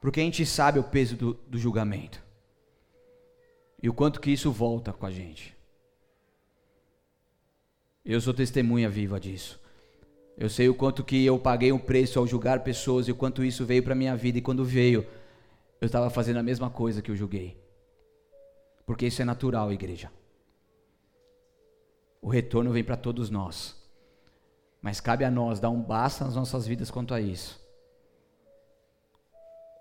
porque 0.00 0.20
a 0.20 0.22
gente 0.22 0.46
sabe 0.46 0.78
o 0.78 0.84
peso 0.84 1.16
do, 1.16 1.34
do 1.34 1.58
julgamento. 1.58 2.22
E 3.82 3.88
o 3.88 3.94
quanto 3.94 4.20
que 4.20 4.30
isso 4.30 4.50
volta 4.50 4.92
com 4.92 5.04
a 5.04 5.10
gente. 5.10 5.56
Eu 8.04 8.20
sou 8.20 8.32
testemunha 8.32 8.88
viva 8.88 9.18
disso. 9.18 9.60
Eu 10.36 10.50
sei 10.50 10.68
o 10.68 10.74
quanto 10.74 11.02
que 11.02 11.24
eu 11.24 11.38
paguei 11.38 11.72
um 11.72 11.78
preço 11.78 12.18
ao 12.18 12.26
julgar 12.26 12.62
pessoas 12.62 13.08
e 13.08 13.12
o 13.12 13.16
quanto 13.16 13.42
isso 13.42 13.64
veio 13.64 13.82
para 13.82 13.94
minha 13.94 14.14
vida. 14.14 14.36
E 14.36 14.42
quando 14.42 14.64
veio, 14.64 15.06
eu 15.80 15.86
estava 15.86 16.10
fazendo 16.10 16.38
a 16.38 16.42
mesma 16.42 16.68
coisa 16.68 17.00
que 17.00 17.10
eu 17.10 17.16
julguei. 17.16 17.58
Porque 18.84 19.06
isso 19.06 19.22
é 19.22 19.24
natural, 19.24 19.72
igreja. 19.72 20.10
O 22.20 22.28
retorno 22.28 22.70
vem 22.70 22.84
para 22.84 22.96
todos 22.98 23.30
nós. 23.30 23.74
Mas 24.82 25.00
cabe 25.00 25.24
a 25.24 25.30
nós 25.30 25.58
dar 25.58 25.70
um 25.70 25.80
basta 25.80 26.24
nas 26.24 26.36
nossas 26.36 26.66
vidas 26.66 26.90
quanto 26.90 27.14
a 27.14 27.20
isso. 27.20 27.58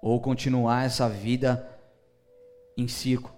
Ou 0.02 0.22
continuar 0.22 0.86
essa 0.86 1.10
vida 1.10 1.70
em 2.78 2.88
círculo. 2.88 3.36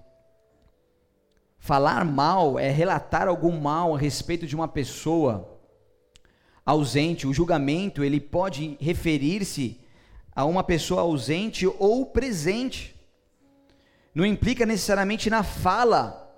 Falar 1.57 2.05
mal 2.05 2.59
é 2.59 2.69
relatar 2.69 3.27
algum 3.27 3.59
mal 3.59 3.95
a 3.95 3.97
respeito 3.97 4.45
de 4.45 4.55
uma 4.55 4.67
pessoa 4.67 5.56
ausente, 6.67 7.25
o 7.25 7.33
julgamento, 7.33 8.03
ele 8.03 8.19
pode 8.19 8.75
referir-se 8.81 9.79
a 10.35 10.43
uma 10.43 10.61
pessoa 10.61 10.99
ausente 10.99 11.65
ou 11.65 12.05
presente. 12.05 12.93
Não 14.13 14.25
implica 14.25 14.65
necessariamente 14.65 15.29
na 15.29 15.43
fala. 15.43 16.29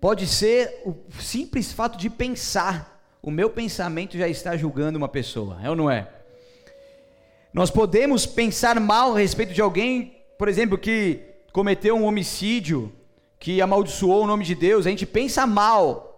Pode 0.00 0.26
ser 0.26 0.80
o 0.86 0.96
simples 1.20 1.70
fato 1.70 1.98
de 1.98 2.08
pensar. 2.08 2.98
O 3.22 3.30
meu 3.30 3.50
pensamento 3.50 4.16
já 4.16 4.26
está 4.26 4.56
julgando 4.56 4.96
uma 4.96 5.06
pessoa, 5.06 5.60
é 5.62 5.68
ou 5.68 5.76
não 5.76 5.90
é? 5.90 6.08
Nós 7.52 7.70
podemos 7.70 8.24
pensar 8.24 8.80
mal 8.80 9.14
a 9.14 9.18
respeito 9.18 9.52
de 9.52 9.60
alguém, 9.60 10.16
por 10.38 10.48
exemplo, 10.48 10.78
que 10.78 11.20
cometeu 11.52 11.94
um 11.94 12.04
homicídio, 12.06 12.90
que 13.38 13.60
amaldiçoou 13.60 14.24
o 14.24 14.26
nome 14.26 14.46
de 14.46 14.54
Deus, 14.54 14.86
a 14.86 14.90
gente 14.90 15.04
pensa 15.04 15.46
mal 15.46 16.11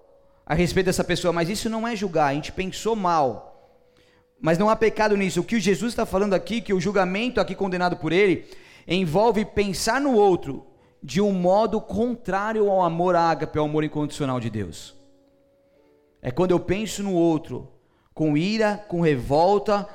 a 0.47 0.55
respeito 0.55 0.87
dessa 0.87 1.05
pessoa, 1.05 1.33
mas 1.33 1.49
isso 1.49 1.71
não 1.71 1.87
é 1.87 1.97
julgar, 1.97 2.29
a 2.29 2.35
gente 2.35 2.53
pensou 2.53 2.95
mal. 2.95 3.81
Mas 4.41 4.59
não 4.59 4.69
há 4.69 4.77
pecado 4.77 5.17
nisso. 5.17 5.41
O 5.41 5.45
que 5.45 5.59
Jesus 5.59 5.93
está 5.93 6.05
falando 6.05 6.35
aqui, 6.35 6.61
que 6.61 6.75
o 6.75 6.81
julgamento 6.81 7.41
aqui 7.41 7.55
condenado 7.55 7.97
por 7.97 8.13
ele, 8.13 8.47
envolve 8.87 9.45
pensar 9.45 10.01
no 10.01 10.13
outro 10.13 10.67
de 11.03 11.21
um 11.21 11.33
modo 11.33 11.81
contrário 11.81 12.71
ao 12.71 12.83
amor 12.83 13.17
ágape, 13.17 13.59
ao 13.59 13.65
amor 13.65 13.85
incondicional 13.85 14.39
de 14.39 14.51
Deus. 14.51 14.95
É 16.21 16.31
quando 16.31 16.51
eu 16.51 16.61
penso 16.61 17.03
no 17.03 17.15
outro 17.15 17.71
com 18.15 18.37
ira, 18.37 18.83
com 18.89 19.01
revolta 19.01 19.89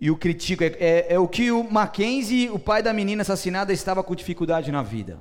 e 0.00 0.10
o 0.10 0.16
critico. 0.16 0.64
É, 0.64 0.76
é, 0.78 1.06
é 1.14 1.18
o 1.18 1.28
que 1.28 1.50
o 1.50 1.62
Mackenzie, 1.62 2.50
o 2.50 2.58
pai 2.58 2.82
da 2.82 2.92
menina 2.92 3.22
assassinada, 3.22 3.72
estava 3.72 4.02
com 4.02 4.14
dificuldade 4.14 4.70
na 4.72 4.82
vida. 4.82 5.20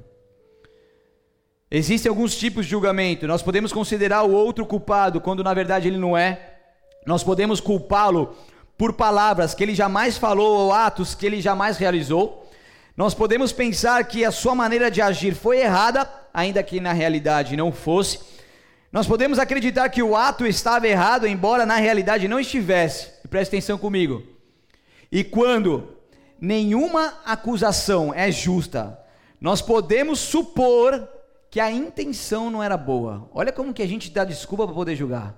Existem 1.69 2.10
alguns 2.10 2.36
tipos 2.38 2.65
de 2.65 2.71
julgamento. 2.71 3.27
Nós 3.27 3.41
podemos 3.41 3.73
considerar 3.73 4.23
o 4.23 4.32
outro 4.32 4.65
culpado 4.65 5.19
quando 5.19 5.43
na 5.43 5.53
verdade 5.53 5.88
ele 5.88 5.97
não 5.97 6.17
é. 6.17 6.56
Nós 7.06 7.23
podemos 7.23 7.60
culpá-lo 7.60 8.36
por 8.77 8.93
palavras 8.93 9.53
que 9.53 9.63
ele 9.63 9.75
jamais 9.75 10.17
falou 10.17 10.60
ou 10.60 10.73
atos 10.73 11.13
que 11.13 11.25
ele 11.25 11.41
jamais 11.41 11.77
realizou. 11.77 12.50
Nós 12.96 13.13
podemos 13.13 13.52
pensar 13.52 14.04
que 14.06 14.23
a 14.23 14.31
sua 14.31 14.56
maneira 14.56 14.89
de 14.89 15.02
agir 15.02 15.35
foi 15.35 15.60
errada, 15.60 16.10
ainda 16.33 16.63
que 16.63 16.79
na 16.79 16.94
realidade 16.94 17.58
não 17.58 17.71
fosse. 17.71 18.19
Nós 18.91 19.06
podemos 19.06 19.37
acreditar 19.37 19.89
que 19.89 20.02
o 20.02 20.15
ato 20.15 20.48
estava 20.48 20.87
errado, 20.87 21.27
embora 21.27 21.65
na 21.65 21.75
realidade 21.75 22.27
não 22.27 22.39
estivesse. 22.39 23.10
Preste 23.29 23.50
atenção 23.50 23.77
comigo. 23.77 24.23
E 25.12 25.23
quando 25.23 25.98
nenhuma 26.39 27.13
acusação 27.25 28.13
é 28.13 28.31
justa, 28.31 28.98
nós 29.39 29.62
podemos 29.62 30.19
supor 30.19 31.08
que 31.58 31.62
a 31.62 31.71
intenção 31.71 32.51
não 32.51 32.62
era 32.62 32.77
boa. 32.77 33.27
Olha 33.33 33.51
como 33.51 33.73
que 33.73 33.81
a 33.81 33.87
gente 33.87 34.12
dá 34.12 34.23
desculpa 34.23 34.67
para 34.67 34.75
poder 34.75 34.95
julgar. 34.95 35.35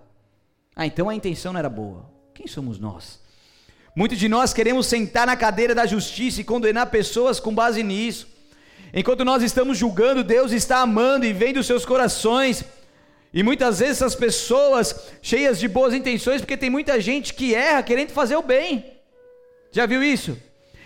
Ah, 0.76 0.86
então 0.86 1.08
a 1.08 1.16
intenção 1.16 1.54
não 1.54 1.60
era 1.60 1.70
boa. 1.70 2.12
Quem 2.34 2.46
somos 2.46 2.78
nós? 2.78 3.22
Muitos 3.96 4.20
de 4.20 4.28
nós 4.28 4.54
queremos 4.54 4.88
sentar 4.88 5.26
na 5.26 5.38
cadeira 5.38 5.74
da 5.74 5.86
justiça 5.86 6.42
e 6.42 6.44
condenar 6.44 6.88
pessoas 6.88 7.40
com 7.40 7.56
base 7.56 7.84
nisso. 7.84 8.28
Enquanto 8.94 9.24
nós 9.24 9.42
estamos 9.42 9.78
julgando, 9.78 10.22
Deus 10.22 10.52
está 10.52 10.80
amando 10.80 11.26
e 11.26 11.32
vendo 11.32 11.62
os 11.62 11.66
seus 11.66 11.86
corações. 11.86 12.66
E 13.34 13.42
muitas 13.42 13.80
vezes 13.80 14.02
essas 14.02 14.14
pessoas 14.14 14.94
cheias 15.22 15.58
de 15.58 15.70
boas 15.70 15.94
intenções, 15.94 16.42
porque 16.42 16.58
tem 16.58 16.70
muita 16.70 17.00
gente 17.00 17.34
que 17.34 17.56
erra 17.56 17.82
querendo 17.82 18.12
fazer 18.12 18.36
o 18.36 18.44
bem. 18.44 18.92
Já 19.72 19.86
viu 19.86 20.04
isso? 20.04 20.38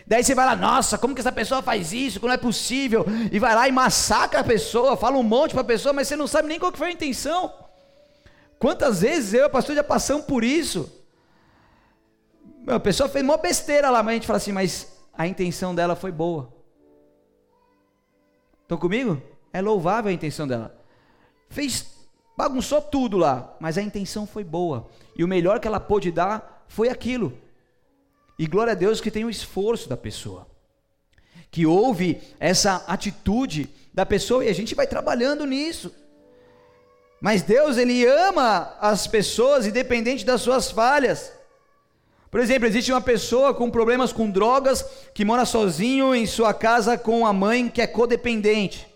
Daí 0.05 0.23
você 0.23 0.35
vai 0.35 0.45
lá, 0.45 0.55
nossa, 0.55 0.97
como 0.97 1.15
que 1.15 1.21
essa 1.21 1.31
pessoa 1.31 1.61
faz 1.61 1.93
isso? 1.93 2.19
Como 2.19 2.31
é 2.31 2.37
possível? 2.37 3.05
E 3.31 3.39
vai 3.39 3.55
lá 3.55 3.67
e 3.67 3.71
massacra 3.71 4.41
a 4.41 4.43
pessoa, 4.43 4.97
fala 4.97 5.17
um 5.17 5.23
monte 5.23 5.51
para 5.51 5.61
a 5.61 5.65
pessoa, 5.65 5.93
mas 5.93 6.07
você 6.07 6.15
não 6.15 6.27
sabe 6.27 6.49
nem 6.49 6.59
qual 6.59 6.71
que 6.71 6.77
foi 6.77 6.89
a 6.89 6.91
intenção. 6.91 7.53
Quantas 8.59 9.01
vezes 9.01 9.33
eu 9.33 9.49
pastor 9.49 9.75
já 9.75 9.83
passamos 9.83 10.25
por 10.25 10.43
isso? 10.43 10.91
A 12.67 12.79
pessoa 12.79 13.09
fez 13.09 13.23
uma 13.23 13.37
besteira 13.37 13.89
lá, 13.89 14.01
mas 14.01 14.11
a 14.11 14.13
gente 14.15 14.27
fala 14.27 14.37
assim, 14.37 14.51
mas 14.51 14.87
a 15.13 15.27
intenção 15.27 15.75
dela 15.75 15.95
foi 15.95 16.11
boa. 16.11 16.53
Estão 18.61 18.77
comigo? 18.77 19.21
É 19.51 19.61
louvável 19.61 20.09
a 20.09 20.13
intenção 20.13 20.47
dela. 20.47 20.75
Fez, 21.49 21.93
bagunçou 22.37 22.81
tudo 22.81 23.17
lá, 23.17 23.55
mas 23.59 23.77
a 23.77 23.81
intenção 23.81 24.25
foi 24.25 24.43
boa. 24.43 24.87
E 25.15 25.23
o 25.23 25.27
melhor 25.27 25.59
que 25.59 25.67
ela 25.67 25.79
pôde 25.79 26.11
dar 26.11 26.65
foi 26.67 26.89
aquilo. 26.89 27.37
E 28.37 28.47
glória 28.47 28.73
a 28.73 28.75
Deus 28.75 28.99
que 28.99 29.11
tem 29.11 29.25
o 29.25 29.29
esforço 29.29 29.87
da 29.87 29.97
pessoa. 29.97 30.47
Que 31.51 31.65
houve 31.65 32.21
essa 32.39 32.83
atitude 32.87 33.69
da 33.93 34.05
pessoa 34.05 34.43
e 34.43 34.49
a 34.49 34.53
gente 34.53 34.73
vai 34.73 34.87
trabalhando 34.87 35.45
nisso. 35.45 35.93
Mas 37.21 37.41
Deus, 37.41 37.77
Ele 37.77 38.05
ama 38.05 38.75
as 38.81 39.07
pessoas 39.07 39.65
independente 39.65 40.25
das 40.25 40.41
suas 40.41 40.71
falhas. 40.71 41.31
Por 42.29 42.39
exemplo, 42.39 42.67
existe 42.67 42.91
uma 42.91 42.99
pessoa 42.99 43.53
com 43.53 43.69
problemas 43.69 44.11
com 44.11 44.29
drogas 44.29 44.83
que 45.13 45.23
mora 45.23 45.45
sozinho 45.45 46.15
em 46.15 46.25
sua 46.25 46.51
casa 46.51 46.97
com 46.97 47.27
a 47.27 47.31
mãe 47.31 47.69
que 47.69 47.79
é 47.79 47.85
codependente. 47.85 48.87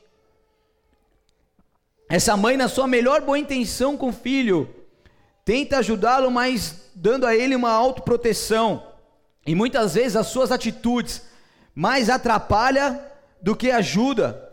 Essa 2.10 2.36
mãe, 2.36 2.58
na 2.58 2.68
sua 2.68 2.88
melhor 2.88 3.22
boa 3.22 3.38
intenção 3.38 3.96
com 3.96 4.10
o 4.10 4.14
filho, 4.14 4.74
tenta 5.46 5.78
ajudá-lo, 5.78 6.32
mas 6.32 6.90
dando 6.96 7.28
a 7.28 7.36
ele 7.36 7.56
uma 7.56 7.70
autoproteção. 7.70 8.87
E 9.48 9.56
muitas 9.56 9.96
vezes 9.96 10.18
as 10.18 10.28
suas 10.28 10.52
atitudes 10.52 11.24
mais 11.74 12.10
atrapalha 12.10 13.02
do 13.42 13.56
que 13.56 13.72
ajuda. 13.72 14.44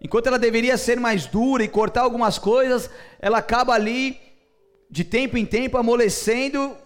Enquanto 0.00 0.26
ela 0.26 0.38
deveria 0.38 0.76
ser 0.76 0.98
mais 0.98 1.26
dura 1.26 1.62
e 1.62 1.68
cortar 1.68 2.00
algumas 2.00 2.38
coisas, 2.38 2.90
ela 3.20 3.38
acaba 3.38 3.72
ali 3.72 4.20
de 4.90 5.04
tempo 5.04 5.38
em 5.38 5.46
tempo 5.46 5.78
amolecendo 5.78 6.76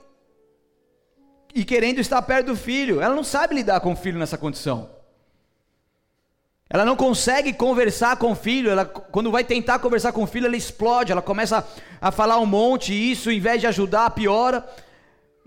e 1.54 1.64
querendo 1.64 1.98
estar 1.98 2.20
perto 2.20 2.48
do 2.48 2.56
filho. 2.56 3.00
Ela 3.00 3.14
não 3.14 3.24
sabe 3.24 3.54
lidar 3.54 3.80
com 3.80 3.92
o 3.92 3.96
filho 3.96 4.18
nessa 4.18 4.36
condição. 4.36 4.90
Ela 6.68 6.84
não 6.84 6.94
consegue 6.94 7.54
conversar 7.54 8.16
com 8.18 8.32
o 8.32 8.36
filho. 8.36 8.70
Ela, 8.70 8.84
quando 8.84 9.30
vai 9.30 9.44
tentar 9.44 9.78
conversar 9.78 10.12
com 10.12 10.24
o 10.24 10.26
filho, 10.26 10.46
ela 10.46 10.56
explode. 10.56 11.10
Ela 11.10 11.22
começa 11.22 11.66
a, 12.00 12.12
falar 12.12 12.38
um 12.38 12.44
monte. 12.44 12.92
E 12.92 13.12
isso, 13.12 13.30
em 13.30 13.40
vez 13.40 13.62
de 13.62 13.66
ajudar, 13.66 14.10
piora. 14.10 14.66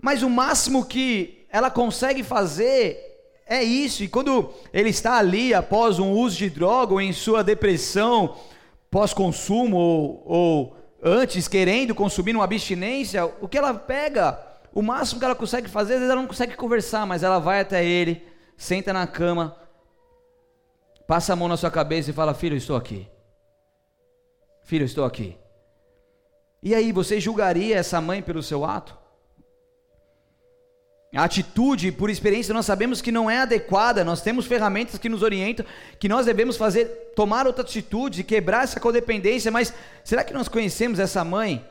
Mas 0.02 0.24
o 0.24 0.30
máximo 0.30 0.84
que 0.84 1.39
ela 1.50 1.70
consegue 1.70 2.22
fazer 2.22 3.10
é 3.46 3.62
isso. 3.62 4.04
E 4.04 4.08
quando 4.08 4.52
ele 4.72 4.90
está 4.90 5.18
ali 5.18 5.52
após 5.52 5.98
um 5.98 6.12
uso 6.12 6.36
de 6.36 6.48
droga 6.48 6.92
ou 6.92 7.00
em 7.00 7.12
sua 7.12 7.42
depressão 7.42 8.36
pós-consumo 8.90 9.76
ou, 9.76 10.22
ou 10.24 10.76
antes 11.02 11.48
querendo 11.48 11.94
consumir 11.94 12.34
uma 12.34 12.44
abstinência, 12.44 13.24
o 13.40 13.48
que 13.48 13.58
ela 13.58 13.74
pega 13.74 14.38
o 14.72 14.82
máximo 14.82 15.18
que 15.18 15.24
ela 15.24 15.34
consegue 15.34 15.68
fazer, 15.68 15.94
às 15.94 15.98
vezes 15.98 16.12
ela 16.12 16.20
não 16.20 16.28
consegue 16.28 16.54
conversar, 16.54 17.04
mas 17.06 17.24
ela 17.24 17.40
vai 17.40 17.60
até 17.60 17.84
ele, 17.84 18.24
senta 18.56 18.92
na 18.92 19.06
cama, 19.06 19.56
passa 21.08 21.32
a 21.32 21.36
mão 21.36 21.48
na 21.48 21.56
sua 21.56 21.70
cabeça 21.70 22.10
e 22.10 22.14
fala: 22.14 22.34
Filho, 22.34 22.56
estou 22.56 22.76
aqui. 22.76 23.08
Filho, 24.62 24.84
estou 24.84 25.04
aqui. 25.04 25.36
E 26.62 26.74
aí, 26.74 26.92
você 26.92 27.18
julgaria 27.18 27.76
essa 27.76 28.00
mãe 28.00 28.22
pelo 28.22 28.42
seu 28.42 28.64
ato? 28.64 28.96
A 31.12 31.24
atitude, 31.24 31.90
por 31.90 32.08
experiência, 32.08 32.54
nós 32.54 32.66
sabemos 32.66 33.02
que 33.02 33.10
não 33.10 33.28
é 33.28 33.38
adequada, 33.38 34.04
nós 34.04 34.22
temos 34.22 34.46
ferramentas 34.46 34.96
que 34.96 35.08
nos 35.08 35.22
orientam, 35.22 35.66
que 35.98 36.08
nós 36.08 36.24
devemos 36.24 36.56
fazer, 36.56 36.84
tomar 37.16 37.48
outra 37.48 37.64
atitude, 37.64 38.22
quebrar 38.22 38.62
essa 38.62 38.78
codependência, 38.78 39.50
mas 39.50 39.74
será 40.04 40.22
que 40.22 40.32
nós 40.32 40.46
conhecemos 40.46 41.00
essa 41.00 41.24
mãe 41.24 41.66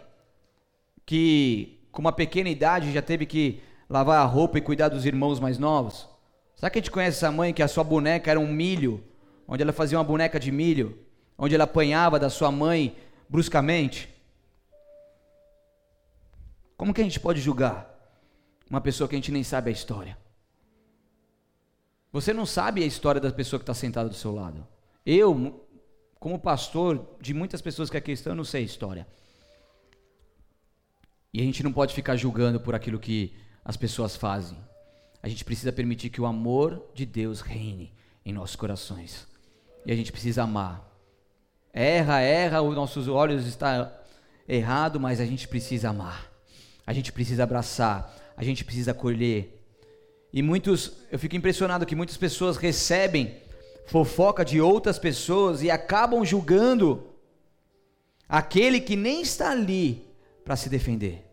que 1.06 1.80
com 1.90 2.02
uma 2.02 2.12
pequena 2.12 2.50
idade 2.50 2.92
já 2.92 3.02
teve 3.02 3.26
que 3.26 3.62
lavar 3.90 4.20
a 4.20 4.26
roupa 4.26 4.58
e 4.58 4.62
cuidar 4.62 4.90
dos 4.90 5.06
irmãos 5.06 5.40
mais 5.40 5.58
novos? 5.58 6.10
Será 6.58 6.70
que 6.70 6.78
a 6.78 6.82
gente 6.82 6.92
conhece 6.92 7.18
essa 7.18 7.32
mãe 7.32 7.54
que 7.54 7.64
a 7.64 7.68
sua 7.70 7.86
boneca 7.86 8.30
era 8.30 8.40
um 8.40 8.52
milho, 8.52 9.02
onde 9.48 9.64
ela 9.64 9.72
fazia 9.72 9.98
uma 9.98 10.04
boneca 10.04 10.38
de 10.38 10.52
milho, 10.52 11.00
onde 11.38 11.56
ela 11.56 11.64
apanhava 11.64 12.20
da 12.20 12.30
sua 12.30 12.52
mãe 12.52 12.98
bruscamente? 13.30 14.10
Como 16.76 16.94
que 16.94 17.00
a 17.00 17.06
gente 17.06 17.22
pode 17.22 17.40
julgar 17.40 17.89
uma 18.70 18.82
pessoa 18.82 19.08
que 19.08 19.16
a 19.16 19.18
gente 19.18 19.32
nem 19.32 19.44
sabe 19.44 19.70
a 19.70 19.74
história? 19.74 20.18
Você 22.12 22.34
não 22.34 22.46
sabe 22.46 22.84
a 22.84 22.86
história 22.86 23.22
da 23.22 23.32
pessoa 23.32 23.60
que 23.60 23.64
está 23.64 23.74
sentada 23.74 24.10
do 24.10 24.16
seu 24.16 24.34
lado. 24.34 24.68
Eu, 25.06 25.66
como 26.20 26.40
pastor 26.40 27.18
de 27.22 27.34
muitas 27.34 27.62
pessoas 27.62 27.90
que 27.90 27.98
aqui 27.98 28.12
estão, 28.12 28.34
eu 28.34 28.38
não 28.38 28.44
sei 28.44 28.62
a 28.62 28.66
história. 28.66 29.08
E 31.34 31.40
a 31.40 31.44
gente 31.44 31.64
não 31.64 31.72
pode 31.72 31.94
ficar 31.94 32.16
julgando 32.16 32.60
por 32.60 32.74
aquilo 32.74 33.00
que 33.00 33.36
as 33.64 33.78
pessoas 33.78 34.16
fazem. 34.16 34.58
A 35.22 35.28
gente 35.28 35.46
precisa 35.46 35.72
permitir 35.72 36.10
que 36.10 36.22
o 36.22 36.26
amor 36.26 36.90
de 36.94 37.06
Deus 37.06 37.42
reine 37.42 37.94
em 38.26 38.34
nossos 38.34 38.56
corações. 38.56 39.28
E 39.86 39.92
a 39.92 39.96
gente 39.96 40.12
precisa 40.12 40.44
amar. 40.44 40.88
Erra, 41.72 42.22
erra, 42.22 42.62
os 42.62 42.76
nossos 42.76 43.08
olhos 43.08 43.46
estão 43.46 43.92
errado, 44.48 45.00
mas 45.00 45.20
a 45.20 45.26
gente 45.26 45.48
precisa 45.48 45.90
amar. 45.90 46.32
A 46.86 46.94
gente 46.94 47.12
precisa 47.12 47.44
abraçar, 47.44 48.12
a 48.40 48.44
gente 48.44 48.64
precisa 48.64 48.92
acolher. 48.92 49.62
E 50.32 50.42
muitos, 50.42 50.94
eu 51.12 51.20
fico 51.20 51.36
impressionado 51.36 51.86
que 51.86 51.94
muitas 51.94 52.16
pessoas 52.16 52.56
recebem 52.56 53.36
fofoca 53.86 54.46
de 54.46 54.62
outras 54.62 54.98
pessoas 54.98 55.62
e 55.62 55.70
acabam 55.70 56.24
julgando 56.24 57.06
aquele 58.30 58.80
que 58.80 58.96
nem 58.96 59.22
está 59.22 59.52
ali 59.52 60.08
para 60.46 60.56
se 60.56 60.70
defender. 60.70 61.26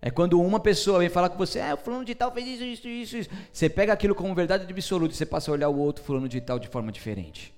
É 0.00 0.08
quando 0.08 0.40
uma 0.40 0.60
pessoa 0.60 1.00
vem 1.00 1.08
falar 1.08 1.30
com 1.30 1.36
você, 1.36 1.58
é, 1.58 1.74
o 1.74 1.76
fulano 1.76 2.04
de 2.04 2.14
tal 2.14 2.30
fez 2.30 2.46
isso, 2.46 2.62
isso, 2.62 2.88
isso, 2.88 3.16
isso. 3.16 3.30
Você 3.52 3.68
pega 3.68 3.92
aquilo 3.92 4.14
como 4.14 4.32
verdade 4.32 4.72
absoluta 4.72 5.12
e 5.12 5.16
você 5.16 5.26
passa 5.26 5.50
a 5.50 5.54
olhar 5.54 5.68
o 5.68 5.76
outro 5.76 6.04
fulano 6.04 6.28
de 6.28 6.40
tal 6.40 6.60
de 6.60 6.68
forma 6.68 6.92
diferente. 6.92 7.52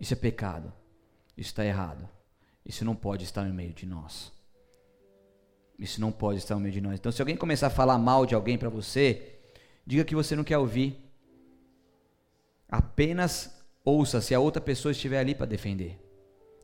Isso 0.00 0.14
é 0.14 0.16
pecado. 0.16 0.72
Isso 1.36 1.50
está 1.50 1.64
errado. 1.64 2.08
Isso 2.66 2.84
não 2.84 2.96
pode 2.96 3.22
estar 3.22 3.44
no 3.44 3.54
meio 3.54 3.72
de 3.72 3.86
nós. 3.86 4.33
Isso 5.78 6.00
não 6.00 6.12
pode 6.12 6.38
estar 6.38 6.54
no 6.54 6.60
meio 6.60 6.72
de 6.72 6.80
nós. 6.80 6.98
Então, 6.98 7.10
se 7.10 7.20
alguém 7.20 7.36
começar 7.36 7.66
a 7.66 7.70
falar 7.70 7.98
mal 7.98 8.24
de 8.26 8.34
alguém 8.34 8.56
para 8.56 8.68
você, 8.68 9.34
diga 9.86 10.04
que 10.04 10.14
você 10.14 10.36
não 10.36 10.44
quer 10.44 10.58
ouvir. 10.58 11.00
Apenas 12.68 13.50
ouça 13.84 14.20
se 14.20 14.34
a 14.34 14.40
outra 14.40 14.60
pessoa 14.60 14.92
estiver 14.92 15.18
ali 15.18 15.34
para 15.34 15.46
defender. 15.46 16.00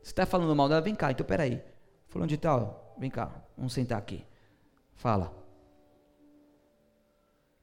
Você 0.01 0.11
está 0.11 0.25
falando 0.25 0.55
mal 0.55 0.67
dela, 0.67 0.81
vem 0.81 0.95
cá, 0.95 1.11
então 1.11 1.25
peraí. 1.25 1.61
Fulano 2.07 2.27
de 2.27 2.37
tal, 2.37 2.81
Vem 2.97 3.09
cá, 3.09 3.31
vamos 3.57 3.73
sentar 3.73 3.97
aqui. 3.97 4.23
Fala. 4.95 5.33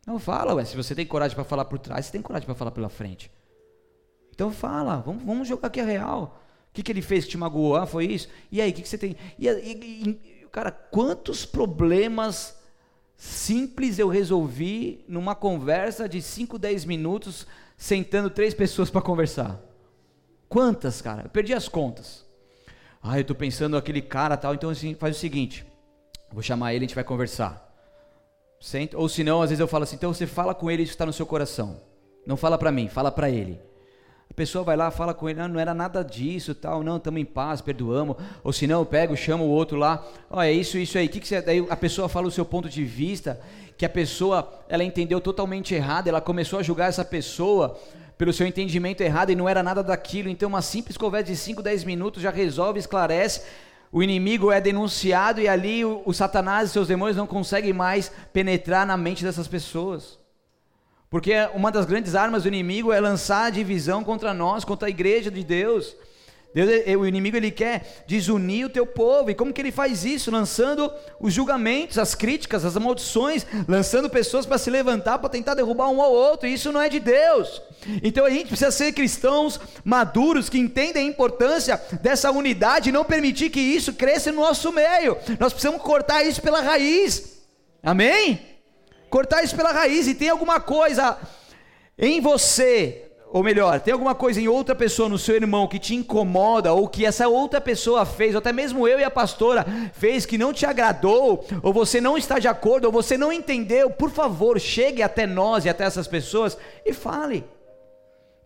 Não 0.04 0.18
fala, 0.18 0.54
ué. 0.54 0.64
Se 0.64 0.76
você 0.76 0.94
tem 0.94 1.06
coragem 1.06 1.34
para 1.34 1.44
falar 1.44 1.64
por 1.66 1.78
trás, 1.78 2.06
você 2.06 2.12
tem 2.12 2.22
coragem 2.22 2.46
para 2.46 2.54
falar 2.54 2.70
pela 2.70 2.88
frente. 2.88 3.30
Então 4.32 4.50
fala, 4.50 4.96
vamos, 4.96 5.22
vamos 5.22 5.46
jogar 5.46 5.68
aqui 5.68 5.80
a 5.80 5.84
real. 5.84 6.42
O 6.70 6.72
que, 6.72 6.82
que 6.82 6.90
ele 6.90 7.02
fez 7.02 7.24
que 7.24 7.30
te 7.30 7.38
magoou? 7.38 7.76
Ah, 7.76 7.86
foi 7.86 8.06
isso? 8.06 8.28
E 8.50 8.60
aí, 8.60 8.70
o 8.70 8.74
que, 8.74 8.82
que 8.82 8.88
você 8.88 8.98
tem? 8.98 9.16
E, 9.38 9.48
e, 9.48 10.08
e, 10.08 10.37
cara, 10.50 10.70
quantos 10.70 11.44
problemas 11.44 12.56
simples 13.16 13.98
eu 13.98 14.08
resolvi 14.08 15.04
numa 15.08 15.34
conversa 15.34 16.08
de 16.08 16.22
5, 16.22 16.58
10 16.58 16.84
minutos, 16.84 17.46
sentando 17.76 18.30
três 18.30 18.54
pessoas 18.54 18.90
para 18.90 19.02
conversar? 19.02 19.60
Quantas, 20.48 21.02
cara? 21.02 21.22
Eu 21.24 21.30
perdi 21.30 21.52
as 21.52 21.68
contas. 21.68 22.24
Ah, 23.02 23.18
eu 23.18 23.22
estou 23.22 23.36
pensando 23.36 23.76
aquele 23.76 24.02
cara 24.02 24.36
tal, 24.36 24.54
então 24.54 24.70
assim, 24.70 24.94
faz 24.94 25.16
o 25.16 25.20
seguinte, 25.20 25.64
vou 26.32 26.42
chamar 26.42 26.74
ele, 26.74 26.84
a 26.84 26.88
gente 26.88 26.94
vai 26.94 27.04
conversar. 27.04 27.64
Senta, 28.60 28.98
ou 28.98 29.08
se 29.08 29.22
não, 29.22 29.40
às 29.40 29.50
vezes 29.50 29.60
eu 29.60 29.68
falo 29.68 29.84
assim, 29.84 29.96
então 29.96 30.12
você 30.12 30.26
fala 30.26 30.54
com 30.54 30.70
ele 30.70 30.82
isso 30.82 30.92
está 30.92 31.06
no 31.06 31.12
seu 31.12 31.24
coração. 31.24 31.80
Não 32.26 32.36
fala 32.36 32.58
para 32.58 32.72
mim, 32.72 32.88
fala 32.88 33.10
para 33.12 33.30
ele. 33.30 33.60
Pessoa 34.38 34.62
vai 34.62 34.76
lá, 34.76 34.88
fala 34.92 35.12
com 35.12 35.28
ele, 35.28 35.40
não, 35.40 35.48
não 35.48 35.58
era 35.58 35.74
nada 35.74 36.04
disso, 36.04 36.54
tal, 36.54 36.84
não, 36.84 36.98
estamos 36.98 37.20
em 37.20 37.24
paz, 37.24 37.60
perdoamos. 37.60 38.16
Ou 38.44 38.52
se 38.52 38.68
não, 38.68 38.78
eu 38.78 38.86
pego, 38.86 39.16
chamo 39.16 39.42
o 39.42 39.48
outro 39.48 39.76
lá, 39.76 40.06
ó, 40.30 40.38
oh, 40.38 40.42
é 40.42 40.52
isso, 40.52 40.78
isso 40.78 40.96
aí. 40.96 41.08
Que 41.08 41.18
que 41.18 41.26
você, 41.26 41.42
daí 41.42 41.66
a 41.68 41.74
pessoa 41.74 42.08
fala 42.08 42.28
o 42.28 42.30
seu 42.30 42.44
ponto 42.44 42.68
de 42.68 42.84
vista, 42.84 43.40
que 43.76 43.84
a 43.84 43.88
pessoa, 43.88 44.48
ela 44.68 44.84
entendeu 44.84 45.20
totalmente 45.20 45.74
errado, 45.74 46.06
ela 46.06 46.20
começou 46.20 46.60
a 46.60 46.62
julgar 46.62 46.88
essa 46.88 47.04
pessoa 47.04 47.76
pelo 48.16 48.32
seu 48.32 48.46
entendimento 48.46 49.00
errado 49.00 49.30
e 49.30 49.34
não 49.34 49.48
era 49.48 49.60
nada 49.60 49.82
daquilo. 49.82 50.28
Então, 50.28 50.50
uma 50.50 50.62
simples 50.62 50.96
conversa 50.96 51.32
de 51.32 51.36
5, 51.36 51.60
10 51.60 51.82
minutos 51.82 52.22
já 52.22 52.30
resolve, 52.30 52.78
esclarece. 52.78 53.42
O 53.90 54.04
inimigo 54.04 54.52
é 54.52 54.60
denunciado 54.60 55.40
e 55.40 55.48
ali 55.48 55.84
o, 55.84 56.00
o 56.06 56.14
Satanás 56.14 56.70
e 56.70 56.72
seus 56.72 56.86
demônios 56.86 57.16
não 57.16 57.26
conseguem 57.26 57.72
mais 57.72 58.12
penetrar 58.32 58.86
na 58.86 58.96
mente 58.96 59.24
dessas 59.24 59.48
pessoas. 59.48 60.16
Porque 61.10 61.32
uma 61.54 61.72
das 61.72 61.86
grandes 61.86 62.14
armas 62.14 62.42
do 62.42 62.48
inimigo 62.48 62.92
é 62.92 63.00
lançar 63.00 63.46
a 63.46 63.50
divisão 63.50 64.04
contra 64.04 64.34
nós, 64.34 64.64
contra 64.64 64.88
a 64.88 64.90
igreja 64.90 65.30
de 65.30 65.42
Deus. 65.42 65.96
Deus, 66.54 66.70
o 66.98 67.06
inimigo 67.06 67.36
ele 67.36 67.50
quer 67.50 68.04
desunir 68.06 68.66
o 68.66 68.70
teu 68.70 68.86
povo. 68.86 69.30
E 69.30 69.34
como 69.34 69.52
que 69.52 69.60
ele 69.60 69.70
faz 69.70 70.04
isso? 70.04 70.30
Lançando 70.30 70.92
os 71.20 71.32
julgamentos, 71.32 71.98
as 71.98 72.14
críticas, 72.14 72.64
as 72.64 72.74
maldições, 72.76 73.46
lançando 73.66 74.10
pessoas 74.10 74.44
para 74.44 74.58
se 74.58 74.70
levantar 74.70 75.18
para 75.18 75.28
tentar 75.28 75.54
derrubar 75.54 75.88
um 75.88 76.02
ao 76.02 76.12
outro. 76.12 76.48
E 76.48 76.54
isso 76.54 76.72
não 76.72 76.80
é 76.80 76.88
de 76.88 77.00
Deus. 77.00 77.62
Então 78.02 78.24
a 78.24 78.30
gente 78.30 78.48
precisa 78.48 78.70
ser 78.70 78.92
cristãos 78.92 79.60
maduros 79.84 80.48
que 80.48 80.58
entendem 80.58 81.06
a 81.06 81.10
importância 81.10 81.80
dessa 82.02 82.30
unidade 82.30 82.88
e 82.88 82.92
não 82.92 83.04
permitir 83.04 83.50
que 83.50 83.60
isso 83.60 83.92
cresça 83.94 84.32
no 84.32 84.40
nosso 84.40 84.72
meio. 84.72 85.16
Nós 85.38 85.52
precisamos 85.52 85.82
cortar 85.82 86.22
isso 86.22 86.42
pela 86.42 86.60
raiz. 86.60 87.38
Amém? 87.82 88.57
Cortar 89.10 89.42
isso 89.42 89.56
pela 89.56 89.72
raiz. 89.72 90.06
E 90.06 90.14
tem 90.14 90.28
alguma 90.28 90.60
coisa 90.60 91.18
em 91.98 92.20
você 92.20 93.08
ou 93.30 93.42
melhor, 93.42 93.78
tem 93.80 93.92
alguma 93.92 94.14
coisa 94.14 94.40
em 94.40 94.48
outra 94.48 94.74
pessoa, 94.74 95.08
no 95.08 95.18
seu 95.18 95.34
irmão, 95.34 95.68
que 95.68 95.78
te 95.78 95.94
incomoda, 95.94 96.72
ou 96.72 96.88
que 96.88 97.04
essa 97.04 97.28
outra 97.28 97.60
pessoa 97.60 98.06
fez, 98.06 98.34
ou 98.34 98.38
até 98.38 98.52
mesmo 98.52 98.88
eu 98.88 98.98
e 98.98 99.04
a 99.04 99.10
pastora 99.10 99.66
fez, 99.92 100.24
que 100.24 100.38
não 100.38 100.52
te 100.52 100.64
agradou, 100.64 101.44
ou 101.62 101.72
você 101.72 102.00
não 102.00 102.16
está 102.16 102.38
de 102.38 102.48
acordo, 102.48 102.86
ou 102.86 102.92
você 102.92 103.18
não 103.18 103.32
entendeu, 103.32 103.90
por 103.90 104.10
favor, 104.10 104.58
chegue 104.58 105.02
até 105.02 105.26
nós 105.26 105.64
e 105.64 105.68
até 105.68 105.84
essas 105.84 106.06
pessoas 106.06 106.56
e 106.86 106.92
fale. 106.92 107.44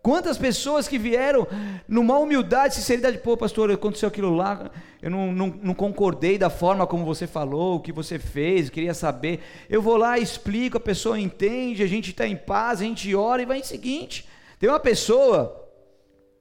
Quantas 0.03 0.37
pessoas 0.37 0.85
que 0.85 0.97
vieram 0.97 1.47
numa 1.87 2.19
humildade, 2.19 2.75
sinceridade, 2.75 3.19
pô, 3.19 3.37
pastor, 3.37 3.71
aconteceu 3.71 4.09
aquilo 4.09 4.35
lá, 4.35 4.69
eu 5.01 5.09
não, 5.09 5.31
não, 5.31 5.47
não, 5.63 5.73
concordei 5.73 6.37
da 6.37 6.49
forma 6.49 6.85
como 6.85 7.05
você 7.05 7.25
falou, 7.25 7.77
o 7.77 7.79
que 7.79 7.93
você 7.93 8.19
fez, 8.19 8.69
queria 8.69 8.93
saber. 8.93 9.39
Eu 9.69 9.81
vou 9.81 9.95
lá, 9.95 10.19
explico, 10.19 10.75
a 10.75 10.81
pessoa 10.81 11.17
entende, 11.17 11.81
a 11.81 11.87
gente 11.87 12.09
está 12.09 12.27
em 12.27 12.35
paz, 12.35 12.81
a 12.81 12.83
gente 12.83 13.15
ora 13.15 13.43
e 13.43 13.45
vai 13.45 13.59
em 13.59 13.63
seguinte. 13.63 14.27
Tem 14.59 14.67
uma 14.67 14.79
pessoa, 14.79 15.69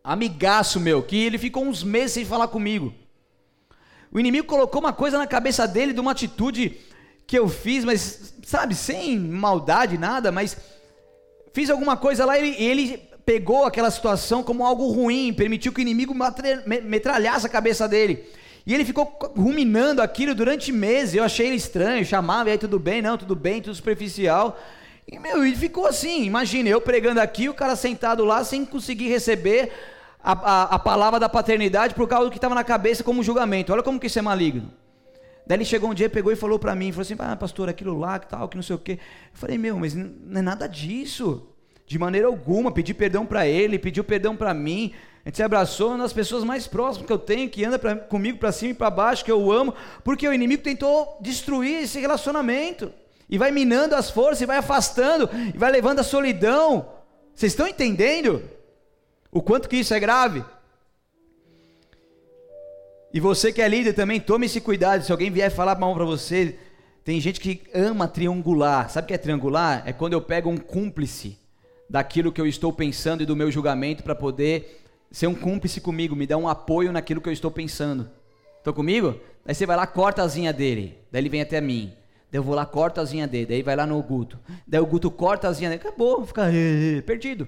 amigaço 0.03 0.81
meu, 0.81 1.01
que 1.01 1.25
ele 1.25 1.39
ficou 1.39 1.63
uns 1.63 1.85
meses 1.85 2.15
sem 2.15 2.25
falar 2.25 2.49
comigo. 2.49 2.93
O 4.11 4.19
inimigo 4.19 4.49
colocou 4.49 4.81
uma 4.81 4.93
coisa 4.93 5.17
na 5.19 5.27
cabeça 5.29 5.69
dele 5.69 5.93
de 5.93 6.01
uma 6.01 6.11
atitude 6.11 6.81
que 7.29 7.39
eu 7.39 7.49
fiz, 7.49 7.85
mas, 7.85 8.35
sabe, 8.45 8.75
sem 8.75 9.17
maldade, 9.21 9.97
nada, 9.97 10.33
mas 10.33 10.57
fiz 11.53 11.71
alguma 11.71 11.97
coisa 11.97 12.25
lá 12.25 12.37
e 12.37 12.43
ele, 12.43 12.65
ele 12.65 13.12
pegou 13.25 13.65
aquela 13.65 13.91
situação 13.91 14.43
como 14.43 14.65
algo 14.65 14.89
ruim, 14.89 15.33
permitiu 15.33 15.73
que 15.73 15.81
o 15.81 15.83
inimigo 15.83 16.15
metralhasse 16.85 17.47
a 17.47 17.49
cabeça 17.49 17.89
dele. 17.89 18.25
E 18.67 18.75
ele 18.75 18.85
ficou 18.85 19.19
ruminando 19.37 20.01
aquilo 20.01 20.35
durante 20.35 20.71
meses. 20.71 21.15
Eu 21.15 21.25
achei 21.25 21.47
ele 21.47 21.57
estranho, 21.57 22.05
chamava, 22.05 22.49
e 22.49 22.53
aí 22.53 22.59
tudo 22.59 22.79
bem, 22.79 23.03
não, 23.03 23.19
tudo 23.19 23.35
bem, 23.35 23.61
tudo 23.61 23.75
superficial. 23.75 24.59
E, 25.11 25.19
meu, 25.19 25.45
e 25.45 25.55
ficou 25.57 25.87
assim. 25.87 26.25
Imagina, 26.25 26.69
eu 26.69 26.81
pregando 26.81 27.21
aqui, 27.21 27.49
o 27.49 27.55
cara 27.55 27.75
sentado 27.75 28.25
lá 28.25 28.45
sem 28.45 28.65
conseguir 28.65 29.09
receber 29.09 29.73
a, 30.23 30.33
a, 30.33 30.63
a 30.75 30.79
palavra 30.79 31.19
da 31.19 31.29
paternidade 31.29 31.95
por 31.95 32.07
causa 32.07 32.27
do 32.27 32.31
que 32.31 32.39
estava 32.39 32.55
na 32.55 32.63
cabeça 32.63 33.03
como 33.03 33.23
julgamento. 33.23 33.73
Olha 33.73 33.83
como 33.83 33.99
que 33.99 34.07
isso 34.07 34.19
é 34.19 34.23
maligno. 34.23 34.73
Daí 35.45 35.59
ele 35.59 35.65
chegou 35.65 35.91
um 35.91 35.95
dia, 35.95 36.09
pegou 36.09 36.33
e 36.33 36.37
falou 36.37 36.57
para 36.57 36.75
mim, 36.75 36.93
falou 36.93 37.03
assim, 37.03 37.17
ah, 37.19 37.35
pastor, 37.35 37.69
aquilo 37.69 37.99
lá, 37.99 38.21
que 38.21 38.29
tal, 38.29 38.49
que 38.49 38.55
não 38.55 38.63
sei 38.63 38.77
o 38.77 38.79
quê. 38.79 38.93
Eu 38.93 38.99
falei, 39.33 39.59
meu, 39.59 39.77
mas 39.77 39.93
não 39.93 40.39
é 40.39 40.43
nada 40.43 40.69
disso. 40.69 41.49
De 41.93 41.99
maneira 41.99 42.27
alguma, 42.27 42.73
pedi 42.73 42.95
perdão 42.95 43.27
para 43.27 43.47
ele, 43.47 43.79
pediu 43.79 44.03
perdão 44.03 44.35
para 44.35 44.55
mim. 44.55 44.95
A 45.23 45.29
gente 45.29 45.37
se 45.37 45.43
abraçou, 45.43 45.91
uma 45.91 45.99
das 45.99 46.13
pessoas 46.15 46.43
mais 46.43 46.67
próximas 46.67 47.07
que 47.07 47.13
eu 47.13 47.19
tenho, 47.19 47.51
que 47.51 47.63
anda 47.67 47.79
pra, 47.79 47.95
comigo 47.95 48.39
para 48.39 48.51
cima 48.51 48.71
e 48.71 48.75
para 48.75 48.89
baixo, 48.89 49.23
que 49.23 49.31
eu 49.31 49.53
amo, 49.53 49.75
porque 50.03 50.27
o 50.27 50.33
inimigo 50.33 50.63
tentou 50.63 51.19
destruir 51.21 51.83
esse 51.83 52.01
relacionamento 52.01 52.91
e 53.29 53.37
vai 53.37 53.51
minando 53.51 53.95
as 53.95 54.09
forças, 54.09 54.41
e 54.41 54.47
vai 54.47 54.57
afastando, 54.57 55.29
e 55.55 55.59
vai 55.59 55.71
levando 55.71 55.99
a 55.99 56.03
solidão. 56.03 56.89
Vocês 57.35 57.53
estão 57.53 57.69
entendendo 57.69 58.43
o 59.31 59.43
quanto 59.43 59.69
que 59.69 59.77
isso 59.77 59.93
é 59.93 60.01
grave? 60.01 60.43
E 63.13 63.21
você 63.21 63.53
que 63.53 63.61
é 63.61 63.69
líder 63.69 63.93
também, 63.93 64.19
tome 64.19 64.47
esse 64.47 64.63
cuidado. 64.63 65.05
Se 65.05 65.13
alguém 65.13 65.31
vier 65.31 65.51
falar 65.51 65.79
mal 65.79 65.95
para 65.95 66.07
você, 66.07 66.59
tem 67.05 67.21
gente 67.21 67.39
que 67.39 67.61
ama 67.75 68.09
triangular. 68.09 68.89
Sabe 68.89 69.05
o 69.05 69.09
que 69.09 69.15
é 69.15 69.19
triangular? 69.19 69.83
É 69.85 69.93
quando 69.93 70.15
eu 70.15 70.23
pego 70.23 70.49
um 70.49 70.57
cúmplice 70.57 71.42
daquilo 71.89 72.33
que 72.33 72.41
eu 72.41 72.47
estou 72.47 72.73
pensando 72.73 73.23
e 73.23 73.27
do 73.27 73.37
meu 73.37 73.51
julgamento 73.51 74.03
para 74.03 74.15
poder 74.15 74.83
ser 75.11 75.27
um 75.27 75.35
cúmplice 75.35 75.81
comigo, 75.81 76.17
me 76.17 76.27
dar 76.27 76.39
um 76.39 76.49
apoio 76.49 76.91
naquilo 76.91 77.21
que 77.21 77.29
eu 77.29 77.33
estou 77.33 77.51
pensando. 77.51 78.11
Estão 78.59 78.73
comigo? 78.73 79.21
Aí 79.45 79.55
você 79.55 79.67
vai 79.67 79.77
lá, 79.77 79.87
corta 79.87 80.23
a 80.23 80.25
asinha 80.25 80.53
dele. 80.53 80.97
Daí 81.11 81.21
ele 81.21 81.29
vem 81.29 81.43
até 81.43 81.61
mim. 81.61 81.93
Daí 82.31 82.39
eu 82.39 82.43
vou 82.43 82.55
lá, 82.55 82.65
corto 82.65 83.01
a 83.01 83.03
asinha 83.03 83.27
dele. 83.27 83.47
Daí 83.47 83.63
vai 83.63 83.77
lá 83.77 83.87
no 83.87 84.03
Guto. 84.03 84.39
Daí 84.67 84.81
o 84.81 84.87
Guto 84.87 85.11
corta 85.11 85.49
a 85.49 85.51
asinha 85.51 85.69
dele. 85.69 85.83
Acabou, 85.83 86.25
fica 86.25 86.49
perdido. 87.05 87.47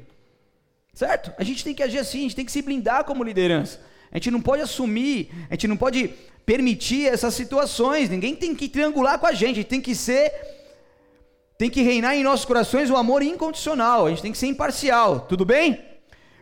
Certo? 0.93 1.33
A 1.39 1.43
gente 1.43 1.65
tem 1.65 1.75
que 1.75 1.83
agir 1.83 1.99
assim, 1.99 2.19
a 2.19 2.23
gente 2.23 2.37
tem 2.37 2.45
que 2.45 2.53
se 2.53 2.61
blindar 2.61 3.05
como 3.05 3.25
liderança. 3.25 3.81
A 4.13 4.19
gente 4.19 4.31
não 4.31 4.41
pode 4.41 4.63
assumir, 4.63 5.31
a 5.49 5.55
gente 5.55 5.67
não 5.67 5.77
pode 5.77 6.13
permitir 6.45 7.07
essas 7.07 7.35
situações. 7.35 8.11
Ninguém 8.11 8.37
tem 8.37 8.55
que 8.55 8.69
triangular 8.69 9.19
com 9.19 9.27
a 9.27 9.33
gente. 9.33 9.53
A 9.53 9.55
gente 9.55 9.67
tem 9.67 9.81
que 9.81 9.95
ser. 9.95 10.31
Tem 11.57 11.71
que 11.71 11.83
reinar 11.83 12.17
em 12.17 12.23
nossos 12.23 12.45
corações 12.45 12.91
o 12.91 12.97
amor 12.97 13.23
incondicional. 13.23 14.07
A 14.07 14.11
gente 14.11 14.23
tem 14.23 14.33
que 14.33 14.39
ser 14.39 14.47
imparcial. 14.47 15.21
Tudo 15.21 15.45
bem? 15.45 15.85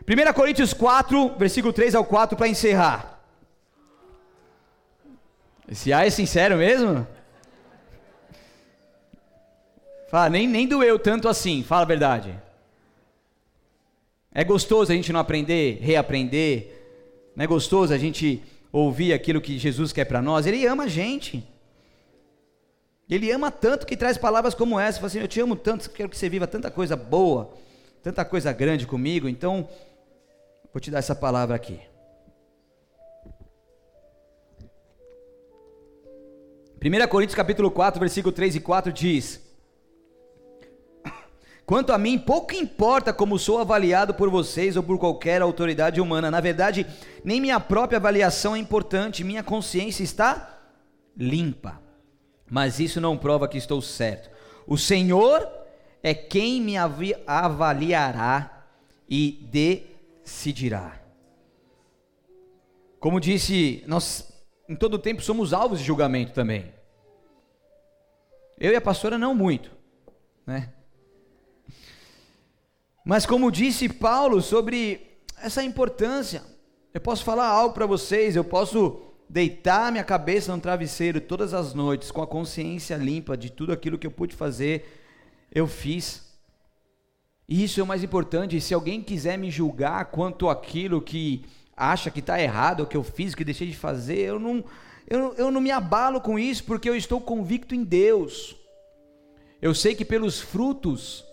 1 0.07 0.33
Coríntios 0.33 0.73
4, 0.73 1.35
versículo 1.37 1.71
3 1.71 1.95
ao 1.95 2.03
4, 2.03 2.35
para 2.35 2.47
encerrar. 2.47 3.21
Esse 5.69 5.93
A 5.93 6.05
é 6.05 6.09
sincero 6.09 6.57
mesmo? 6.57 7.07
Fala, 10.09 10.29
nem, 10.29 10.47
nem 10.47 10.67
doeu 10.67 10.99
tanto 10.99 11.27
assim, 11.27 11.63
fala 11.63 11.83
a 11.83 11.85
verdade. 11.85 12.39
É 14.31 14.43
gostoso 14.43 14.91
a 14.91 14.95
gente 14.95 15.13
não 15.13 15.19
aprender, 15.19 15.79
reaprender. 15.81 16.81
Não 17.35 17.43
é 17.43 17.47
gostoso 17.47 17.93
a 17.93 17.97
gente 17.97 18.43
ouvir 18.71 19.13
aquilo 19.13 19.39
que 19.39 19.57
Jesus 19.57 19.93
quer 19.93 20.05
para 20.05 20.21
nós. 20.21 20.45
Ele 20.45 20.65
ama 20.65 20.83
a 20.83 20.87
gente. 20.87 21.47
Ele 23.13 23.31
ama 23.31 23.51
tanto 23.51 23.85
que 23.85 23.95
traz 23.95 24.17
palavras 24.17 24.55
como 24.55 24.79
essa. 24.79 24.97
Fala 24.97 25.05
assim, 25.05 25.19
eu 25.19 25.27
te 25.27 25.39
amo 25.39 25.55
tanto, 25.55 25.87
quero 25.91 26.09
que 26.09 26.17
você 26.17 26.27
viva 26.27 26.47
tanta 26.47 26.71
coisa 26.71 26.95
boa, 26.95 27.53
tanta 28.01 28.25
coisa 28.25 28.51
grande 28.51 28.87
comigo. 28.87 29.29
Então, 29.29 29.69
vou 30.73 30.81
te 30.81 30.89
dar 30.89 30.97
essa 30.97 31.13
palavra 31.13 31.55
aqui. 31.55 31.79
1 36.83 37.07
Coríntios 37.07 37.35
capítulo 37.35 37.69
4, 37.69 37.99
versículo 37.99 38.33
3 38.33 38.55
e 38.55 38.59
4 38.59 38.91
diz: 38.91 39.39
Quanto 41.67 41.93
a 41.93 41.99
mim, 41.99 42.17
pouco 42.17 42.55
importa 42.55 43.13
como 43.13 43.37
sou 43.37 43.59
avaliado 43.59 44.15
por 44.15 44.31
vocês 44.31 44.75
ou 44.75 44.81
por 44.81 44.97
qualquer 44.97 45.39
autoridade 45.43 46.01
humana. 46.01 46.31
Na 46.31 46.41
verdade, 46.41 46.87
nem 47.23 47.39
minha 47.39 47.59
própria 47.59 47.97
avaliação 47.97 48.55
é 48.55 48.59
importante, 48.59 49.23
minha 49.23 49.43
consciência 49.43 50.03
está 50.03 50.61
limpa. 51.15 51.82
Mas 52.53 52.79
isso 52.79 53.01
não 53.01 53.17
prova 53.17 53.47
que 53.47 53.57
estou 53.57 53.81
certo. 53.81 54.29
O 54.67 54.77
Senhor 54.77 55.51
é 56.03 56.13
quem 56.13 56.61
me 56.61 56.75
avaliará 56.77 58.67
e 59.09 59.49
decidirá. 59.49 61.01
Como 62.99 63.19
disse, 63.19 63.83
nós 63.87 64.31
em 64.69 64.75
todo 64.75 64.99
tempo 64.99 65.23
somos 65.23 65.51
alvos 65.51 65.79
de 65.79 65.85
julgamento 65.85 66.31
também. 66.31 66.71
Eu 68.59 68.71
e 68.71 68.75
a 68.75 68.81
pastora 68.81 69.17
não 69.17 69.33
muito, 69.33 69.71
né? 70.45 70.71
Mas 73.03 73.25
como 73.25 73.51
disse 73.51 73.89
Paulo 73.89 74.43
sobre 74.43 75.17
essa 75.41 75.63
importância, 75.63 76.43
eu 76.93 77.01
posso 77.01 77.23
falar 77.23 77.47
algo 77.47 77.73
para 77.73 77.87
vocês, 77.87 78.35
eu 78.35 78.43
posso 78.43 79.12
deitar 79.29 79.91
minha 79.91 80.03
cabeça 80.03 80.55
no 80.55 80.61
travesseiro 80.61 81.19
todas 81.19 81.53
as 81.53 81.73
noites 81.73 82.11
com 82.11 82.21
a 82.21 82.27
consciência 82.27 82.95
limpa 82.95 83.35
de 83.35 83.49
tudo 83.49 83.71
aquilo 83.71 83.97
que 83.97 84.05
eu 84.05 84.11
pude 84.11 84.35
fazer, 84.35 84.85
eu 85.51 85.67
fiz. 85.67 86.33
E 87.47 87.63
isso 87.63 87.79
é 87.79 87.83
o 87.83 87.87
mais 87.87 88.03
importante. 88.03 88.59
Se 88.61 88.73
alguém 88.73 89.01
quiser 89.01 89.37
me 89.37 89.51
julgar 89.51 90.05
quanto 90.05 90.49
aquilo 90.49 91.01
que 91.01 91.43
acha 91.75 92.11
que 92.11 92.19
está 92.19 92.41
errado, 92.41 92.81
o 92.81 92.87
que 92.87 92.97
eu 92.97 93.03
fiz, 93.03 93.33
o 93.33 93.37
que 93.37 93.43
deixei 93.43 93.67
de 93.67 93.75
fazer, 93.75 94.19
eu 94.19 94.39
não, 94.39 94.63
eu, 95.07 95.33
eu 95.35 95.51
não 95.51 95.59
me 95.59 95.71
abalo 95.71 96.21
com 96.21 96.37
isso, 96.37 96.63
porque 96.63 96.89
eu 96.89 96.95
estou 96.95 97.19
convicto 97.19 97.75
em 97.75 97.83
Deus. 97.83 98.55
Eu 99.61 99.73
sei 99.73 99.95
que 99.95 100.05
pelos 100.05 100.39
frutos 100.39 101.25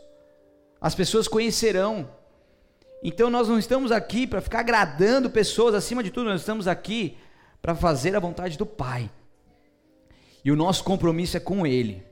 as 0.80 0.94
pessoas 0.94 1.28
conhecerão. 1.28 2.08
Então 3.02 3.30
nós 3.30 3.48
não 3.48 3.58
estamos 3.58 3.92
aqui 3.92 4.26
para 4.26 4.40
ficar 4.40 4.60
agradando 4.60 5.30
pessoas, 5.30 5.74
acima 5.74 6.02
de 6.02 6.10
tudo, 6.10 6.30
nós 6.30 6.40
estamos 6.40 6.68
aqui 6.68 7.16
para 7.60 7.74
fazer 7.74 8.14
a 8.16 8.20
vontade 8.20 8.56
do 8.56 8.66
Pai. 8.66 9.10
E 10.44 10.50
o 10.50 10.56
nosso 10.56 10.82
compromisso 10.84 11.36
é 11.36 11.40
com 11.40 11.66
Ele. 11.66 12.02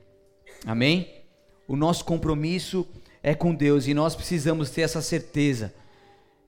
Amém? 0.65 1.23
O 1.67 1.75
nosso 1.75 2.05
compromisso 2.05 2.87
é 3.21 3.33
com 3.33 3.53
Deus 3.53 3.87
e 3.87 3.93
nós 3.93 4.15
precisamos 4.15 4.69
ter 4.69 4.81
essa 4.81 5.01
certeza 5.01 5.73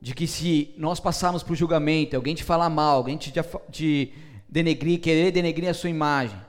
de 0.01 0.15
que 0.15 0.25
se 0.25 0.73
nós 0.77 0.99
passarmos 0.99 1.43
por 1.43 1.55
julgamento, 1.55 2.15
alguém 2.15 2.33
te 2.33 2.43
falar 2.43 2.69
mal, 2.69 2.97
alguém 2.97 3.17
te, 3.17 3.31
te 3.71 4.13
denegrir, 4.49 4.99
querer 4.99 5.31
denegrir 5.31 5.69
a 5.69 5.73
sua 5.73 5.89
imagem, 5.89 6.39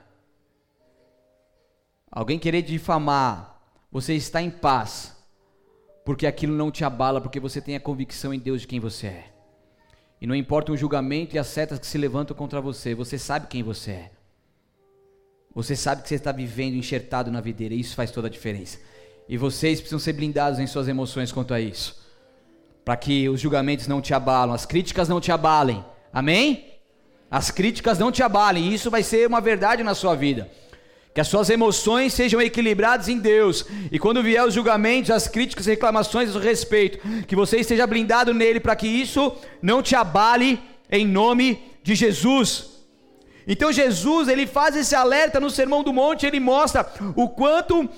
alguém 2.11 2.39
querer 2.39 2.63
difamar, 2.63 3.61
você 3.91 4.15
está 4.15 4.41
em 4.41 4.49
paz, 4.49 5.15
porque 6.03 6.25
aquilo 6.25 6.55
não 6.55 6.71
te 6.71 6.83
abala, 6.83 7.21
porque 7.21 7.39
você 7.39 7.61
tem 7.61 7.75
a 7.75 7.79
convicção 7.79 8.33
em 8.33 8.39
Deus 8.39 8.61
de 8.61 8.67
quem 8.67 8.79
você 8.79 9.07
é. 9.07 9.32
E 10.23 10.25
não 10.25 10.33
importa 10.33 10.71
o 10.71 10.77
julgamento 10.77 11.35
e 11.35 11.39
as 11.39 11.47
setas 11.47 11.77
que 11.77 11.85
se 11.85 11.97
levantam 11.97 12.33
contra 12.33 12.61
você, 12.61 12.95
você 12.95 13.19
sabe 13.19 13.47
quem 13.47 13.61
você 13.61 13.91
é. 13.91 14.11
Você 15.53 15.75
sabe 15.75 16.01
que 16.01 16.07
você 16.07 16.15
está 16.15 16.31
vivendo 16.31 16.75
enxertado 16.75 17.29
na 17.29 17.41
videira, 17.41 17.73
e 17.73 17.81
isso 17.81 17.93
faz 17.93 18.09
toda 18.09 18.27
a 18.29 18.31
diferença. 18.31 18.79
E 19.27 19.37
vocês 19.37 19.81
precisam 19.81 19.99
ser 19.99 20.13
blindados 20.13 20.59
em 20.59 20.65
suas 20.65 20.87
emoções 20.87 21.29
quanto 21.29 21.53
a 21.53 21.59
isso. 21.59 22.01
Para 22.85 22.95
que 22.95 23.27
os 23.27 23.41
julgamentos 23.41 23.85
não 23.85 23.99
te 23.99 24.13
abalam, 24.13 24.55
as 24.55 24.65
críticas 24.65 25.09
não 25.09 25.19
te 25.19 25.29
abalem. 25.29 25.83
Amém? 26.13 26.71
As 27.29 27.51
críticas 27.51 27.99
não 27.99 28.09
te 28.09 28.23
abalem, 28.23 28.69
e 28.69 28.73
isso 28.75 28.89
vai 28.89 29.03
ser 29.03 29.27
uma 29.27 29.41
verdade 29.41 29.83
na 29.83 29.93
sua 29.93 30.15
vida. 30.15 30.49
Que 31.13 31.21
as 31.21 31.27
suas 31.27 31.49
emoções 31.49 32.13
sejam 32.13 32.41
equilibradas 32.41 33.07
em 33.07 33.19
Deus. 33.19 33.65
E 33.91 33.99
quando 33.99 34.23
vier 34.23 34.43
os 34.45 34.53
julgamentos, 34.53 35.11
as 35.11 35.27
críticas, 35.27 35.67
reclamações 35.67 36.35
a 36.35 36.39
respeito, 36.39 36.97
que 37.27 37.35
você 37.35 37.57
esteja 37.57 37.85
blindado 37.85 38.33
nele 38.33 38.59
para 38.59 38.75
que 38.75 38.87
isso 38.87 39.35
não 39.61 39.83
te 39.83 39.95
abale 39.95 40.59
em 40.89 41.05
nome 41.05 41.63
de 41.83 41.93
Jesus. 41.93 42.71
Então 43.47 43.71
Jesus, 43.71 44.27
ele 44.27 44.47
faz 44.47 44.75
esse 44.75 44.95
alerta 44.95 45.39
no 45.39 45.49
Sermão 45.49 45.83
do 45.83 45.93
Monte, 45.93 46.25
ele 46.25 46.39
mostra 46.39 46.87
o 47.15 47.29
quanto 47.29 47.89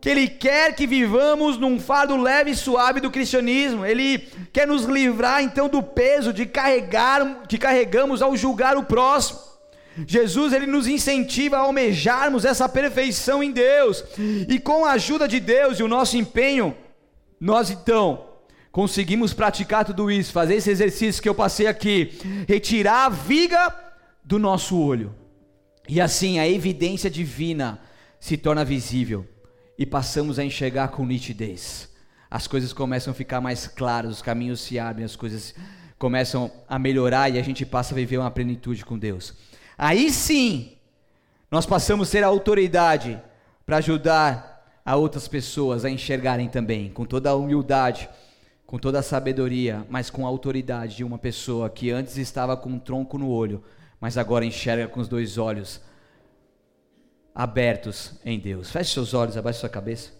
que 0.00 0.10
ele 0.10 0.28
quer 0.28 0.74
que 0.74 0.86
vivamos 0.86 1.56
num 1.56 1.80
fardo 1.80 2.16
leve 2.16 2.50
e 2.50 2.56
suave 2.56 3.00
do 3.00 3.10
cristianismo. 3.10 3.84
Ele 3.84 4.18
quer 4.52 4.66
nos 4.66 4.84
livrar 4.84 5.42
então 5.42 5.68
do 5.68 5.82
peso 5.82 6.32
de 6.32 6.46
carregar 6.46 7.42
que 7.48 7.58
carregamos 7.58 8.22
ao 8.22 8.36
julgar 8.36 8.76
o 8.76 8.84
próximo. 8.84 9.45
Jesus 10.06 10.52
ele 10.52 10.66
nos 10.66 10.86
incentiva 10.86 11.56
a 11.56 11.60
almejarmos 11.60 12.44
essa 12.44 12.68
perfeição 12.68 13.42
em 13.42 13.50
Deus. 13.50 14.04
E 14.48 14.58
com 14.58 14.84
a 14.84 14.92
ajuda 14.92 15.28
de 15.28 15.40
Deus 15.40 15.78
e 15.78 15.82
o 15.82 15.88
nosso 15.88 16.16
empenho, 16.16 16.76
nós 17.40 17.70
então 17.70 18.26
conseguimos 18.72 19.32
praticar 19.32 19.84
tudo 19.84 20.10
isso, 20.10 20.32
fazer 20.32 20.56
esse 20.56 20.70
exercício 20.70 21.22
que 21.22 21.28
eu 21.28 21.34
passei 21.34 21.66
aqui, 21.66 22.18
retirar 22.46 23.06
a 23.06 23.08
viga 23.08 23.74
do 24.22 24.38
nosso 24.38 24.78
olho. 24.78 25.14
E 25.88 26.00
assim 26.00 26.38
a 26.38 26.48
evidência 26.48 27.08
divina 27.08 27.80
se 28.18 28.36
torna 28.36 28.64
visível 28.64 29.26
e 29.78 29.86
passamos 29.86 30.38
a 30.38 30.44
enxergar 30.44 30.88
com 30.88 31.06
nitidez. 31.06 31.88
As 32.30 32.46
coisas 32.46 32.72
começam 32.72 33.12
a 33.12 33.14
ficar 33.14 33.40
mais 33.40 33.66
claras, 33.66 34.16
os 34.16 34.22
caminhos 34.22 34.60
se 34.60 34.78
abrem, 34.78 35.04
as 35.04 35.14
coisas 35.14 35.54
começam 35.98 36.50
a 36.68 36.78
melhorar 36.78 37.30
e 37.30 37.38
a 37.38 37.42
gente 37.42 37.64
passa 37.64 37.94
a 37.94 37.96
viver 37.96 38.18
uma 38.18 38.30
plenitude 38.30 38.84
com 38.84 38.98
Deus. 38.98 39.32
Aí 39.78 40.10
sim, 40.10 40.72
nós 41.50 41.66
passamos 41.66 42.08
a 42.08 42.10
ser 42.10 42.24
a 42.24 42.28
autoridade 42.28 43.20
para 43.64 43.76
ajudar 43.76 44.80
a 44.84 44.96
outras 44.96 45.28
pessoas 45.28 45.84
a 45.84 45.90
enxergarem 45.90 46.48
também, 46.48 46.90
com 46.90 47.04
toda 47.04 47.30
a 47.30 47.34
humildade, 47.34 48.08
com 48.66 48.78
toda 48.78 49.00
a 49.00 49.02
sabedoria, 49.02 49.86
mas 49.90 50.08
com 50.10 50.24
a 50.24 50.28
autoridade 50.28 50.96
de 50.96 51.04
uma 51.04 51.18
pessoa 51.18 51.68
que 51.68 51.90
antes 51.90 52.16
estava 52.16 52.56
com 52.56 52.70
um 52.70 52.78
tronco 52.78 53.18
no 53.18 53.28
olho, 53.28 53.62
mas 54.00 54.16
agora 54.16 54.44
enxerga 54.44 54.88
com 54.88 55.00
os 55.00 55.08
dois 55.08 55.38
olhos 55.38 55.80
abertos 57.34 58.12
em 58.24 58.38
Deus. 58.38 58.70
Feche 58.70 58.94
seus 58.94 59.12
olhos, 59.12 59.36
abaixe 59.36 59.60
sua 59.60 59.68
cabeça. 59.68 60.15